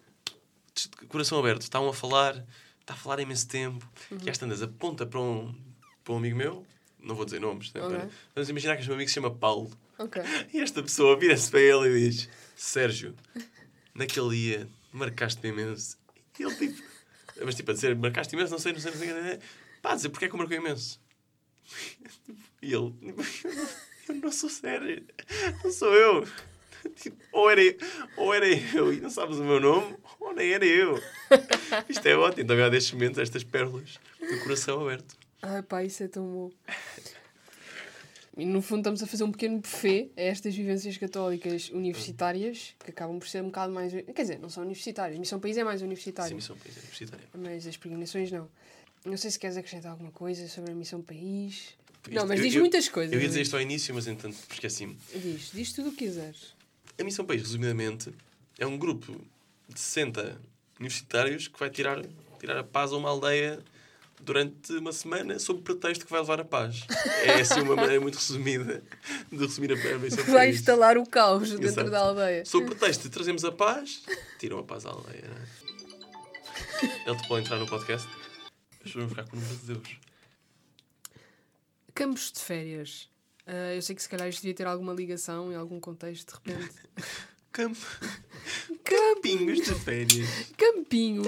Coração 1.09 1.39
Aberto, 1.39 1.63
estavam 1.63 1.89
a 1.89 1.95
falar, 1.95 2.45
está 2.81 2.95
a 2.95 2.97
falar 2.97 3.19
há 3.19 3.23
imenso 3.23 3.47
tempo, 3.47 3.89
e 4.25 4.29
às 4.31 4.39
tantas 4.39 4.61
aponta 4.63 5.07
para 5.07 5.21
um, 5.21 5.55
para 6.03 6.15
um 6.15 6.17
amigo 6.19 6.37
meu, 6.37 6.67
não 6.99 7.15
vou 7.15 7.25
dizer 7.25 7.41
nomes, 7.41 7.73
né, 7.73 7.83
Ok. 7.83 7.97
para- 7.97 8.09
vamos 8.35 8.49
imaginar 8.49 8.75
que 8.75 8.81
este 8.81 8.89
meu 8.89 8.97
amigo 8.97 9.09
se 9.09 9.15
chama 9.15 9.31
Paulo. 9.31 9.71
Ok. 9.99 10.21
E 10.53 10.61
esta 10.61 10.83
pessoa 10.83 11.17
vira-se 11.19 11.49
para 11.51 11.61
ele 11.61 11.89
e 11.89 12.11
diz: 12.11 12.29
Sérgio, 12.57 13.15
naquele 13.95 14.31
dia 14.31 14.69
marcaste-me 14.93 15.51
imenso. 15.51 15.97
E 16.39 16.43
ele 16.43 16.55
tipo, 16.57 16.83
mas 17.45 17.55
tipo 17.55 17.71
a 17.71 17.75
dizer: 17.75 17.95
marcaste 17.95 18.35
imenso, 18.35 18.51
não 18.51 18.59
sei, 18.59 18.73
não 18.73 18.81
sei, 18.81 18.91
não 18.91 18.99
sei. 18.99 19.13
não 19.15 19.23
sei. 19.23 19.39
Pá, 19.81 19.93
a 19.93 19.95
dizer 19.95 20.09
porque 20.09 20.25
é 20.25 20.29
que 20.29 20.35
eu 20.35 20.39
marcou 20.39 20.57
imenso. 20.57 21.01
E 22.65 22.73
ele: 22.75 22.95
Eu 24.09 24.15
não 24.17 24.33
sou 24.33 24.49
Sérgio, 24.51 25.05
não 25.63 25.71
sou 25.73 25.93
eu. 25.95 26.27
Tipo, 26.97 27.17
ou, 27.33 27.51
era, 27.51 27.63
eu- 27.63 27.79
ou 28.19 28.35
era 28.35 28.47
eu 28.47 28.93
e 28.93 29.01
não 29.01 29.09
sabes 29.09 29.39
o 29.39 29.43
meu 29.45 29.59
nome, 29.59 29.97
ou 30.21 30.35
nem 30.35 30.53
era 30.53 30.67
eu. 30.67 31.01
Isto 31.89 32.07
é 32.07 32.15
ótimo. 32.15 32.47
Também 32.47 32.63
há 32.63 32.69
destes 32.69 32.93
momentos, 32.93 33.19
estas 33.19 33.43
pérolas 33.43 33.99
do 34.21 34.39
coração 34.43 34.83
aberto. 34.83 35.17
Ai 35.41 35.63
pá, 35.63 35.83
isso 35.83 36.03
é 36.03 36.09
tão 36.09 36.27
bom. 36.27 36.51
E 38.37 38.45
no 38.45 38.61
fundo 38.61 38.81
estamos 38.81 39.03
a 39.03 39.07
fazer 39.07 39.25
um 39.25 39.33
pequeno 39.33 39.61
buffet 39.61 40.11
a 40.17 40.21
estas 40.21 40.55
vivências 40.55 40.99
católicas 40.99 41.71
universitárias, 41.71 42.75
que 42.85 42.91
acabam 42.91 43.19
por 43.19 43.29
ser 43.29 43.41
um 43.43 43.47
bocado 43.47 43.73
mais... 43.73 43.91
Quer 43.93 44.13
dizer, 44.23 44.39
não 44.39 44.51
são 44.51 44.63
universitárias. 44.65 45.19
Missão 45.19 45.41
País 45.41 45.57
é 45.57 45.65
mais 45.65 45.81
Sim, 45.81 45.87
universitária. 45.87 46.35
missão 46.35 46.57
país 46.59 46.77
universitária. 46.77 47.25
Mas 47.33 47.67
as 47.67 47.77
peregrinações 47.79 48.31
não. 48.31 48.47
Não 49.07 49.17
sei 49.17 49.31
se 49.31 49.39
queres 49.39 49.57
acrescentar 49.57 49.93
alguma 49.93 50.11
coisa 50.11 50.49
sobre 50.49 50.73
a 50.73 50.75
Missão 50.75 51.01
País. 51.01 51.77
Não, 52.11 52.27
mas 52.27 52.39
eu- 52.39 52.45
diz 52.47 52.55
eu- 52.55 52.61
muitas 52.61 52.89
coisas. 52.89 53.13
Eu 53.15 53.21
ia 53.21 53.29
dizer 53.29 53.43
isto 53.43 53.55
ao 53.57 53.63
início, 53.63 53.95
mas 53.95 54.07
entanto 54.07 54.37
esqueci-me. 54.51 54.97
Diz, 55.15 55.51
diz 55.53 55.73
tudo 55.73 55.89
o 55.89 55.93
que 55.93 56.05
quiseres. 56.07 56.55
A 56.99 57.05
Missão 57.05 57.25
País, 57.25 57.43
resumidamente, 57.43 58.13
é 58.59 58.67
um 58.67 58.77
grupo 58.79 59.21
de 59.69 59.81
60 59.81 60.39
universitários 60.79 61.49
que 61.49 61.59
vai 61.59 61.71
tirar, 61.71 62.05
tirar 62.39 62.59
a 62.59 62.65
paz 62.65 62.93
a 62.93 62.97
uma 62.97 63.09
aldeia 63.09 63.59
durante 64.23 64.73
uma 64.75 64.93
semana 64.93 65.39
sob 65.39 65.61
pretexto 65.63 66.05
que 66.05 66.11
vai 66.11 66.21
levar 66.21 66.41
a 66.41 66.45
paz. 66.45 66.85
É 67.25 67.41
assim 67.41 67.61
uma 67.61 67.75
maneira 67.77 68.01
muito 68.01 68.17
resumida 68.17 68.83
de 69.31 69.39
resumir 69.39 69.73
a 69.73 69.99
Missão 69.99 70.25
Vai 70.25 70.47
País. 70.47 70.57
instalar 70.57 70.97
o 70.97 71.05
caos 71.07 71.51
dentro 71.51 71.67
Exato. 71.67 71.91
da 71.91 71.99
aldeia. 72.01 72.45
Sob 72.45 72.67
pretexto 72.67 73.03
de 73.05 73.11
trazemos 73.11 73.45
a 73.45 73.53
paz, 73.53 74.03
tiram 74.39 74.59
a 74.59 74.63
paz 74.63 74.87
à 74.87 74.91
aldeia. 74.91 75.25
não 75.29 75.37
é? 75.37 75.65
Ele 77.07 77.17
te 77.17 77.29
pode 77.29 77.45
entrar 77.45 77.59
no 77.59 77.67
podcast. 77.67 78.09
Mas 78.83 78.93
vamos 78.93 79.11
ficar 79.11 79.25
com 79.25 79.37
o 79.37 79.41
número 79.41 79.57
de 79.59 79.67
Deus. 79.67 79.97
Campos 81.95 82.33
de 82.33 82.41
férias. 82.41 83.09
Ah, 83.47 83.75
eu 83.75 83.83
sei 83.83 83.95
que 83.95 84.03
se 84.03 84.09
calhar 84.09 84.29
isto 84.29 84.41
devia 84.43 84.55
ter 84.55 84.67
alguma 84.67 84.93
ligação 84.93 85.53
em 85.53 85.55
algum 85.55 85.79
contexto, 85.81 86.41
de 86.45 86.53
repente. 86.53 86.75
Camp... 87.53 87.77
Campinhos 88.83 89.59
de 89.65 89.75
férias. 89.75 90.29
Campinhos. 90.57 91.27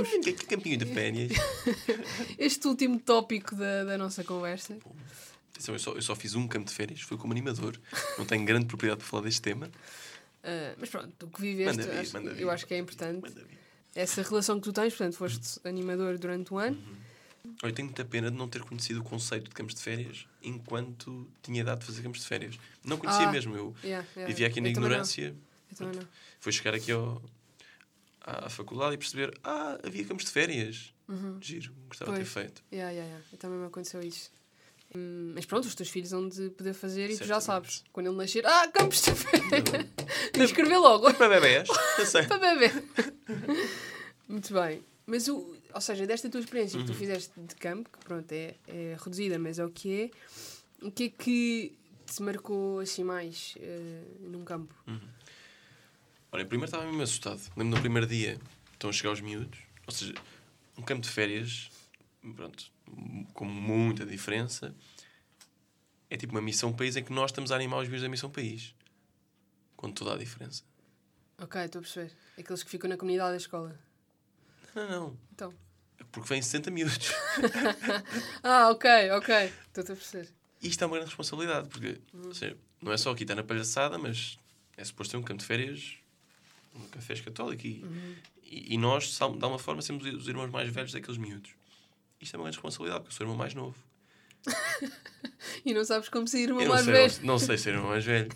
Campinho 0.49 0.77
de 0.79 0.87
férias. 0.87 1.33
Este 2.39 2.67
último 2.67 2.99
tópico 2.99 3.55
da, 3.55 3.85
da 3.85 3.99
nossa 3.99 4.25
conversa. 4.25 4.77
Atenção, 5.53 5.75
eu 5.75 5.79
só, 5.79 5.93
eu 5.93 6.03
só 6.03 6.15
fiz 6.17 6.35
um 6.35 6.47
campo 6.49 6.69
de 6.69 6.75
férias, 6.75 7.01
foi 7.01 7.17
como 7.17 7.33
animador. 7.33 7.79
Não 8.19 8.27
tenho 8.27 8.45
grande 8.45 8.67
propriedade 8.67 8.99
para 9.01 9.09
falar 9.09 9.23
deste 9.23 9.41
tema. 9.41 9.71
Ah, 10.43 10.75
mas 10.79 10.89
pronto, 10.89 11.27
o 11.27 11.31
que 11.31 11.41
viveste, 11.41 11.77
Manda 11.79 11.93
vir, 11.93 11.99
acho- 12.01 12.13
manda 12.13 12.35
vir. 12.35 12.43
eu 12.43 12.51
acho 12.51 12.67
que 12.67 12.75
é 12.75 12.79
importante. 12.79 13.23
Manda 13.23 13.45
vir. 13.45 13.59
Essa 13.95 14.21
relação 14.23 14.57
que 14.61 14.65
tu 14.65 14.73
tens, 14.73 14.93
portanto, 14.95 15.15
foste 15.17 15.61
animador 15.67 16.19
durante 16.19 16.53
um 16.53 16.59
ano. 16.59 16.77
Eu 17.63 17.73
tenho 17.73 17.87
muita 17.87 18.05
pena 18.05 18.31
de 18.31 18.37
não 18.37 18.49
ter 18.49 18.63
conhecido 18.63 19.01
o 19.01 19.05
conceito 19.05 19.45
de 19.49 19.55
campos 19.55 19.75
de 19.75 19.81
férias 19.83 20.27
enquanto 20.43 21.29
tinha 21.43 21.61
idade 21.61 21.81
de 21.81 21.87
fazer 21.87 22.03
campos 22.03 22.21
de 22.21 22.27
férias. 22.27 22.59
Não 22.85 22.97
conhecia 22.97 23.29
Ah, 23.29 23.33
mesmo. 23.33 23.57
Eu 23.57 23.75
Yeah, 23.83 24.07
yeah. 24.17 24.27
vivia 24.33 24.47
aqui 24.47 24.61
na 24.61 24.69
ignorância. 24.69 25.35
Foi 26.41 26.53
chegar 26.53 26.75
aqui 26.75 26.93
ao, 26.93 27.23
à, 28.21 28.49
faculdade 28.49 28.95
e 28.95 28.99
perceber: 28.99 29.37
ah, 29.45 29.79
havia 29.85 30.05
campos 30.05 30.25
de 30.25 30.31
férias. 30.31 30.93
Giro, 31.41 31.73
gostava 31.89 32.13
de 32.13 32.17
ter 32.19 32.23
Uhum. 32.25 32.27
Feito. 32.31 32.63
Yeah, 32.73 32.91
yeah, 32.91 33.07
yeah. 33.09 33.25
Eu 33.33 33.39
também 33.39 33.59
me 33.59 33.67
aconteceu 33.67 34.01
isso. 34.03 34.31
Hum, 34.95 35.33
mas 35.35 35.45
pronto, 35.45 35.65
os 35.67 35.75
teus 35.75 35.89
filhos 35.89 36.11
vão 36.11 36.29
de 36.29 36.51
poder 36.51 36.73
fazer 36.73 37.11
e 37.11 37.17
tu 37.19 37.25
já 37.25 37.41
sabes. 37.41 37.85
Quando 37.93 38.07
ele 38.07 38.17
nascer, 38.17 38.47
ah, 38.47 38.69
campos 38.69 39.03
de 39.03 39.13
férias! 39.15 39.87
Escrever 40.39 40.79
logo. 40.79 41.13
Para 41.15 41.29
bebés, 41.29 41.69
sei. 42.07 42.23
para. 42.29 42.39
Muito 44.29 44.53
bem. 44.53 44.83
Mas, 45.07 45.29
o, 45.29 45.56
ou 45.73 45.81
seja, 45.81 46.07
desta 46.07 46.29
tua 46.31 46.41
experiência 46.41 46.79
Uhum. 46.79 46.87
que 46.87 46.93
tu 46.93 46.99
fizeste 46.99 47.33
de 47.41 47.55
campo, 47.57 47.91
que 47.91 47.99
pronto, 48.05 48.31
é, 48.33 48.55
é 48.67 48.97
reduzida, 49.03 49.39
mas 49.39 49.59
é 49.59 49.65
o 49.65 49.71
que 49.71 50.03
é, 50.03 50.11
o 50.87 50.91
que 50.91 51.05
é 51.05 51.09
que 51.09 51.79
te 52.07 52.23
marcou 52.23 52.79
assim 52.81 53.03
mais 53.05 53.55
eh, 53.59 54.03
num 54.21 54.45
campo? 54.45 54.75
Olha, 56.33 56.45
primeiro 56.45 56.67
estava 56.67 56.85
mesmo 56.85 57.03
assustado. 57.03 57.41
Lembro 57.57 57.77
no 57.77 57.81
primeiro 57.81 58.07
dia, 58.07 58.39
estão 58.73 58.91
a 58.91 58.93
chegar 58.93 59.13
os 59.13 59.21
miúdos. 59.21 59.59
Ou 59.87 59.93
seja, 59.93 60.15
um 60.77 60.83
campo 60.83 61.03
de 61.03 61.09
férias, 61.11 61.71
pronto, 62.35 62.71
com 63.33 63.45
muita 63.45 64.05
diferença. 64.05 64.75
É 66.11 66.17
tipo 66.17 66.33
uma 66.33 66.43
missão 66.43 66.73
país 66.73 66.95
em 66.97 67.03
que 67.03 67.13
nós 67.13 67.31
estamos 67.31 67.51
a 67.51 67.57
animar 67.57 67.79
os 67.79 67.89
miúdos 67.89 68.03
da 68.03 68.09
missão 68.09 68.31
país. 68.31 68.75
Com 69.77 69.91
toda 69.91 70.15
a 70.15 70.19
diferença. 70.19 70.63
Ok, 71.39 71.61
estou 71.63 71.81
a 71.81 71.83
perceber. 71.83 72.13
Aqueles 72.39 72.63
que 72.63 72.71
ficam 72.71 72.89
na 72.89 72.97
comunidade 72.97 73.31
da 73.33 73.37
escola. 73.37 73.79
Não, 74.77 74.89
não. 74.89 75.19
Então. 75.33 75.53
Porque 76.13 76.29
vêm 76.29 76.41
60 76.43 76.71
miúdos. 76.71 77.11
Ah, 78.43 78.71
ok, 78.71 79.11
ok. 79.13 79.35
Estou 79.69 79.83
a 79.83 79.87
perceber. 79.87 80.29
Isto 80.63 80.85
é 80.85 80.87
uma 80.87 80.97
grande 80.97 81.09
responsabilidade, 81.11 81.69
porque 81.69 82.01
ou 82.15 82.35
seja, 82.35 82.57
não 82.81 82.93
é 82.93 82.97
só 82.97 83.11
aqui 83.11 83.25
estar 83.25 83.35
na 83.35 83.43
palhaçada, 83.43 83.99
mas 83.99 84.39
é 84.77 84.85
suposto 84.85 85.13
ter 85.13 85.17
um 85.17 85.23
campo 85.23 85.41
de 85.41 85.47
férias, 85.47 85.95
um 86.75 86.87
café 86.89 87.15
católico. 87.17 87.67
E, 87.67 87.85
e, 88.43 88.75
e 88.75 88.79
nós, 88.79 89.17
de 89.17 89.23
alguma 89.23 89.59
forma, 89.59 89.83
somos 89.83 90.05
os 90.07 90.29
irmãos 90.29 90.51
mais 90.51 90.69
velhos 90.71 90.93
daqueles 90.93 91.19
miúdos. 91.19 91.51
Isto 92.21 92.35
é 92.35 92.39
uma 92.39 92.45
grande 92.45 92.57
responsabilidade, 92.59 93.03
porque 93.05 93.13
eu 93.15 93.17
sou 93.17 93.27
o 93.27 93.29
irmão 93.29 93.37
mais 93.39 93.55
novo. 93.55 93.77
E 95.65 95.75
não 95.75 95.85
sabes 95.85 96.09
como 96.09 96.27
Eu 96.33 96.49
não 96.49 96.67
mais 96.69 96.85
sei, 96.85 96.93
velho. 96.93 97.15
não, 97.21 97.27
não 97.27 97.39
sei 97.39 97.59
ser 97.59 97.71
irmão 97.75 97.89
mais 97.89 98.05
velho. 98.05 98.29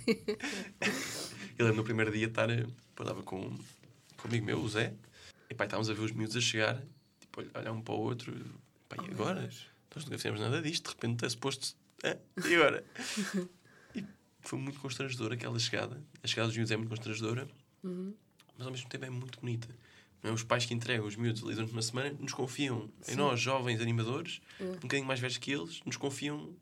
Eu 1.57 1.67
lembro 1.67 1.77
no 1.77 1.85
primeiro 1.85 2.11
dia 2.11 2.27
estar. 2.27 2.51
eh, 2.51 2.67
pô, 2.95 3.03
Estava 3.05 3.23
com, 3.23 3.41
com 4.17 4.25
um 4.25 4.29
amigo 4.29 4.45
meu, 4.47 4.59
o 4.61 4.69
Zé, 4.69 4.93
e 5.51 5.55
pá, 5.55 5.65
estávamos 5.65 5.91
a 5.91 5.95
ver 5.95 6.03
os 6.03 6.13
miúdos 6.13 6.37
a 6.37 6.41
chegar, 6.41 6.81
tipo, 7.21 7.41
olhar- 7.59 7.73
um 7.73 7.83
para 7.83 7.95
o 7.95 7.99
outro. 8.01 8.33
Pá, 8.89 8.97
e 9.03 9.11
agora? 9.11 9.51
Nós 9.95 10.05
nunca 10.05 10.17
fizemos 10.19 10.41
nada 10.41 10.63
disto, 10.63 10.85
de 10.85 10.91
repente 10.95 11.25
é 11.25 11.29
suposto. 11.29 11.77
"Ah, 12.05 12.17
e 12.49 12.55
agora? 12.55 12.85
e 13.95 14.05
foi 14.41 14.59
muito 14.59 14.79
constrangedor 14.81 15.33
aquela 15.33 15.59
chegada. 15.59 16.03
A 16.23 16.27
chegada 16.27 16.49
dos 16.49 16.57
miúdos 16.57 16.71
é 16.71 16.77
muito 16.77 16.89
constrangedora, 16.91 17.49
mas 17.83 18.67
ao 18.67 18.71
mesmo 18.73 18.89
tempo 18.89 19.05
é 19.05 19.11
muito 19.11 19.41
bonita. 19.41 19.69
Não 20.23 20.31
é? 20.31 20.35
Os 20.35 20.43
pais 20.45 20.67
que 20.67 20.75
entregam 20.75 21.07
os 21.07 21.17
miúdos 21.17 21.43
ali 21.43 21.55
durante 21.55 21.73
uma 21.73 21.83
semana 21.83 22.15
nos 22.21 22.33
confiam 22.35 22.91
em 23.09 23.17
nós, 23.17 23.41
jovens 23.41 23.81
animadores, 23.81 24.41
um 24.61 24.73
bocadinho 24.73 25.07
mais 25.07 25.19
velhos 25.19 25.39
que 25.39 25.51
eles, 25.51 25.81
nos 25.85 25.97
confiam 25.97 26.55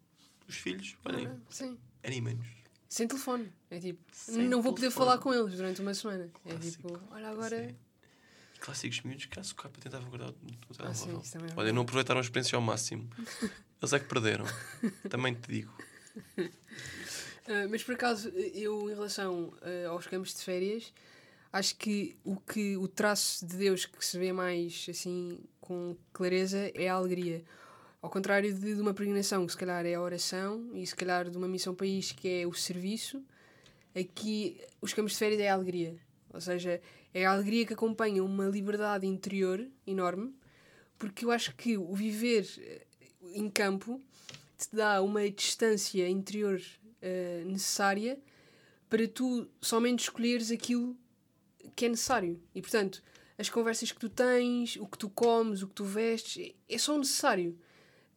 os 0.47 0.57
filhos. 0.57 0.97
Olhem, 1.05 1.27
Ah, 1.27 1.37
Sim. 1.51 1.77
animem-nos. 2.05 2.47
Sem 2.89 3.07
telefone. 3.07 3.53
É 3.69 3.79
tipo, 3.81 4.01
Sem 4.13 4.49
não 4.49 4.63
vou 4.63 4.73
poder 4.73 4.87
telefone. 4.87 5.07
falar 5.07 5.19
com 5.19 5.35
eles 5.35 5.57
durante 5.57 5.83
uma 5.83 5.93
semana. 5.93 6.31
É 6.47 6.51
Clássico. 6.53 6.89
tipo, 6.89 7.01
olha 7.13 7.29
agora. 7.29 7.69
Sim. 7.69 7.77
Clássicos 8.61 9.01
miúdos 9.03 9.27
que 9.27 9.39
a 9.39 9.43
socapa 9.45 9.81
tentavam 9.81 10.09
guardar 10.09 10.31
Ah, 10.31 10.75
telemóvel. 10.77 10.95
sim, 10.95 11.21
isso 11.23 11.33
também 11.33 11.51
é 11.51 11.55
Olha, 11.57 11.73
não 11.73 11.83
aproveitaram 11.83 12.19
a 12.19 12.23
experiência 12.23 12.57
ao 12.57 12.63
máximo. 12.63 13.09
Eles 13.81 13.93
é 13.93 13.99
que 13.99 14.07
perderam. 14.07 14.45
Também 15.09 15.35
te 15.35 15.51
digo. 15.51 15.73
Ah, 17.51 17.67
mas 17.71 17.83
por 17.83 17.95
acaso, 17.95 18.29
eu 18.29 18.91
em 18.91 18.95
relação 18.95 19.55
ah, 19.63 19.89
aos 19.89 20.07
campos 20.07 20.35
de 20.35 20.43
férias, 20.43 20.93
acho 21.51 21.77
que 21.77 22.15
o 22.23 22.37
que 22.37 22.77
o 22.77 22.87
traço 22.87 23.47
de 23.47 23.57
Deus 23.57 23.87
que 23.87 24.05
se 24.05 24.19
vê 24.19 24.35
mais 24.35 24.87
assim 24.91 25.41
com 25.59 25.97
clareza 26.13 26.71
é 26.75 26.89
a 26.91 26.95
alegria. 26.95 27.43
Ao 28.03 28.11
contrário 28.11 28.53
de, 28.53 28.75
de 28.75 28.81
uma 28.83 28.93
peregrinação 28.93 29.47
que 29.47 29.53
se 29.53 29.57
calhar 29.59 29.87
é 29.87 29.95
a 29.95 30.01
oração 30.03 30.71
e 30.75 30.87
se 30.87 30.95
calhar 30.95 31.31
de 31.31 31.39
uma 31.39 31.49
missão 31.49 31.75
país 31.75 32.13
que 32.13 32.29
é 32.29 32.47
o 32.47 32.53
serviço, 32.53 33.25
aqui 33.99 34.61
os 34.83 34.93
campos 34.93 35.13
de 35.13 35.19
férias 35.19 35.41
é 35.41 35.49
a 35.49 35.55
alegria. 35.55 35.97
Ou 36.33 36.41
seja, 36.41 36.81
é 37.13 37.25
a 37.25 37.33
alegria 37.33 37.67
que 37.67 37.73
acompanha 37.73 38.23
uma 38.23 38.47
liberdade 38.47 39.07
interior 39.07 39.67
enorme, 39.87 40.35
porque 40.99 41.25
eu 41.25 41.31
acho 41.31 41.55
que 41.57 41.77
o 41.77 41.95
viver 41.95 42.47
eh, 42.59 42.87
em 43.35 43.49
campo 43.49 44.01
te 44.57 44.75
dá 44.75 45.01
uma 45.03 45.29
distância 45.31 46.09
interior 46.09 46.61
eh, 47.01 47.43
necessária 47.47 48.19
para 48.89 49.07
tu 49.07 49.49
somente 49.61 50.01
escolheres 50.01 50.51
aquilo 50.51 50.97
que 51.77 51.87
é 51.87 51.89
necessário. 51.89 52.41
E, 52.55 52.61
portanto, 52.61 53.03
as 53.37 53.49
conversas 53.49 53.93
que 53.93 54.01
tu 54.01 54.09
tens, 54.09 54.77
o 54.77 54.87
que 54.87 54.99
tu 54.99 55.09
comes, 55.09 55.63
o 55.63 55.69
que 55.69 55.75
tu 55.75 55.85
vestes, 55.85 56.53
é 56.69 56.79
só 56.79 56.95
o 56.95 56.99
necessário. 56.99 57.59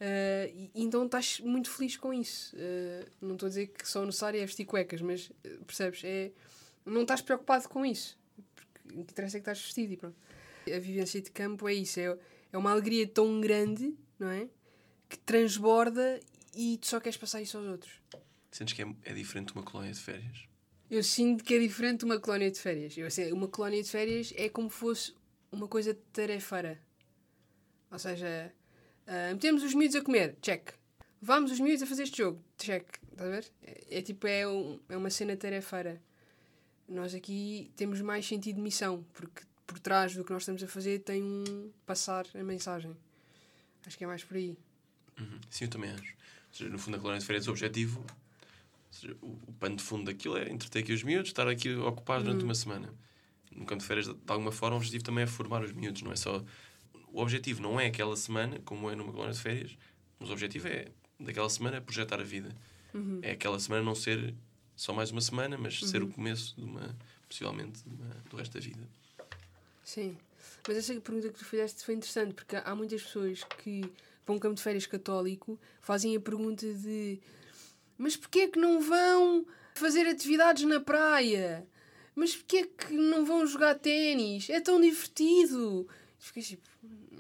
Uh, 0.02 0.50
e, 0.56 0.72
então 0.74 1.06
estás 1.06 1.40
muito 1.42 1.70
feliz 1.70 1.96
com 1.96 2.12
isso. 2.12 2.56
Uh, 2.56 3.06
não 3.22 3.34
estou 3.34 3.46
a 3.46 3.50
dizer 3.50 3.68
que 3.68 3.88
só 3.88 4.02
o 4.02 4.06
necessário 4.06 4.42
é 4.42 4.46
vestir 4.46 4.66
cuecas, 4.66 5.00
mas 5.00 5.30
uh, 5.30 5.64
percebes? 5.66 6.02
É, 6.04 6.32
não 6.86 7.02
estás 7.04 7.22
preocupado 7.22 7.68
com 7.70 7.86
isso. 7.86 8.18
Porque 8.56 9.00
o 9.00 9.06
que 9.06 9.12
interessa 9.12 9.38
é 9.38 9.40
que 9.40 9.44
estás 9.44 9.62
vestido 9.62 9.94
e 9.94 9.98
pronto. 9.98 10.16
A 10.68 10.80
vivência 10.80 11.22
de 11.22 11.32
campo 11.32 11.68
é 11.68 11.74
isso, 11.74 12.00
é, 12.00 12.18
é 12.52 12.58
uma 12.58 12.72
alegria 12.72 13.08
tão 13.08 13.42
grande, 13.42 13.96
não 14.20 14.30
é? 14.30 14.48
Que 15.10 15.18
transborda 15.18 16.20
e 16.56 16.78
tu 16.78 16.88
só 16.88 17.00
queres 17.00 17.18
passar 17.18 17.42
isso 17.42 17.58
aos 17.58 17.68
outros. 17.68 18.02
Sentes 18.52 18.74
que 18.74 18.82
é, 18.82 18.96
é 19.06 19.14
diferente 19.14 19.48
de 19.48 19.54
uma 19.54 19.64
colónia 19.64 19.94
de 19.94 20.00
férias? 20.00 20.46
Eu 20.90 21.04
sinto 21.04 21.44
que 21.44 21.54
é 21.54 21.60
diferente 21.60 22.00
de 22.00 22.06
uma 22.06 22.20
colónia 22.20 22.52
de 22.52 22.60
férias. 22.60 22.98
Eu, 22.98 23.08
assim, 23.08 23.32
uma 23.32 23.48
colónia 23.48 23.82
de 23.82 23.90
férias 23.90 24.34
é 24.36 24.50
como 24.50 24.70
fosse 24.70 25.16
uma 25.52 25.68
coisa 25.68 25.98
tarefeira. 26.12 26.80
Ou 27.90 27.98
seja, 27.98 28.54
uh, 29.08 29.34
metemos 29.34 29.64
os 29.64 29.74
miúdos 29.74 29.96
a 29.96 30.02
comer, 30.02 30.36
check. 30.42 30.70
Vamos 31.22 31.52
os 31.52 31.60
miúdos 31.60 31.84
a 31.84 31.86
fazer 31.86 32.04
este 32.04 32.18
jogo, 32.18 32.44
check. 32.58 32.86
Estás 33.12 33.30
a 33.30 33.32
ver? 33.32 33.46
É, 33.64 34.00
é 34.00 34.02
tipo, 34.02 34.28
é, 34.28 34.48
um, 34.48 34.80
é 34.90 34.98
uma 34.98 35.10
cena 35.10 35.36
tarefeira. 35.38 36.02
Nós 36.88 37.14
aqui 37.14 37.72
temos 37.76 38.02
mais 38.02 38.26
sentido 38.26 38.58
de 38.58 38.62
missão, 38.62 39.06
porque 39.14 39.44
por 39.66 39.80
trás 39.80 40.16
do 40.16 40.24
que 40.24 40.32
nós 40.32 40.42
estamos 40.42 40.62
a 40.64 40.68
fazer 40.68 41.00
tem 41.00 41.24
um 41.24 41.72
passar 41.86 42.26
a 42.36 42.44
mensagem. 42.44 42.96
Acho 43.86 43.98
que 43.98 44.04
é 44.04 44.08
mais 44.08 44.24
por 44.24 44.38
aí. 44.38 44.58
Uhum. 45.20 45.40
Sim, 45.50 45.66
eu 45.66 45.70
também 45.70 45.92
acho. 45.92 46.14
Ou 46.14 46.54
seja, 46.54 46.70
no 46.70 46.78
fundo, 46.78 46.98
a 46.98 47.00
colónia 47.00 47.20
de 47.20 47.26
férias, 47.26 47.48
o 47.48 47.52
objetivo 47.52 48.06
seja, 48.92 49.16
o, 49.22 49.40
o 49.48 49.54
pano 49.54 49.76
de 49.76 49.84
fundo 49.84 50.06
daquilo 50.06 50.38
é 50.38 50.50
entreter 50.50 50.84
aqui 50.84 50.94
os 50.94 51.04
miúdos, 51.04 51.30
estar 51.30 51.48
aqui 51.48 51.74
ocupados 51.76 52.24
durante 52.24 52.44
hum. 52.44 52.48
uma 52.48 52.56
semana. 52.56 52.94
No 53.52 53.66
campo 53.66 53.82
de 53.82 53.88
férias, 53.88 54.08
de, 54.08 54.16
alguma 54.28 54.52
forma, 54.52 54.76
o 54.76 54.78
objetivo 54.78 55.04
também 55.04 55.24
é 55.24 55.28
formar 55.28 55.64
os 55.64 55.74
miúdos, 55.74 56.02
não 56.02 56.12
é 56.12 56.16
só. 56.16 56.44
O 57.12 57.22
objetivo 57.22 57.62
não 57.62 57.80
é 57.80 57.88
aquela 57.88 58.16
semana, 58.16 58.60
como 58.64 58.90
é 58.90 58.96
numa 58.96 59.12
colónia 59.12 59.34
de 59.34 59.40
férias, 59.40 59.78
mas 60.20 60.30
o 60.30 60.34
objetivo 60.34 60.68
é, 60.68 60.88
daquela 61.20 61.50
semana, 61.50 61.82
projetar 61.82 62.20
a 62.20 62.24
vida. 62.24 62.56
Uhum. 62.94 63.20
É 63.22 63.32
aquela 63.32 63.60
semana 63.60 63.84
não 63.84 63.96
ser 63.96 64.34
só 64.82 64.94
mais 64.94 65.12
uma 65.12 65.22
semana, 65.22 65.60
mas 65.60 65.80
uhum. 65.80 65.88
ser 65.88 66.02
o 66.02 66.06
uhum. 66.06 66.12
começo 66.12 66.56
de 66.56 66.64
uma, 66.64 66.98
possivelmente, 67.30 67.84
de 67.84 67.94
uma, 67.94 68.16
do 68.30 68.36
resto 68.36 68.54
da 68.54 68.60
vida. 68.60 68.82
Sim. 69.84 70.18
Mas 70.68 70.78
essa 70.78 71.00
pergunta 71.00 71.30
que 71.30 71.38
tu 71.38 71.46
fizeste 71.46 71.86
foi 71.86 71.94
interessante, 71.94 72.34
porque 72.34 72.56
há 72.56 72.76
muitas 72.76 73.04
pessoas 73.04 73.44
que, 73.44 73.84
para 74.26 74.34
um 74.34 74.40
campo 74.40 74.56
de 74.56 74.64
férias 74.64 74.88
católico, 74.88 75.60
fazem 75.82 76.16
a 76.16 76.20
pergunta 76.20 76.66
de 76.74 77.20
mas 77.96 78.18
porquê 78.18 78.40
é 78.40 78.48
que 78.48 78.58
não 78.58 78.82
vão 78.82 79.46
fazer 79.76 80.08
atividades 80.08 80.64
na 80.64 80.80
praia? 80.80 81.64
Mas 82.16 82.36
porquê 82.36 82.58
é 82.58 82.66
que 82.66 82.94
não 82.96 83.24
vão 83.24 83.46
jogar 83.46 83.76
ténis? 83.76 84.50
É 84.50 84.60
tão 84.60 84.82
divertido. 84.82 85.88
Fiquei 86.18 86.42
tipo, 86.42 86.68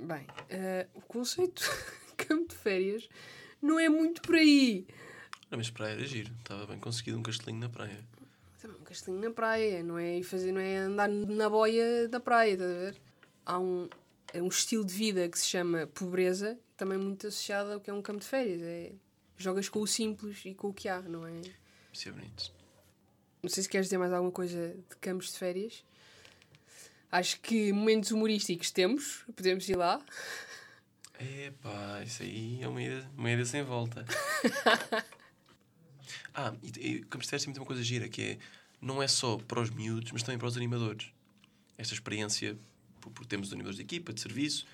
bem, 0.01 0.25
uh, 0.25 0.89
o 0.95 1.01
conceito 1.01 1.61
campo 2.17 2.49
de 2.49 2.55
férias 2.55 3.07
não 3.61 3.79
é 3.79 3.87
muito 3.87 4.23
por 4.23 4.33
aí. 4.33 4.87
Não, 5.51 5.57
mas 5.57 5.69
praia 5.69 5.91
era 5.91 6.05
giro, 6.05 6.33
estava 6.39 6.65
bem 6.65 6.79
conseguido 6.79 7.19
um 7.19 7.23
castelinho 7.23 7.59
na 7.59 7.69
praia. 7.69 7.99
Um 8.63 8.83
castelinho 8.85 9.21
na 9.21 9.31
praia, 9.31 9.83
não 9.83 9.99
é 9.99 10.23
fazer, 10.23 10.53
não 10.53 10.61
é 10.61 10.77
andar 10.77 11.09
na 11.09 11.49
boia 11.49 12.07
da 12.07 12.21
praia, 12.21 12.53
estás 12.53 12.71
a 12.71 12.73
ver? 12.73 13.01
Há 13.45 13.59
um, 13.59 13.89
é 14.33 14.41
um 14.41 14.47
estilo 14.47 14.85
de 14.85 14.93
vida 14.93 15.27
que 15.27 15.37
se 15.37 15.47
chama 15.47 15.87
pobreza, 15.87 16.57
também 16.77 16.97
muito 16.97 17.27
associado 17.27 17.73
ao 17.73 17.81
que 17.81 17.89
é 17.89 17.93
um 17.93 18.01
campo 18.01 18.21
de 18.21 18.27
férias. 18.27 18.61
É 18.61 18.93
jogas 19.35 19.67
com 19.67 19.81
o 19.81 19.87
simples 19.87 20.39
e 20.45 20.53
com 20.53 20.69
o 20.69 20.73
que 20.73 20.87
há, 20.87 21.01
não 21.01 21.27
é? 21.27 21.41
Isso 21.91 22.07
é 22.07 22.11
bonito. 22.13 22.53
Não 23.43 23.49
sei 23.49 23.63
se 23.63 23.69
queres 23.69 23.87
dizer 23.87 23.97
mais 23.97 24.13
alguma 24.13 24.31
coisa 24.31 24.73
de 24.89 24.95
campos 25.01 25.33
de 25.33 25.37
férias. 25.37 25.83
Acho 27.11 27.41
que 27.41 27.73
momentos 27.73 28.11
humorísticos 28.11 28.71
temos, 28.71 29.25
podemos 29.35 29.67
ir 29.67 29.75
lá. 29.75 30.01
Epá, 31.19 32.01
isso 32.05 32.23
aí 32.23 32.63
é 32.63 32.67
uma 32.69 32.81
ida, 32.81 33.11
uma 33.17 33.31
ida 33.31 33.43
sem 33.43 33.63
volta. 33.63 34.05
ah, 36.33 36.53
e, 36.61 36.67
e 36.67 36.99
de 37.01 37.27
Férias 37.27 37.43
tem 37.43 37.53
uma 37.53 37.65
coisa 37.65 37.83
gira, 37.83 38.07
que 38.07 38.21
é, 38.21 38.39
não 38.81 39.01
é 39.01 39.07
só 39.07 39.37
para 39.37 39.61
os 39.61 39.69
miúdos, 39.69 40.11
mas 40.11 40.23
também 40.23 40.37
para 40.37 40.47
os 40.47 40.57
animadores. 40.57 41.11
Esta 41.77 41.93
experiência, 41.93 42.57
porque 42.99 43.25
temos 43.25 43.51
animadores 43.51 43.77
de 43.77 43.83
equipa, 43.83 44.13
de 44.13 44.21
serviço, 44.21 44.65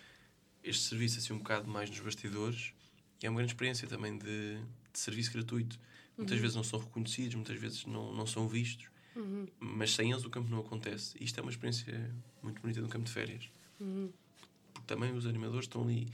este 0.64 0.84
serviço 0.84 1.18
assim 1.20 1.34
um 1.34 1.38
bocado 1.38 1.68
mais 1.68 1.90
nos 1.90 2.00
bastidores, 2.00 2.74
e 3.22 3.26
é 3.26 3.30
uma 3.30 3.38
grande 3.38 3.54
experiência 3.54 3.88
também 3.88 4.18
de, 4.18 4.58
de 4.94 5.00
serviço 5.00 5.32
gratuito. 5.34 5.80
Muitas 6.18 6.36
uhum. 6.36 6.42
vezes 6.42 6.56
não 6.56 6.64
são 6.64 6.80
reconhecidos, 6.80 7.36
muitas 7.36 7.60
vezes 7.60 7.86
não, 7.86 8.14
não 8.14 8.26
são 8.26 8.48
vistos, 8.48 8.88
uhum. 9.16 9.48
mas 9.60 9.94
sem 9.94 10.12
eles 10.12 10.24
o 10.24 10.30
campo 10.30 10.50
não 10.50 10.60
acontece. 10.60 11.16
E 11.20 11.24
isto 11.24 11.40
é 11.40 11.42
uma 11.42 11.52
experiência 11.52 12.14
muito 12.42 12.62
bonita 12.62 12.82
um 12.82 12.88
campo 12.88 13.06
de 13.06 13.12
férias. 13.12 13.50
Uhum. 13.80 14.12
Porque 14.74 14.88
também 14.88 15.14
os 15.14 15.26
animadores 15.26 15.66
estão 15.66 15.84
ali 15.84 16.12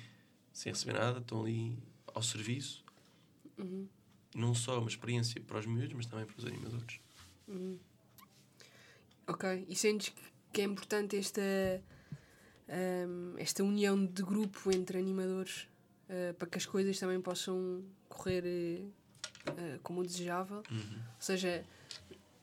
sem 0.52 0.72
receber 0.72 0.94
nada, 0.94 1.20
estão 1.20 1.41
ali 1.41 1.78
ao 2.14 2.22
serviço. 2.22 2.84
Não 4.36 4.54
só 4.54 4.80
uma 4.80 4.90
experiência 4.90 5.42
para 5.42 5.60
os 5.60 5.66
miúdos, 5.66 5.94
mas 5.94 6.06
também 6.06 6.26
para 6.26 6.38
os 6.38 6.46
animadores. 6.46 7.00
Uhum. 7.48 7.78
Ok. 9.28 9.66
E 9.68 9.76
sentes 9.76 10.14
que 10.52 10.62
é 10.62 10.64
importante 10.66 11.18
esta, 11.18 11.42
um, 13.08 13.36
esta 13.38 13.64
união 13.64 14.06
de 14.06 14.24
grupo 14.24 14.72
entre 14.72 14.98
animadores 14.98 15.68
uh, 16.10 16.34
para 16.36 16.48
que 16.48 16.58
as 16.58 16.66
coisas 16.66 16.98
também 17.00 17.20
possam 17.22 17.84
correr 18.10 18.84
uh, 19.50 19.80
como 19.82 20.04
desejável. 20.04 20.64
Uhum. 20.70 20.98
Ou 20.98 21.22
seja, 21.22 21.66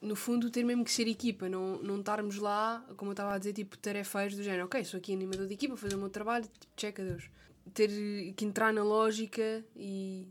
no 0.01 0.17
fundo, 0.17 0.51
ter 0.51 0.65
mesmo 0.65 0.85
que 0.85 0.91
ser 0.91 1.07
equipa, 1.07 1.49
não, 1.49 1.83
não 1.83 2.01
estarmos 2.01 2.37
lá, 2.37 2.85
como 2.97 3.11
eu 3.11 3.13
estava 3.13 3.35
a 3.35 3.39
dizer, 3.39 3.53
tipo 3.53 3.77
tarefeiros 3.79 4.37
do 4.37 4.43
género, 4.43 4.65
ok, 4.65 4.85
sou 4.85 4.99
aqui 4.99 5.13
animador 5.13 5.47
de 5.47 5.55
equipa, 5.55 5.75
vou 5.75 5.83
fazer 5.83 5.95
o 5.95 5.99
meu 5.99 6.11
trabalho, 6.11 6.45
tipo, 6.45 6.75
check 6.77 6.99
a 7.01 7.05
Deus. 7.05 7.31
Ter 7.75 7.89
que 8.35 8.45
entrar 8.45 8.73
na 8.73 8.83
lógica 8.83 9.65
e 9.77 10.27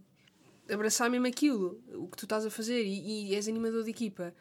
abraçar 0.71 1.09
mesmo 1.09 1.27
aquilo, 1.27 1.81
o 1.93 2.07
que 2.07 2.17
tu 2.17 2.25
estás 2.25 2.45
a 2.45 2.49
fazer, 2.49 2.83
e, 2.83 3.29
e 3.29 3.35
és 3.35 3.47
animador 3.47 3.83
de 3.83 3.89
equipa. 3.89 4.33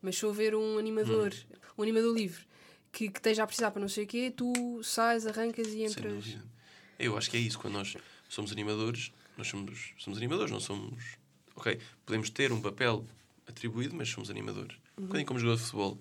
Mas 0.00 0.16
se 0.16 0.26
houver 0.26 0.54
um 0.54 0.78
animador, 0.78 1.32
uhum. 1.32 1.58
um 1.78 1.82
animador 1.82 2.14
livre, 2.14 2.44
que, 2.92 3.08
que 3.08 3.18
esteja 3.18 3.42
a 3.42 3.46
precisar 3.46 3.70
para 3.70 3.80
não 3.80 3.88
sei 3.88 4.04
o 4.04 4.06
quê, 4.06 4.32
tu 4.34 4.82
sais, 4.82 5.26
arrancas 5.26 5.68
e 5.68 5.82
entras. 5.84 6.36
Eu 6.98 7.16
acho 7.18 7.30
que 7.30 7.36
é 7.36 7.40
isso, 7.40 7.58
quando 7.58 7.74
nós 7.74 7.96
somos 8.28 8.52
animadores, 8.52 9.12
nós 9.36 9.48
somos, 9.48 9.94
somos 9.98 10.18
animadores, 10.18 10.52
não 10.52 10.60
somos. 10.60 11.16
Ok, 11.56 11.78
podemos 12.04 12.30
ter 12.30 12.52
um 12.52 12.60
papel 12.60 13.04
atribuído, 13.46 13.94
mas 13.94 14.08
somos 14.08 14.30
animadores. 14.30 14.76
Uhum. 14.96 15.04
Um 15.04 15.06
bocadinho 15.06 15.26
como 15.26 15.40
jogador 15.40 15.56
de 15.56 15.62
futebol. 15.62 16.00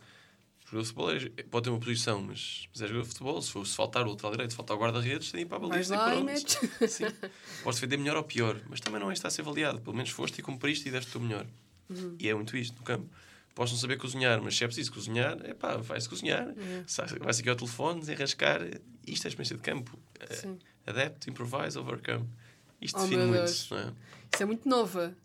Jogador 0.73 0.81
de 0.81 0.87
futebol 0.87 1.33
é, 1.37 1.43
pode 1.43 1.63
ter 1.65 1.69
uma 1.69 1.79
posição, 1.79 2.21
mas, 2.21 2.67
mas 2.73 2.81
é 2.81 2.87
jogador 2.87 3.03
de 3.03 3.09
futebol. 3.09 3.41
Se, 3.41 3.51
for, 3.51 3.67
se 3.67 3.75
faltar 3.75 4.07
o 4.07 4.09
lateral 4.09 4.31
direito, 4.31 4.49
se 4.49 4.55
faltar 4.55 4.75
o 4.75 4.79
guarda-redes, 4.79 5.31
tem 5.31 5.41
ir 5.41 5.45
para 5.45 5.57
a 5.57 5.59
baliza 5.59 5.95
e 5.95 5.97
pronto. 5.99 6.41
Sim. 6.89 7.05
Podes 7.63 7.79
defender 7.79 7.97
melhor 7.97 8.17
ou 8.17 8.23
pior, 8.23 8.59
mas 8.67 8.79
também 8.79 8.99
não 8.99 9.11
é 9.11 9.13
está 9.13 9.27
a 9.27 9.31
ser 9.31 9.41
avaliado. 9.41 9.81
Pelo 9.81 9.95
menos 9.95 10.09
foste 10.09 10.39
e 10.39 10.41
cumpriste 10.41 10.89
e 10.89 10.91
deste 10.91 11.09
o 11.09 11.11
teu 11.11 11.21
melhor. 11.21 11.45
Uhum. 11.89 12.15
E 12.19 12.27
é 12.27 12.33
muito 12.33 12.57
isto 12.57 12.75
no 12.75 12.83
campo. 12.83 13.07
Podes 13.53 13.71
não 13.71 13.79
saber 13.79 13.97
cozinhar, 13.97 14.41
mas 14.41 14.57
se 14.57 14.63
é 14.63 14.67
preciso 14.67 14.91
cozinhar, 14.91 15.37
é 15.43 15.53
pá, 15.53 15.77
vai-se 15.77 16.09
cozinhar. 16.09 16.47
Uhum. 16.47 16.83
Vai-se 17.19 17.41
aqui 17.41 17.49
ao 17.49 17.55
telefone, 17.55 17.99
desenrascar. 17.99 18.61
Isto 19.05 19.25
é 19.25 19.27
a 19.27 19.29
experiência 19.29 19.55
de 19.55 19.61
campo. 19.61 19.99
Sim. 20.31 20.57
Adapt, 20.87 21.29
improvise, 21.29 21.77
overcome. 21.77 22.27
Isto 22.81 22.99
oh, 22.99 23.03
define 23.03 23.25
muito, 23.25 23.35
não 23.35 23.43
é? 23.43 23.45
Isso 23.45 24.43
é 24.43 24.45
muito 24.45 24.67
nova. 24.67 25.15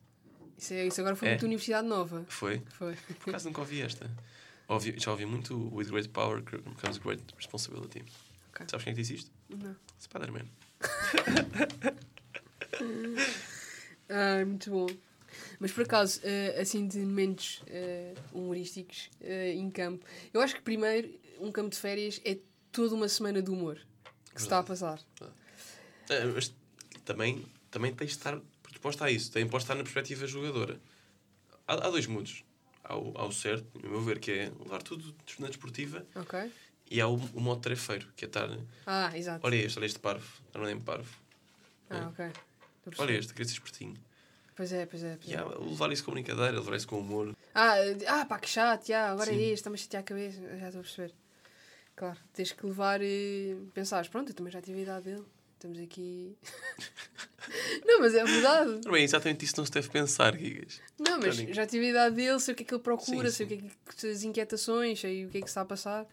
Isso, 0.59 0.74
é, 0.74 0.86
isso 0.86 1.01
agora 1.01 1.16
foi 1.16 1.28
é. 1.28 1.30
muito 1.30 1.46
universidade 1.46 1.88
nova. 1.88 2.26
Foi? 2.28 2.62
Foi. 2.68 2.94
Por 3.20 3.30
acaso 3.30 3.46
nunca 3.46 3.62
ouvi 3.62 3.80
esta. 3.80 4.11
Ouvi, 4.68 4.94
já 4.98 5.10
ouvi 5.10 5.24
muito 5.24 5.74
With 5.74 5.86
Great 5.86 6.10
Power 6.10 6.42
Comes 6.42 6.98
Great 6.98 7.22
Responsibility. 7.36 8.04
Okay. 8.50 8.66
Sabes 8.70 8.84
quem 8.84 8.92
é 8.92 8.94
que 8.94 9.00
disse 9.00 9.14
isto? 9.14 9.30
Não. 9.48 9.74
Spider-Man. 9.98 10.44
ah, 14.10 14.44
muito 14.44 14.70
bom. 14.70 14.86
Mas 15.58 15.72
por 15.72 15.84
acaso, 15.84 16.20
uh, 16.20 16.60
assim 16.60 16.86
de 16.86 16.98
momentos 16.98 17.62
uh, 17.62 18.38
humorísticos 18.38 19.10
uh, 19.22 19.26
em 19.26 19.70
campo, 19.70 20.04
eu 20.32 20.40
acho 20.40 20.54
que 20.54 20.60
primeiro 20.60 21.18
um 21.40 21.50
campo 21.50 21.70
de 21.70 21.78
férias 21.78 22.20
é 22.24 22.38
toda 22.70 22.94
uma 22.94 23.08
semana 23.08 23.40
de 23.40 23.50
humor 23.50 23.80
que 24.34 24.40
se 24.40 24.46
está 24.46 24.58
a 24.58 24.62
passar. 24.62 25.00
É, 26.10 26.24
mas 26.26 26.54
também, 27.04 27.44
também 27.70 27.94
tens 27.94 28.10
de 28.10 28.16
estar 28.16 28.38
predisposto 28.62 29.02
a 29.02 29.10
isso. 29.10 29.32
Tem 29.32 29.46
de 29.46 29.56
estar 29.56 29.74
na 29.74 29.82
perspectiva 29.82 30.26
jogadora. 30.26 30.78
Há, 31.66 31.74
há 31.74 31.90
dois 31.90 32.06
mundos. 32.06 32.44
Há 32.89 32.97
o, 32.97 33.12
há 33.18 33.26
o 33.26 33.32
certo, 33.32 33.66
no 33.82 33.91
meu 33.91 34.01
ver, 34.01 34.18
que 34.18 34.30
é 34.30 34.53
levar 34.59 34.82
tudo 34.82 35.14
na 35.39 35.49
desportiva. 35.49 36.07
Ok. 36.14 36.51
E 36.91 37.03
há 37.03 37.07
o, 37.07 37.16
o 37.34 37.41
modo 37.41 37.61
tarefeiro, 37.61 38.09
que 38.16 38.24
é 38.24 38.28
estar. 38.28 38.49
Ah, 38.86 39.16
exato. 39.16 39.47
Olha 39.47 39.57
este, 39.57 39.78
olha 39.78 39.84
este 39.84 39.99
parvo. 39.99 40.26
Eu 40.55 40.61
não 40.61 40.66
lembro 40.66 40.84
parvo. 40.84 41.14
Ah, 41.91 41.99
é. 41.99 42.07
ok. 42.07 42.32
Olha 42.97 43.12
este, 43.12 43.34
queria 43.34 43.47
ser 43.47 43.55
espertinho. 43.55 43.95
Pois 44.57 44.72
é, 44.72 44.86
pois 44.86 45.05
é. 45.05 45.16
Pois 45.16 45.30
yeah, 45.30 45.55
é. 45.55 45.59
Levar 45.59 45.93
isso 45.93 46.03
com 46.03 46.12
brincadeira, 46.12 46.59
levar 46.59 46.76
isso 46.76 46.89
com 46.89 46.99
humor. 46.99 47.36
Ah, 47.55 47.74
ah 48.07 48.24
pá, 48.24 48.39
que 48.39 48.49
chato, 48.49 48.89
yeah, 48.89 49.12
agora 49.12 49.30
Sim. 49.30 49.36
é 49.36 49.43
este, 49.43 49.55
está-me 49.55 49.74
a 49.74 49.78
chatear 49.78 50.01
a 50.01 50.07
cabeça. 50.07 50.41
Já 50.41 50.66
estou 50.66 50.80
a 50.80 50.82
perceber. 50.82 51.14
Claro, 51.95 52.18
tens 52.32 52.53
que 52.53 52.64
levar 52.64 53.03
e 53.03 53.68
pensares, 53.74 54.09
pronto, 54.09 54.30
eu 54.30 54.34
também 54.34 54.53
já 54.53 54.62
tive 54.62 54.78
a 54.78 54.82
idade 54.82 55.05
dele. 55.05 55.24
Estamos 55.59 55.80
aqui. 55.80 56.36
não, 57.84 57.98
mas 57.98 58.14
é 58.14 58.24
verdade. 58.24 58.80
É 58.86 59.02
exatamente 59.02 59.44
isso 59.44 59.54
não 59.56 59.66
se 59.66 59.72
deve 59.72 59.88
pensar, 59.88 60.38
Gigas. 60.38 60.80
Não, 60.96 61.18
mas 61.18 61.34
já 61.34 61.66
tive 61.66 61.86
a 61.86 61.90
idade 61.90 62.14
dele, 62.14 62.38
sei 62.38 62.54
o 62.54 62.56
que 62.56 62.62
é 62.62 62.66
que 62.66 62.74
ele 62.74 62.82
procura, 62.82 63.28
sim, 63.28 63.36
sei 63.38 63.46
sim. 63.48 63.54
o 63.54 63.59
que 63.59 63.66
é 63.66 63.92
que 63.92 64.06
as 64.06 64.22
inquietações, 64.22 65.00
sei 65.00 65.26
o 65.26 65.28
que 65.28 65.38
é 65.38 65.40
que 65.40 65.48
está 65.48 65.62
a 65.62 65.64
passar. 65.64 66.06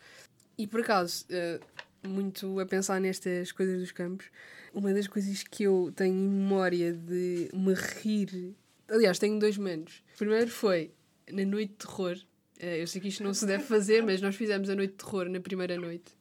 E 0.57 0.65
por 0.65 0.79
acaso, 0.81 1.27
uh, 1.29 2.07
muito 2.07 2.59
a 2.59 2.65
pensar 2.65 2.99
nestas 2.99 3.51
coisas 3.51 3.79
dos 3.79 3.91
campos. 3.91 4.25
Uma 4.73 4.91
das 4.91 5.07
coisas 5.07 5.43
que 5.43 5.61
eu 5.61 5.93
tenho 5.95 6.15
em 6.15 6.27
memória 6.27 6.91
de 6.91 7.51
me 7.53 7.75
rir. 7.75 8.55
Aliás, 8.89 9.19
tenho 9.19 9.37
dois 9.37 9.59
momentos. 9.59 10.03
O 10.15 10.17
primeiro 10.17 10.49
foi 10.49 10.91
na 11.31 11.45
noite 11.45 11.69
de 11.69 11.75
terror. 11.75 12.17
Eh, 12.59 12.81
Eu 12.81 12.87
sei 12.87 12.99
que 12.99 13.09
isto 13.09 13.23
não 13.23 13.33
se 13.33 13.45
deve 13.45 13.63
fazer, 13.63 14.01
mas 14.01 14.21
nós 14.21 14.35
fizemos 14.35 14.69
a 14.71 14.75
noite 14.75 14.91
de 14.91 14.97
terror 14.97 15.29
na 15.29 15.39
primeira 15.39 15.77
noite. 15.77 16.15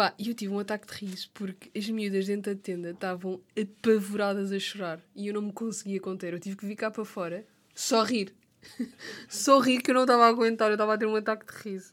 Pá, 0.00 0.14
e 0.18 0.30
eu 0.30 0.34
tive 0.34 0.50
um 0.50 0.58
ataque 0.58 0.86
de 0.86 1.04
riso 1.04 1.28
porque 1.34 1.70
as 1.78 1.86
miúdas 1.90 2.26
dentro 2.26 2.54
da 2.54 2.58
tenda 2.58 2.92
estavam 2.92 3.38
apavoradas 3.54 4.50
a 4.50 4.58
chorar 4.58 4.98
e 5.14 5.26
eu 5.26 5.34
não 5.34 5.42
me 5.42 5.52
conseguia 5.52 6.00
conter. 6.00 6.32
Eu 6.32 6.40
tive 6.40 6.56
que 6.56 6.64
vir 6.64 6.74
cá 6.74 6.90
para 6.90 7.04
fora 7.04 7.46
só 7.74 8.02
rir. 8.02 8.34
só 9.28 9.60
rir 9.60 9.82
que 9.82 9.90
eu 9.90 9.94
não 9.94 10.04
estava 10.04 10.24
a 10.24 10.28
aguentar, 10.28 10.70
eu 10.70 10.76
estava 10.76 10.94
a 10.94 10.96
ter 10.96 11.04
um 11.04 11.16
ataque 11.16 11.44
de 11.44 11.52
riso. 11.52 11.92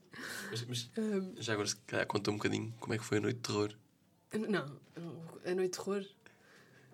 Mas, 0.49 0.63
mas 0.63 0.89
Ahm, 0.97 1.33
já 1.37 1.51
agora, 1.51 1.67
se 1.67 1.75
calhar, 1.85 2.07
conta 2.07 2.31
um 2.31 2.37
bocadinho 2.37 2.73
como 2.79 2.93
é 2.93 2.97
que 2.97 3.03
foi 3.03 3.17
a 3.17 3.19
noite 3.19 3.35
de 3.35 3.41
terror. 3.41 3.75
não, 4.47 4.79
a 5.45 5.53
noite 5.53 5.71
de 5.71 5.77
terror. 5.77 6.05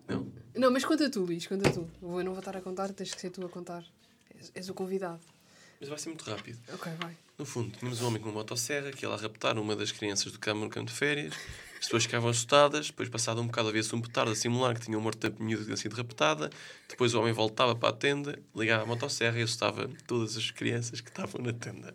Não? 0.08 0.32
Não, 0.56 0.72
mas 0.72 0.84
conta 0.84 1.12
tu, 1.12 1.26
Luís, 1.26 1.46
conta 1.46 1.70
tu. 1.70 1.88
Eu 2.02 2.24
não 2.24 2.32
vou 2.32 2.40
estar 2.40 2.58
a 2.58 2.62
contar, 2.62 2.92
tens 2.92 3.14
que 3.14 3.22
ser 3.22 3.30
tu 3.30 3.46
a 3.46 3.50
contar. 3.50 3.86
És, 4.36 4.52
és 4.56 4.68
o 4.68 4.74
convidado. 4.74 5.22
Mas 5.84 5.90
vai 5.90 6.00
ser 6.00 6.10
muito 6.10 6.24
rápido. 6.24 6.58
Ok, 6.74 6.90
vai. 6.98 7.14
No 7.38 7.44
fundo, 7.44 7.78
tínhamos 7.78 8.02
um 8.02 8.08
homem 8.08 8.22
com 8.22 8.30
uma 8.30 8.36
motosserra 8.36 8.90
que 8.90 9.04
ia 9.04 9.10
lá 9.10 9.18
raptar 9.18 9.58
uma 9.58 9.76
das 9.76 9.92
crianças 9.92 10.32
do 10.32 10.40
campo 10.40 10.62
no 10.62 10.70
campo 10.70 10.90
de 10.90 10.96
férias. 10.96 11.34
As 11.74 11.88
pessoas 11.88 12.04
ficavam 12.04 12.30
assustadas, 12.30 12.88
depois, 12.88 13.10
passado 13.10 13.42
um 13.42 13.48
bocado, 13.48 13.68
havia-se 13.68 13.94
um 13.94 14.00
petardo 14.00 14.32
a 14.32 14.36
simular 14.36 14.76
que 14.76 14.86
tinha 14.86 14.98
morto 14.98 15.28
a 15.28 15.44
miúda 15.44 15.64
que 15.64 15.66
tinha 15.66 15.76
sido 15.76 15.94
raptada. 15.98 16.50
Depois 16.88 17.14
o 17.14 17.20
homem 17.20 17.34
voltava 17.34 17.76
para 17.76 17.90
a 17.90 17.92
tenda, 17.92 18.40
ligava 18.56 18.84
a 18.84 18.86
motosserra 18.86 19.38
e 19.38 19.42
assustava 19.42 19.90
todas 20.08 20.38
as 20.38 20.52
crianças 20.52 21.02
que 21.02 21.10
estavam 21.10 21.42
na 21.42 21.52
tenda. 21.52 21.94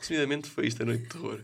Resumidamente, 0.00 0.48
foi 0.48 0.68
isto 0.68 0.82
a 0.82 0.86
noite 0.86 1.02
de 1.02 1.08
terror. 1.10 1.38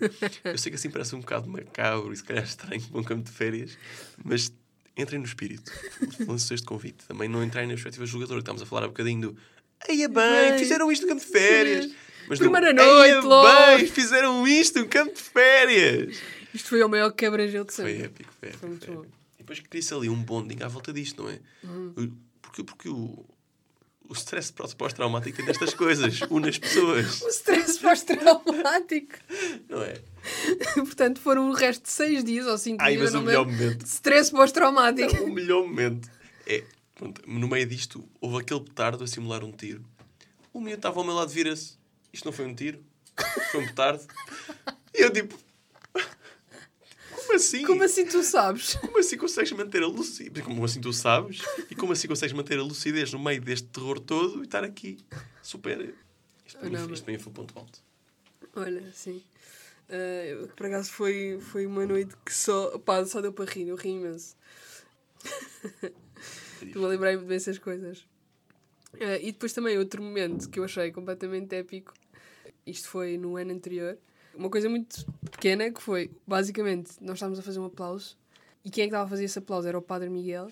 Eu 0.45 0.57
sei 0.57 0.71
que 0.71 0.77
assim 0.77 0.89
parece 0.89 1.15
um 1.15 1.21
bocado 1.21 1.47
macabro 1.47 2.11
e 2.11 2.17
se 2.17 2.25
calhar 2.25 2.45
estranho 2.45 2.81
para 2.81 3.01
um 3.01 3.05
campo 3.05 3.25
de 3.25 3.33
férias, 3.33 3.77
mas 4.25 4.51
entrem 4.97 5.19
no 5.19 5.27
espírito. 5.27 5.71
Lanço 6.27 6.55
este 6.55 6.67
convite. 6.67 7.05
Também 7.07 7.29
não 7.29 7.45
entrei 7.45 7.65
na 7.67 7.75
perspectiva 7.75 8.07
julgadora. 8.07 8.41
Estamos 8.41 8.63
a 8.63 8.67
falar 8.67 8.87
um 8.87 8.89
bocadinho 8.89 9.33
do. 9.33 9.37
Eia 9.89 10.09
bem, 10.09 10.51
Bem, 10.51 10.59
fizeram 10.59 10.91
isto 10.93 11.03
no 11.03 11.09
campo 11.09 11.25
de 11.25 11.31
férias. 11.33 11.87
Mas 12.29 12.39
não, 12.39 12.51
Primeira 12.51 12.69
"Eia 12.83 13.15
noite, 13.15 13.27
logo." 13.27 13.77
bem, 13.77 13.87
fizeram 13.87 14.47
isto 14.47 14.79
no 14.81 14.89
campo 14.89 15.13
de 15.15 15.21
férias. 15.21 16.19
Isto 16.55 16.69
foi 16.69 16.83
o 16.83 16.89
maior 16.89 17.11
quebra-gelo 17.13 17.65
de 17.65 17.73
Foi 17.73 17.85
sempre. 17.93 18.05
épico, 18.07 18.33
foi 18.39 18.49
épico. 18.49 18.61
Foi 18.61 18.69
muito 18.69 18.87
foi 18.87 18.95
épico. 18.95 19.13
E 19.35 19.39
depois 19.39 19.61
cria-se 19.61 19.93
ali 19.95 20.09
um 20.09 20.23
bonding 20.23 20.63
à 20.63 20.69
volta 20.69 20.93
disto, 20.93 21.23
não 21.25 21.31
é? 21.31 21.41
Uhum. 21.65 22.13
Porque, 22.41 22.63
porque 22.63 22.89
o, 22.89 23.25
o 24.09 24.13
stress 24.13 24.53
pós-traumático 24.77 25.37
tem 25.37 25.45
destas 25.47 25.75
coisas, 25.75 26.21
une 26.31 26.49
as 26.49 26.59
pessoas, 26.59 27.21
O 27.23 27.29
stress 27.29 27.79
pós-traumático. 27.81 29.15
não 29.69 29.83
é? 29.83 29.95
Portanto, 30.75 31.21
foram 31.21 31.51
o 31.51 31.53
resto 31.55 31.83
de 31.85 31.91
seis 31.91 32.23
dias 32.23 32.47
ou 32.47 32.57
cinco 32.57 32.83
Ai, 32.83 32.93
dias. 32.97 33.05
mas 33.05 33.15
eu 33.15 33.21
o 33.21 33.23
não 33.23 33.27
melhor 33.29 33.47
momento, 33.47 33.85
stress 33.87 34.31
pós-traumático. 34.31 35.25
o 35.25 35.33
melhor 35.33 35.63
momento 35.67 36.09
é, 36.47 36.63
pronto, 37.03 37.23
no 37.27 37.49
meio 37.49 37.67
disto, 37.67 38.09
houve 38.21 38.39
aquele 38.39 38.61
petardo 38.61 39.03
a 39.03 39.07
simular 39.07 39.43
um 39.43 39.51
tiro. 39.51 39.85
O 40.53 40.61
menino 40.61 40.77
estava 40.77 41.01
ao 41.01 41.05
meu 41.05 41.15
lado, 41.15 41.31
vira-se. 41.31 41.77
Isto 42.13 42.27
não 42.27 42.33
foi 42.33 42.47
um 42.47 42.55
tiro, 42.55 42.85
foi 43.51 43.63
um 43.63 43.67
petardo. 43.67 44.07
E 44.95 45.03
eu 45.03 45.11
tipo, 45.11 45.37
como 47.11 47.35
assim? 47.35 47.65
Como 47.65 47.83
assim 47.83 48.07
tu 48.07 48.23
sabes? 48.23 48.75
Como 48.75 48.99
assim 48.99 49.17
consegues 49.17 49.51
manter 49.53 49.83
a 49.83 49.87
lucidez? 49.87 50.45
Como 50.45 50.65
assim 50.65 50.81
tu 50.81 50.93
sabes? 50.93 51.41
E 51.71 51.75
como 51.75 51.93
assim 51.93 52.07
consegues 52.07 52.35
manter 52.35 52.59
a 52.59 52.63
lucidez 52.63 53.13
no 53.13 53.19
meio 53.19 53.41
deste 53.41 53.67
terror 53.69 53.99
todo 53.99 54.41
e 54.41 54.45
estar 54.45 54.63
aqui? 54.63 54.99
Super. 55.43 55.95
Isto 56.47 56.59
para, 56.59 56.69
não, 56.69 56.87
mim, 56.87 56.93
isto 56.93 57.05
para 57.05 57.13
mim 57.13 57.19
foi 57.19 57.33
o 57.33 57.35
ponto 57.35 57.59
alto. 57.59 57.81
Olha, 58.55 58.93
sim. 58.93 59.23
Uh, 59.89 60.47
por 60.49 60.67
acaso 60.67 60.93
foi, 60.93 61.41
foi 61.41 61.67
uma 61.67 61.87
noite 61.87 62.15
que 62.25 62.33
só, 62.33 62.79
pá, 62.79 63.05
só 63.05 63.21
deu 63.21 63.33
para 63.33 63.51
rir, 63.51 63.69
eu 63.69 63.77
ri 63.77 63.91
imenso. 63.91 64.37
Estou 66.67 66.85
a 66.85 66.89
lembrar-me 66.89 67.25
dessas 67.25 67.59
coisas. 67.59 68.01
Uh, 68.95 69.19
e 69.21 69.33
depois 69.33 69.53
também 69.53 69.79
outro 69.79 70.03
momento 70.03 70.49
que 70.49 70.59
eu 70.59 70.65
achei 70.65 70.91
completamente 70.91 71.55
épico. 71.55 71.93
Isto 72.67 72.89
foi 72.89 73.17
no 73.17 73.37
ano 73.37 73.53
anterior. 73.53 73.99
Uma 74.35 74.49
coisa 74.49 74.69
muito 74.69 75.05
pequena 75.31 75.71
que 75.71 75.83
foi, 75.83 76.11
basicamente, 76.27 76.93
nós 77.01 77.15
estávamos 77.15 77.39
a 77.39 77.43
fazer 77.43 77.59
um 77.59 77.67
aplauso 77.67 78.17
e 78.65 78.71
quem 78.71 78.85
é 78.85 78.87
que 78.87 78.91
estava 78.91 79.05
a 79.05 79.09
fazer 79.09 79.25
esse 79.25 79.39
aplauso 79.39 79.69
era 79.69 79.77
o 79.77 79.83
Padre 79.83 80.09
Miguel. 80.09 80.51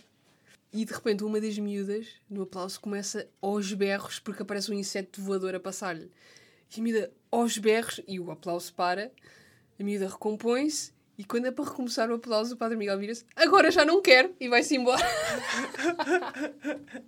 E 0.72 0.84
de 0.84 0.92
repente 0.92 1.24
uma 1.24 1.40
das 1.40 1.58
miúdas 1.58 2.06
no 2.28 2.42
aplauso 2.42 2.80
começa 2.80 3.26
aos 3.40 3.72
berros 3.72 4.18
porque 4.18 4.42
aparece 4.42 4.70
um 4.70 4.74
inseto 4.74 5.20
voador 5.20 5.54
a 5.54 5.60
passar-lhe. 5.60 6.10
E 6.76 6.80
a 6.80 6.82
miúda 6.82 7.12
aos 7.30 7.58
berros 7.58 8.00
e 8.06 8.20
o 8.20 8.30
aplauso 8.30 8.72
para, 8.74 9.10
a 9.78 9.82
miúda 9.82 10.08
recompõe-se 10.08 10.92
e 11.20 11.24
quando 11.24 11.44
é 11.46 11.50
para 11.50 11.66
recomeçar 11.66 12.10
o 12.10 12.14
aplauso 12.14 12.54
o 12.54 12.56
Padre 12.56 12.78
Miguel 12.78 12.98
vira-se 12.98 13.26
agora 13.36 13.70
já 13.70 13.84
não 13.84 14.00
quero 14.00 14.34
e 14.40 14.48
vai-se 14.48 14.74
embora. 14.74 15.04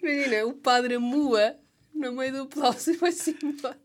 Imagina, 0.00 0.46
o 0.46 0.54
padre 0.54 0.96
mua 0.98 1.56
no 1.92 2.12
meio 2.12 2.32
do 2.32 2.42
aplauso 2.42 2.92
e 2.92 2.96
vai-se 2.96 3.36
embora. 3.42 3.76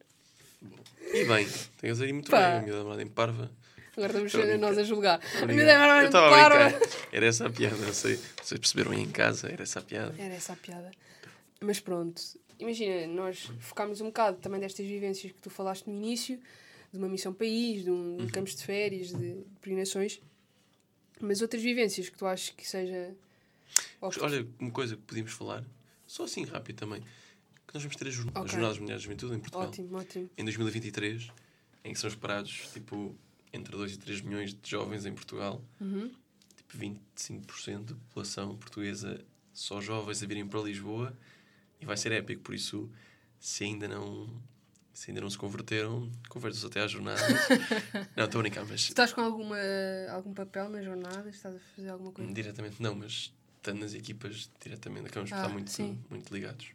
E 1.11 1.25
bem, 1.25 1.47
tens 1.79 1.99
aí 2.01 2.13
muito 2.13 2.29
Pá. 2.29 2.37
bem, 2.37 2.59
a 2.59 2.61
minha 2.61 2.77
namorada 2.77 3.01
em 3.01 3.07
parva. 3.07 3.49
Agora 3.97 4.25
estamos 4.25 4.49
a 4.49 4.57
nós 4.57 4.77
a 4.77 4.83
julgar. 4.83 5.19
A 5.19 5.43
Obrigado. 5.43 5.55
miúda 5.55 5.71
era 5.71 6.01
Eu 6.01 6.05
estava 6.05 6.27
a 6.27 6.29
parva. 6.29 6.69
brincar. 6.77 6.97
Era 7.11 7.25
essa 7.25 7.47
a 7.47 7.49
piada, 7.49 7.75
não 7.77 7.93
sei. 7.93 8.19
Vocês 8.41 8.59
perceberam 8.59 8.91
aí 8.91 9.01
em 9.01 9.09
casa, 9.11 9.49
era 9.49 9.63
essa 9.63 9.79
a 9.79 9.81
piada. 9.81 10.13
Era 10.17 10.33
essa 10.35 10.53
a 10.53 10.55
piada. 10.55 10.91
Mas 11.59 11.79
pronto, 11.79 12.21
imagina, 12.59 13.07
nós 13.07 13.49
focámos 13.59 14.01
um 14.01 14.05
bocado 14.05 14.37
também 14.37 14.59
destas 14.59 14.85
vivências 14.85 15.31
que 15.31 15.39
tu 15.39 15.49
falaste 15.49 15.87
no 15.87 15.93
início, 15.95 16.39
de 16.97 17.03
uma 17.03 17.09
missão 17.09 17.33
país, 17.33 17.83
de 17.83 17.91
um 17.91 18.17
de 18.17 18.31
campos 18.31 18.55
de 18.55 18.63
férias, 18.63 19.09
de 19.09 19.43
peregrinações, 19.61 20.19
mas 21.19 21.41
outras 21.41 21.61
vivências 21.61 22.09
que 22.09 22.17
tu 22.17 22.25
achas 22.25 22.49
que 22.49 22.67
seja. 22.67 23.13
Olha, 24.01 24.47
uma 24.59 24.71
coisa 24.71 24.95
que 24.95 25.01
podíamos 25.03 25.31
falar, 25.33 25.63
só 26.07 26.23
assim 26.23 26.43
rápido 26.43 26.77
também, 26.77 27.01
que 27.01 27.73
nós 27.73 27.83
vamos 27.83 27.95
ter 27.95 28.07
as, 28.07 28.13
jorn- 28.13 28.31
as. 28.35 28.51
Jornadas 28.51 28.77
Mundiais 28.79 29.01
de 29.01 29.05
Juventude 29.05 29.35
em 29.35 29.39
Portugal. 29.39 29.67
Ótimo, 29.67 29.97
ótimo. 29.97 30.29
Em 30.37 30.43
2023, 30.43 31.31
em 31.83 31.93
que 31.93 31.99
são 31.99 32.07
esperados, 32.09 32.69
tipo, 32.73 33.15
entre 33.51 33.71
2 33.75 33.93
e 33.93 33.97
3 33.97 34.21
milhões 34.21 34.53
de 34.53 34.69
jovens 34.69 35.05
em 35.05 35.13
Portugal. 35.13 35.61
Uhum. 35.81 36.11
Tipo, 36.55 36.77
25% 36.77 37.83
da 37.85 37.95
população 37.95 38.55
portuguesa 38.57 39.23
só 39.53 39.79
jovens 39.81 40.21
a 40.21 40.25
virem 40.25 40.45
para 40.47 40.61
Lisboa. 40.61 41.17
E 41.81 41.85
vai 41.85 41.97
ser 41.97 42.11
épico, 42.11 42.41
por 42.41 42.55
isso, 42.55 42.89
se 43.39 43.63
ainda 43.65 43.87
não... 43.87 44.29
Se 44.95 45.11
ainda 45.11 45.19
não 45.19 45.29
se 45.29 45.37
converteram, 45.37 46.09
convertam-se 46.29 46.65
até 46.65 46.81
às 46.81 46.89
jornadas. 46.89 47.21
não, 48.15 48.23
estou 48.23 48.39
a 48.39 48.41
brincar, 48.43 48.65
mas 48.65 48.79
estás 48.81 49.11
com 49.11 49.19
alguma, 49.19 49.57
algum 50.09 50.33
papel 50.33 50.69
nas 50.69 50.85
jornadas? 50.85 51.35
Estás 51.35 51.53
a 51.55 51.59
fazer 51.75 51.89
alguma 51.89 52.13
coisa? 52.13 52.31
diretamente 52.33 52.81
não, 52.81 52.95
mas 52.95 53.33
estando 53.57 53.81
nas 53.81 53.93
equipas, 53.93 54.49
diretamente 54.63 55.07
acabamos 55.07 55.31
por 55.31 55.35
Ah, 55.35 55.41
estar 55.41 55.49
muito, 55.53 55.69
sim. 55.69 55.99
muito 56.09 56.33
ligados. 56.33 56.67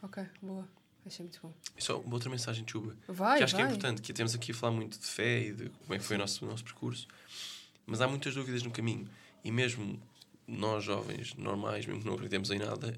Ok, 0.00 0.24
boa. 0.40 0.66
Achei 1.04 1.24
muito 1.24 1.40
bom. 1.42 1.52
E 1.76 1.82
só 1.82 1.98
uma 2.00 2.14
outra 2.14 2.30
mensagem 2.30 2.64
de 2.64 2.70
chuva. 2.70 2.96
Vai, 3.08 3.38
que 3.38 3.44
acho 3.44 3.56
vai. 3.56 3.62
que 3.64 3.66
é 3.68 3.74
importante, 3.74 4.02
que 4.02 4.12
temos 4.12 4.34
aqui 4.34 4.52
a 4.52 4.54
falar 4.54 4.72
muito 4.72 4.98
de 4.98 5.06
fé 5.06 5.40
e 5.46 5.52
de 5.52 5.68
como 5.68 5.94
é 5.94 5.98
que 5.98 6.04
foi 6.04 6.16
o 6.16 6.18
nosso, 6.20 6.44
o 6.44 6.48
nosso 6.48 6.62
percurso, 6.62 7.08
mas 7.84 8.00
há 8.00 8.06
muitas 8.06 8.32
dúvidas 8.34 8.62
no 8.62 8.70
caminho. 8.70 9.08
E 9.42 9.50
mesmo 9.50 10.00
nós, 10.46 10.84
jovens, 10.84 11.34
normais, 11.34 11.84
mesmo 11.84 12.00
que 12.00 12.06
não 12.06 12.14
acreditemos 12.14 12.48
em 12.52 12.58
nada, 12.60 12.96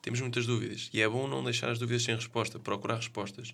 temos 0.00 0.20
muitas 0.20 0.46
dúvidas. 0.46 0.88
E 0.92 1.00
é 1.00 1.08
bom 1.08 1.26
não 1.26 1.42
deixar 1.42 1.68
as 1.70 1.80
dúvidas 1.80 2.04
sem 2.04 2.14
resposta, 2.14 2.60
procurar 2.60 2.96
respostas. 2.96 3.52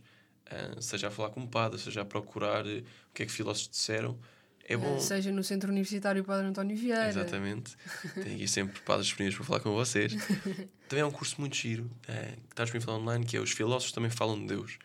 Ah, 0.50 0.80
seja 0.80 1.08
a 1.08 1.10
falar 1.10 1.30
com 1.30 1.40
um 1.40 1.46
padre, 1.46 1.78
seja 1.80 2.02
a 2.02 2.04
procurar 2.04 2.66
eh, 2.66 2.78
o 3.10 3.14
que 3.14 3.22
é 3.22 3.26
que 3.26 3.32
filósofos 3.32 3.68
disseram. 3.70 4.18
É 4.66 4.76
bom. 4.76 4.96
Eh, 4.96 5.00
Seja 5.00 5.30
no 5.30 5.44
Centro 5.44 5.70
Universitário 5.70 6.24
Padre 6.24 6.46
António 6.46 6.76
Vieira. 6.76 7.08
Exatamente. 7.08 7.76
Tenho 8.14 8.36
aqui 8.36 8.48
sempre 8.48 8.80
padres 8.80 9.06
disponíveis 9.06 9.36
para 9.36 9.44
falar 9.46 9.60
com 9.60 9.72
vocês. 9.72 10.14
Também 10.88 11.02
é 11.02 11.06
um 11.06 11.10
curso 11.10 11.40
muito 11.40 11.56
giro, 11.56 11.90
eh, 12.08 12.34
que 12.46 12.52
está 12.52 12.64
disponível 12.64 12.94
online, 12.94 13.24
que 13.24 13.36
é 13.36 13.40
Os 13.40 13.50
Filósofos 13.50 13.92
Também 13.92 14.10
Falam 14.10 14.38
de 14.40 14.46
Deus, 14.46 14.78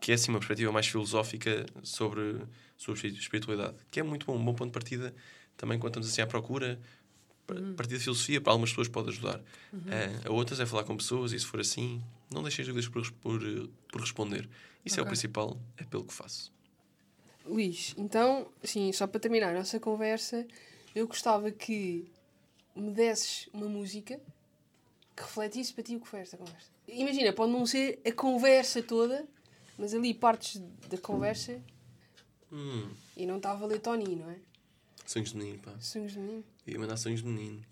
que 0.00 0.12
é 0.12 0.14
assim 0.14 0.30
uma 0.30 0.38
perspectiva 0.38 0.72
mais 0.72 0.86
filosófica 0.86 1.66
sobre, 1.82 2.40
sobre 2.76 3.08
espiritualidade, 3.08 3.76
que 3.90 4.00
é 4.00 4.02
muito 4.02 4.26
bom, 4.26 4.36
um 4.36 4.44
bom 4.44 4.54
ponto 4.54 4.68
de 4.68 4.72
partida 4.72 5.14
também 5.56 5.78
quando 5.78 5.92
estamos 5.92 6.08
assim 6.08 6.22
à 6.22 6.26
procura. 6.26 6.80
A 7.56 7.74
partir 7.74 7.94
da 7.94 8.00
filosofia, 8.00 8.40
para 8.40 8.52
algumas 8.52 8.70
pessoas 8.70 8.88
pode 8.88 9.10
ajudar. 9.10 9.40
Eh, 9.86 10.28
a 10.28 10.32
outras 10.32 10.60
é 10.60 10.66
falar 10.66 10.84
com 10.84 10.96
pessoas 10.96 11.32
e 11.32 11.38
se 11.38 11.46
for 11.46 11.60
assim, 11.60 12.02
não 12.32 12.42
deixem 12.42 12.62
as 12.62 12.68
dúvidas 12.68 12.88
por, 12.88 13.10
por, 13.12 13.40
por 13.90 14.00
responder. 14.00 14.48
Isso 14.84 14.98
é 14.98 15.02
o 15.02 15.06
principal, 15.06 15.58
é 15.76 15.84
pelo 15.84 16.04
que 16.04 16.12
faço. 16.12 16.52
Luís, 17.44 17.94
então, 17.96 18.48
sim, 18.62 18.92
só 18.92 19.06
para 19.06 19.20
terminar 19.20 19.50
a 19.50 19.58
nossa 19.58 19.80
conversa, 19.80 20.46
eu 20.94 21.06
gostava 21.06 21.50
que 21.50 22.10
me 22.74 22.90
desses 22.90 23.48
uma 23.52 23.66
música 23.66 24.20
que 25.16 25.22
refletisse 25.22 25.72
para 25.72 25.82
ti 25.82 25.96
o 25.96 26.00
que 26.00 26.08
foi 26.08 26.20
esta 26.20 26.36
conversa. 26.36 26.68
Imagina, 26.88 27.32
pode 27.32 27.52
não 27.52 27.66
ser 27.66 28.00
a 28.06 28.12
conversa 28.12 28.82
toda, 28.82 29.26
mas 29.78 29.94
ali 29.94 30.14
partes 30.14 30.62
da 30.88 30.98
conversa 30.98 31.60
Hum, 32.52 32.90
e 33.16 33.26
não 33.26 33.36
está 33.36 33.52
a 33.52 33.54
valer 33.54 33.80
Tony, 33.80 34.16
não 34.16 34.28
é? 34.28 34.36
Sonhos 35.10 35.32
de 35.32 35.38
menino, 35.38 35.58
pá. 35.58 35.72
Sonhos 35.80 36.12
de 36.12 36.18
menino. 36.20 36.44
Ia 36.66 36.78
mandar 36.78 36.96
sonhos 36.96 37.20
de 37.20 37.26
menino. 37.26 37.62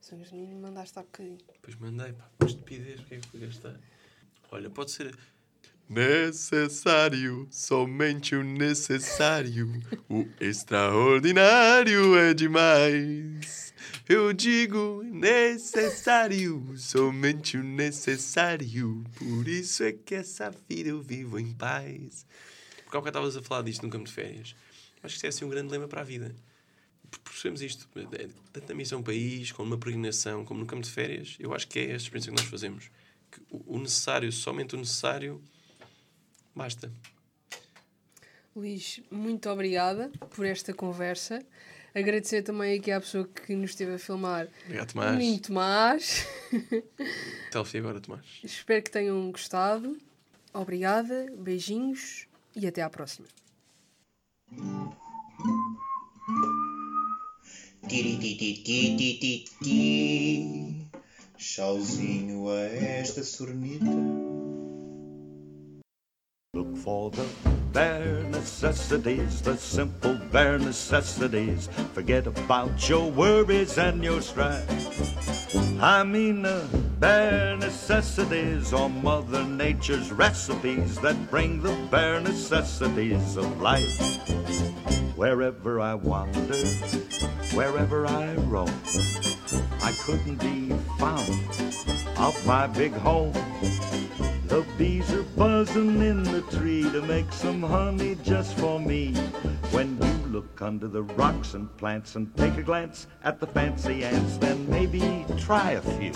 Sonhos 0.00 0.28
de 0.28 0.36
menino 0.36 0.60
mandaste 0.60 0.98
há 0.98 1.02
bocadinho. 1.02 1.38
Depois 1.52 1.74
mandei, 1.76 2.12
pá, 2.12 2.30
que 2.38 2.46
estupidez, 2.46 3.00
o 3.00 3.04
que 3.04 3.14
é 3.16 3.18
que 3.18 3.26
fui 3.26 3.40
gastar? 3.40 3.80
Olha, 4.52 4.70
pode 4.70 4.92
ser 4.92 5.16
Necessário, 5.88 7.48
somente 7.50 8.36
o 8.36 8.44
necessário. 8.44 9.68
O 10.08 10.24
extraordinário 10.40 12.16
é 12.16 12.32
demais. 12.32 13.74
Eu 14.08 14.32
digo 14.32 15.02
necessário, 15.02 16.72
somente 16.76 17.56
o 17.56 17.64
necessário. 17.64 19.04
Por 19.18 19.48
isso 19.48 19.82
é 19.82 19.90
que 19.92 20.14
essa 20.14 20.52
vida 20.68 20.90
eu 20.90 21.02
vivo 21.02 21.40
em 21.40 21.52
paz. 21.52 22.24
Porque 22.84 22.96
há 22.96 23.00
bocado 23.00 23.26
estavas 23.26 23.36
a 23.36 23.42
falar 23.42 23.62
disto 23.62 23.82
no 23.82 23.90
campo 23.90 24.04
de 24.04 24.12
férias. 24.12 24.54
Acho 25.02 25.14
que 25.14 25.16
isto 25.16 25.24
é 25.24 25.28
assim 25.28 25.44
um 25.44 25.48
grande 25.48 25.72
lema 25.72 25.88
para 25.88 26.02
a 26.02 26.04
vida. 26.04 26.32
Percebemos 27.24 27.62
isto, 27.62 27.88
é, 28.12 28.28
tanto 28.52 28.68
na 28.68 28.74
missão 28.74 29.02
país, 29.02 29.52
como 29.52 29.68
numa 29.68 29.78
peregrinação, 29.78 30.44
como 30.44 30.60
no 30.60 30.66
campo 30.66 30.82
de 30.82 30.90
férias. 30.90 31.36
Eu 31.38 31.54
acho 31.54 31.66
que 31.66 31.78
é 31.78 31.84
esta 31.84 31.96
experiência 31.96 32.32
que 32.32 32.38
nós 32.40 32.50
fazemos. 32.50 32.90
Que 33.30 33.40
o 33.50 33.78
necessário, 33.78 34.30
somente 34.30 34.74
o 34.74 34.78
necessário, 34.78 35.42
basta. 36.54 36.92
Luís, 38.54 39.00
muito 39.10 39.48
obrigada 39.48 40.10
por 40.34 40.44
esta 40.44 40.74
conversa. 40.74 41.44
Agradecer 41.94 42.42
também 42.42 42.78
aqui 42.78 42.92
à 42.92 43.00
pessoa 43.00 43.26
que 43.26 43.54
nos 43.54 43.70
esteve 43.70 43.94
a 43.94 43.98
filmar. 43.98 44.48
Obrigado, 44.64 44.92
Tomás. 44.92 45.16
Menino 45.16 45.40
Tomás. 45.40 46.26
Selfie 47.50 47.78
agora, 47.78 48.00
Tomás. 48.00 48.24
Espero 48.44 48.82
que 48.82 48.90
tenham 48.90 49.30
gostado. 49.30 49.96
Obrigada, 50.52 51.32
beijinhos 51.36 52.26
e 52.54 52.66
até 52.66 52.82
à 52.82 52.90
próxima. 52.90 53.26
Chauzinho 61.36 62.48
a 62.48 62.60
esta 62.66 63.22
sornita. 63.22 64.49
Look 66.60 66.76
for 66.76 67.10
the 67.10 67.26
bare 67.72 68.22
necessities, 68.24 69.40
the 69.40 69.56
simple 69.56 70.20
bare 70.30 70.58
necessities. 70.58 71.70
Forget 71.94 72.26
about 72.26 72.86
your 72.86 73.10
worries 73.10 73.78
and 73.78 74.04
your 74.04 74.20
strife. 74.20 74.68
I 75.80 76.02
mean 76.04 76.42
the 76.42 76.68
bare 76.98 77.56
necessities 77.56 78.74
or 78.74 78.90
Mother 78.90 79.42
Nature's 79.42 80.12
recipes 80.12 80.98
that 81.00 81.30
bring 81.30 81.62
the 81.62 81.74
bare 81.90 82.20
necessities 82.20 83.38
of 83.38 83.58
life. 83.62 83.98
Wherever 85.16 85.80
I 85.80 85.94
wander, 85.94 86.66
wherever 87.54 88.06
I 88.06 88.34
roam, 88.34 88.82
I 89.82 89.92
couldn't 90.04 90.36
be 90.36 90.74
found 90.98 91.30
off 92.18 92.44
my 92.44 92.66
big 92.66 92.92
home. 92.92 93.32
The 94.60 94.66
bees 94.76 95.10
are 95.14 95.22
buzzing 95.22 96.02
in 96.02 96.22
the 96.22 96.42
tree 96.42 96.82
to 96.82 97.00
make 97.00 97.32
some 97.32 97.62
honey 97.62 98.14
just 98.22 98.58
for 98.58 98.78
me. 98.78 99.14
When 99.70 99.96
you 99.96 100.12
look 100.30 100.60
under 100.60 100.86
the 100.86 101.02
rocks 101.02 101.54
and 101.54 101.74
plants 101.78 102.14
and 102.16 102.36
take 102.36 102.58
a 102.58 102.62
glance 102.62 103.06
at 103.24 103.40
the 103.40 103.46
fancy 103.46 104.04
ants, 104.04 104.36
then 104.36 104.68
maybe 104.68 105.24
try 105.38 105.70
a 105.70 105.80
few. 105.80 106.12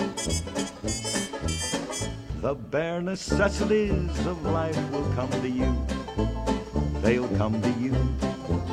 The 2.42 2.54
bare 2.54 3.00
necessities 3.00 4.26
of 4.26 4.44
life 4.44 4.90
will 4.90 5.10
come 5.14 5.30
to 5.30 5.48
you. 5.48 5.74
They'll 7.00 7.34
come 7.38 7.62
to 7.62 7.70
you. 7.80 7.96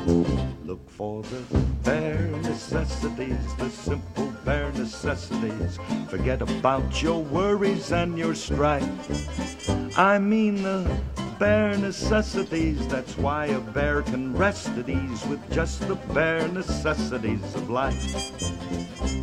Look 0.06 0.90
for 0.90 1.22
the 1.22 1.40
bare 1.84 2.26
necessities, 2.42 3.54
the 3.56 3.70
simple 3.70 4.32
bare 4.44 4.72
necessities. 4.72 5.78
Forget 6.08 6.42
about 6.42 7.00
your 7.00 7.22
worries 7.22 7.92
and 7.92 8.18
your 8.18 8.34
strife. 8.34 9.98
I 9.98 10.18
mean 10.18 10.62
the 10.62 10.90
bare 11.38 11.76
necessities. 11.76 12.86
That's 12.88 13.16
why 13.16 13.46
a 13.46 13.60
bear 13.60 14.02
can 14.02 14.36
rest 14.36 14.68
at 14.70 14.88
ease 14.88 15.24
with 15.26 15.40
just 15.52 15.86
the 15.86 15.96
bare 16.14 16.48
necessities 16.48 17.54
of 17.54 17.70
life. 17.70 18.02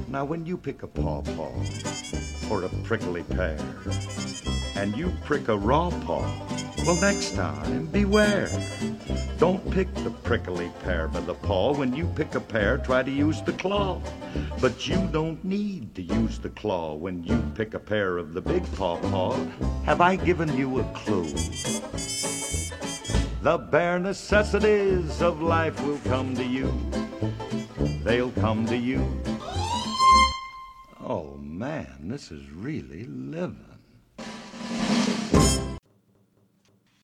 Now, 0.07 0.23
when 0.25 0.45
you 0.45 0.57
pick 0.57 0.83
a 0.83 0.87
pawpaw 0.87 1.51
or 2.49 2.63
a 2.63 2.69
prickly 2.83 3.23
pear, 3.23 3.57
and 4.75 4.95
you 4.95 5.11
prick 5.23 5.47
a 5.47 5.57
raw 5.57 5.89
paw, 6.05 6.23
well, 6.85 6.99
next 7.01 7.35
time, 7.35 7.87
beware. 7.87 8.49
Don't 9.37 9.69
pick 9.69 9.93
the 9.95 10.09
prickly 10.09 10.71
pear 10.83 11.07
by 11.07 11.19
the 11.19 11.33
paw. 11.33 11.73
When 11.73 11.93
you 11.93 12.07
pick 12.15 12.35
a 12.35 12.39
pear, 12.39 12.77
try 12.77 13.03
to 13.03 13.11
use 13.11 13.41
the 13.41 13.53
claw. 13.53 14.01
But 14.61 14.87
you 14.87 15.07
don't 15.11 15.43
need 15.43 15.93
to 15.95 16.01
use 16.01 16.39
the 16.39 16.49
claw 16.49 16.95
when 16.95 17.23
you 17.23 17.43
pick 17.53 17.73
a 17.73 17.79
pear 17.79 18.17
of 18.17 18.33
the 18.33 18.41
big 18.41 18.63
paw 18.75 18.97
paw. 18.97 19.35
Have 19.85 20.01
I 20.01 20.15
given 20.15 20.55
you 20.57 20.79
a 20.79 20.83
clue? 20.93 21.29
The 23.41 23.57
bare 23.57 23.99
necessities 23.99 25.21
of 25.21 25.41
life 25.41 25.79
will 25.85 25.99
come 26.05 26.33
to 26.35 26.43
you. 26.43 26.73
They'll 28.03 28.31
come 28.31 28.65
to 28.67 28.77
you. 28.77 29.05
Oh 31.01 31.37
man, 31.39 32.07
this 32.07 32.31
is 32.31 32.49
really 32.51 33.05
living. 33.05 33.68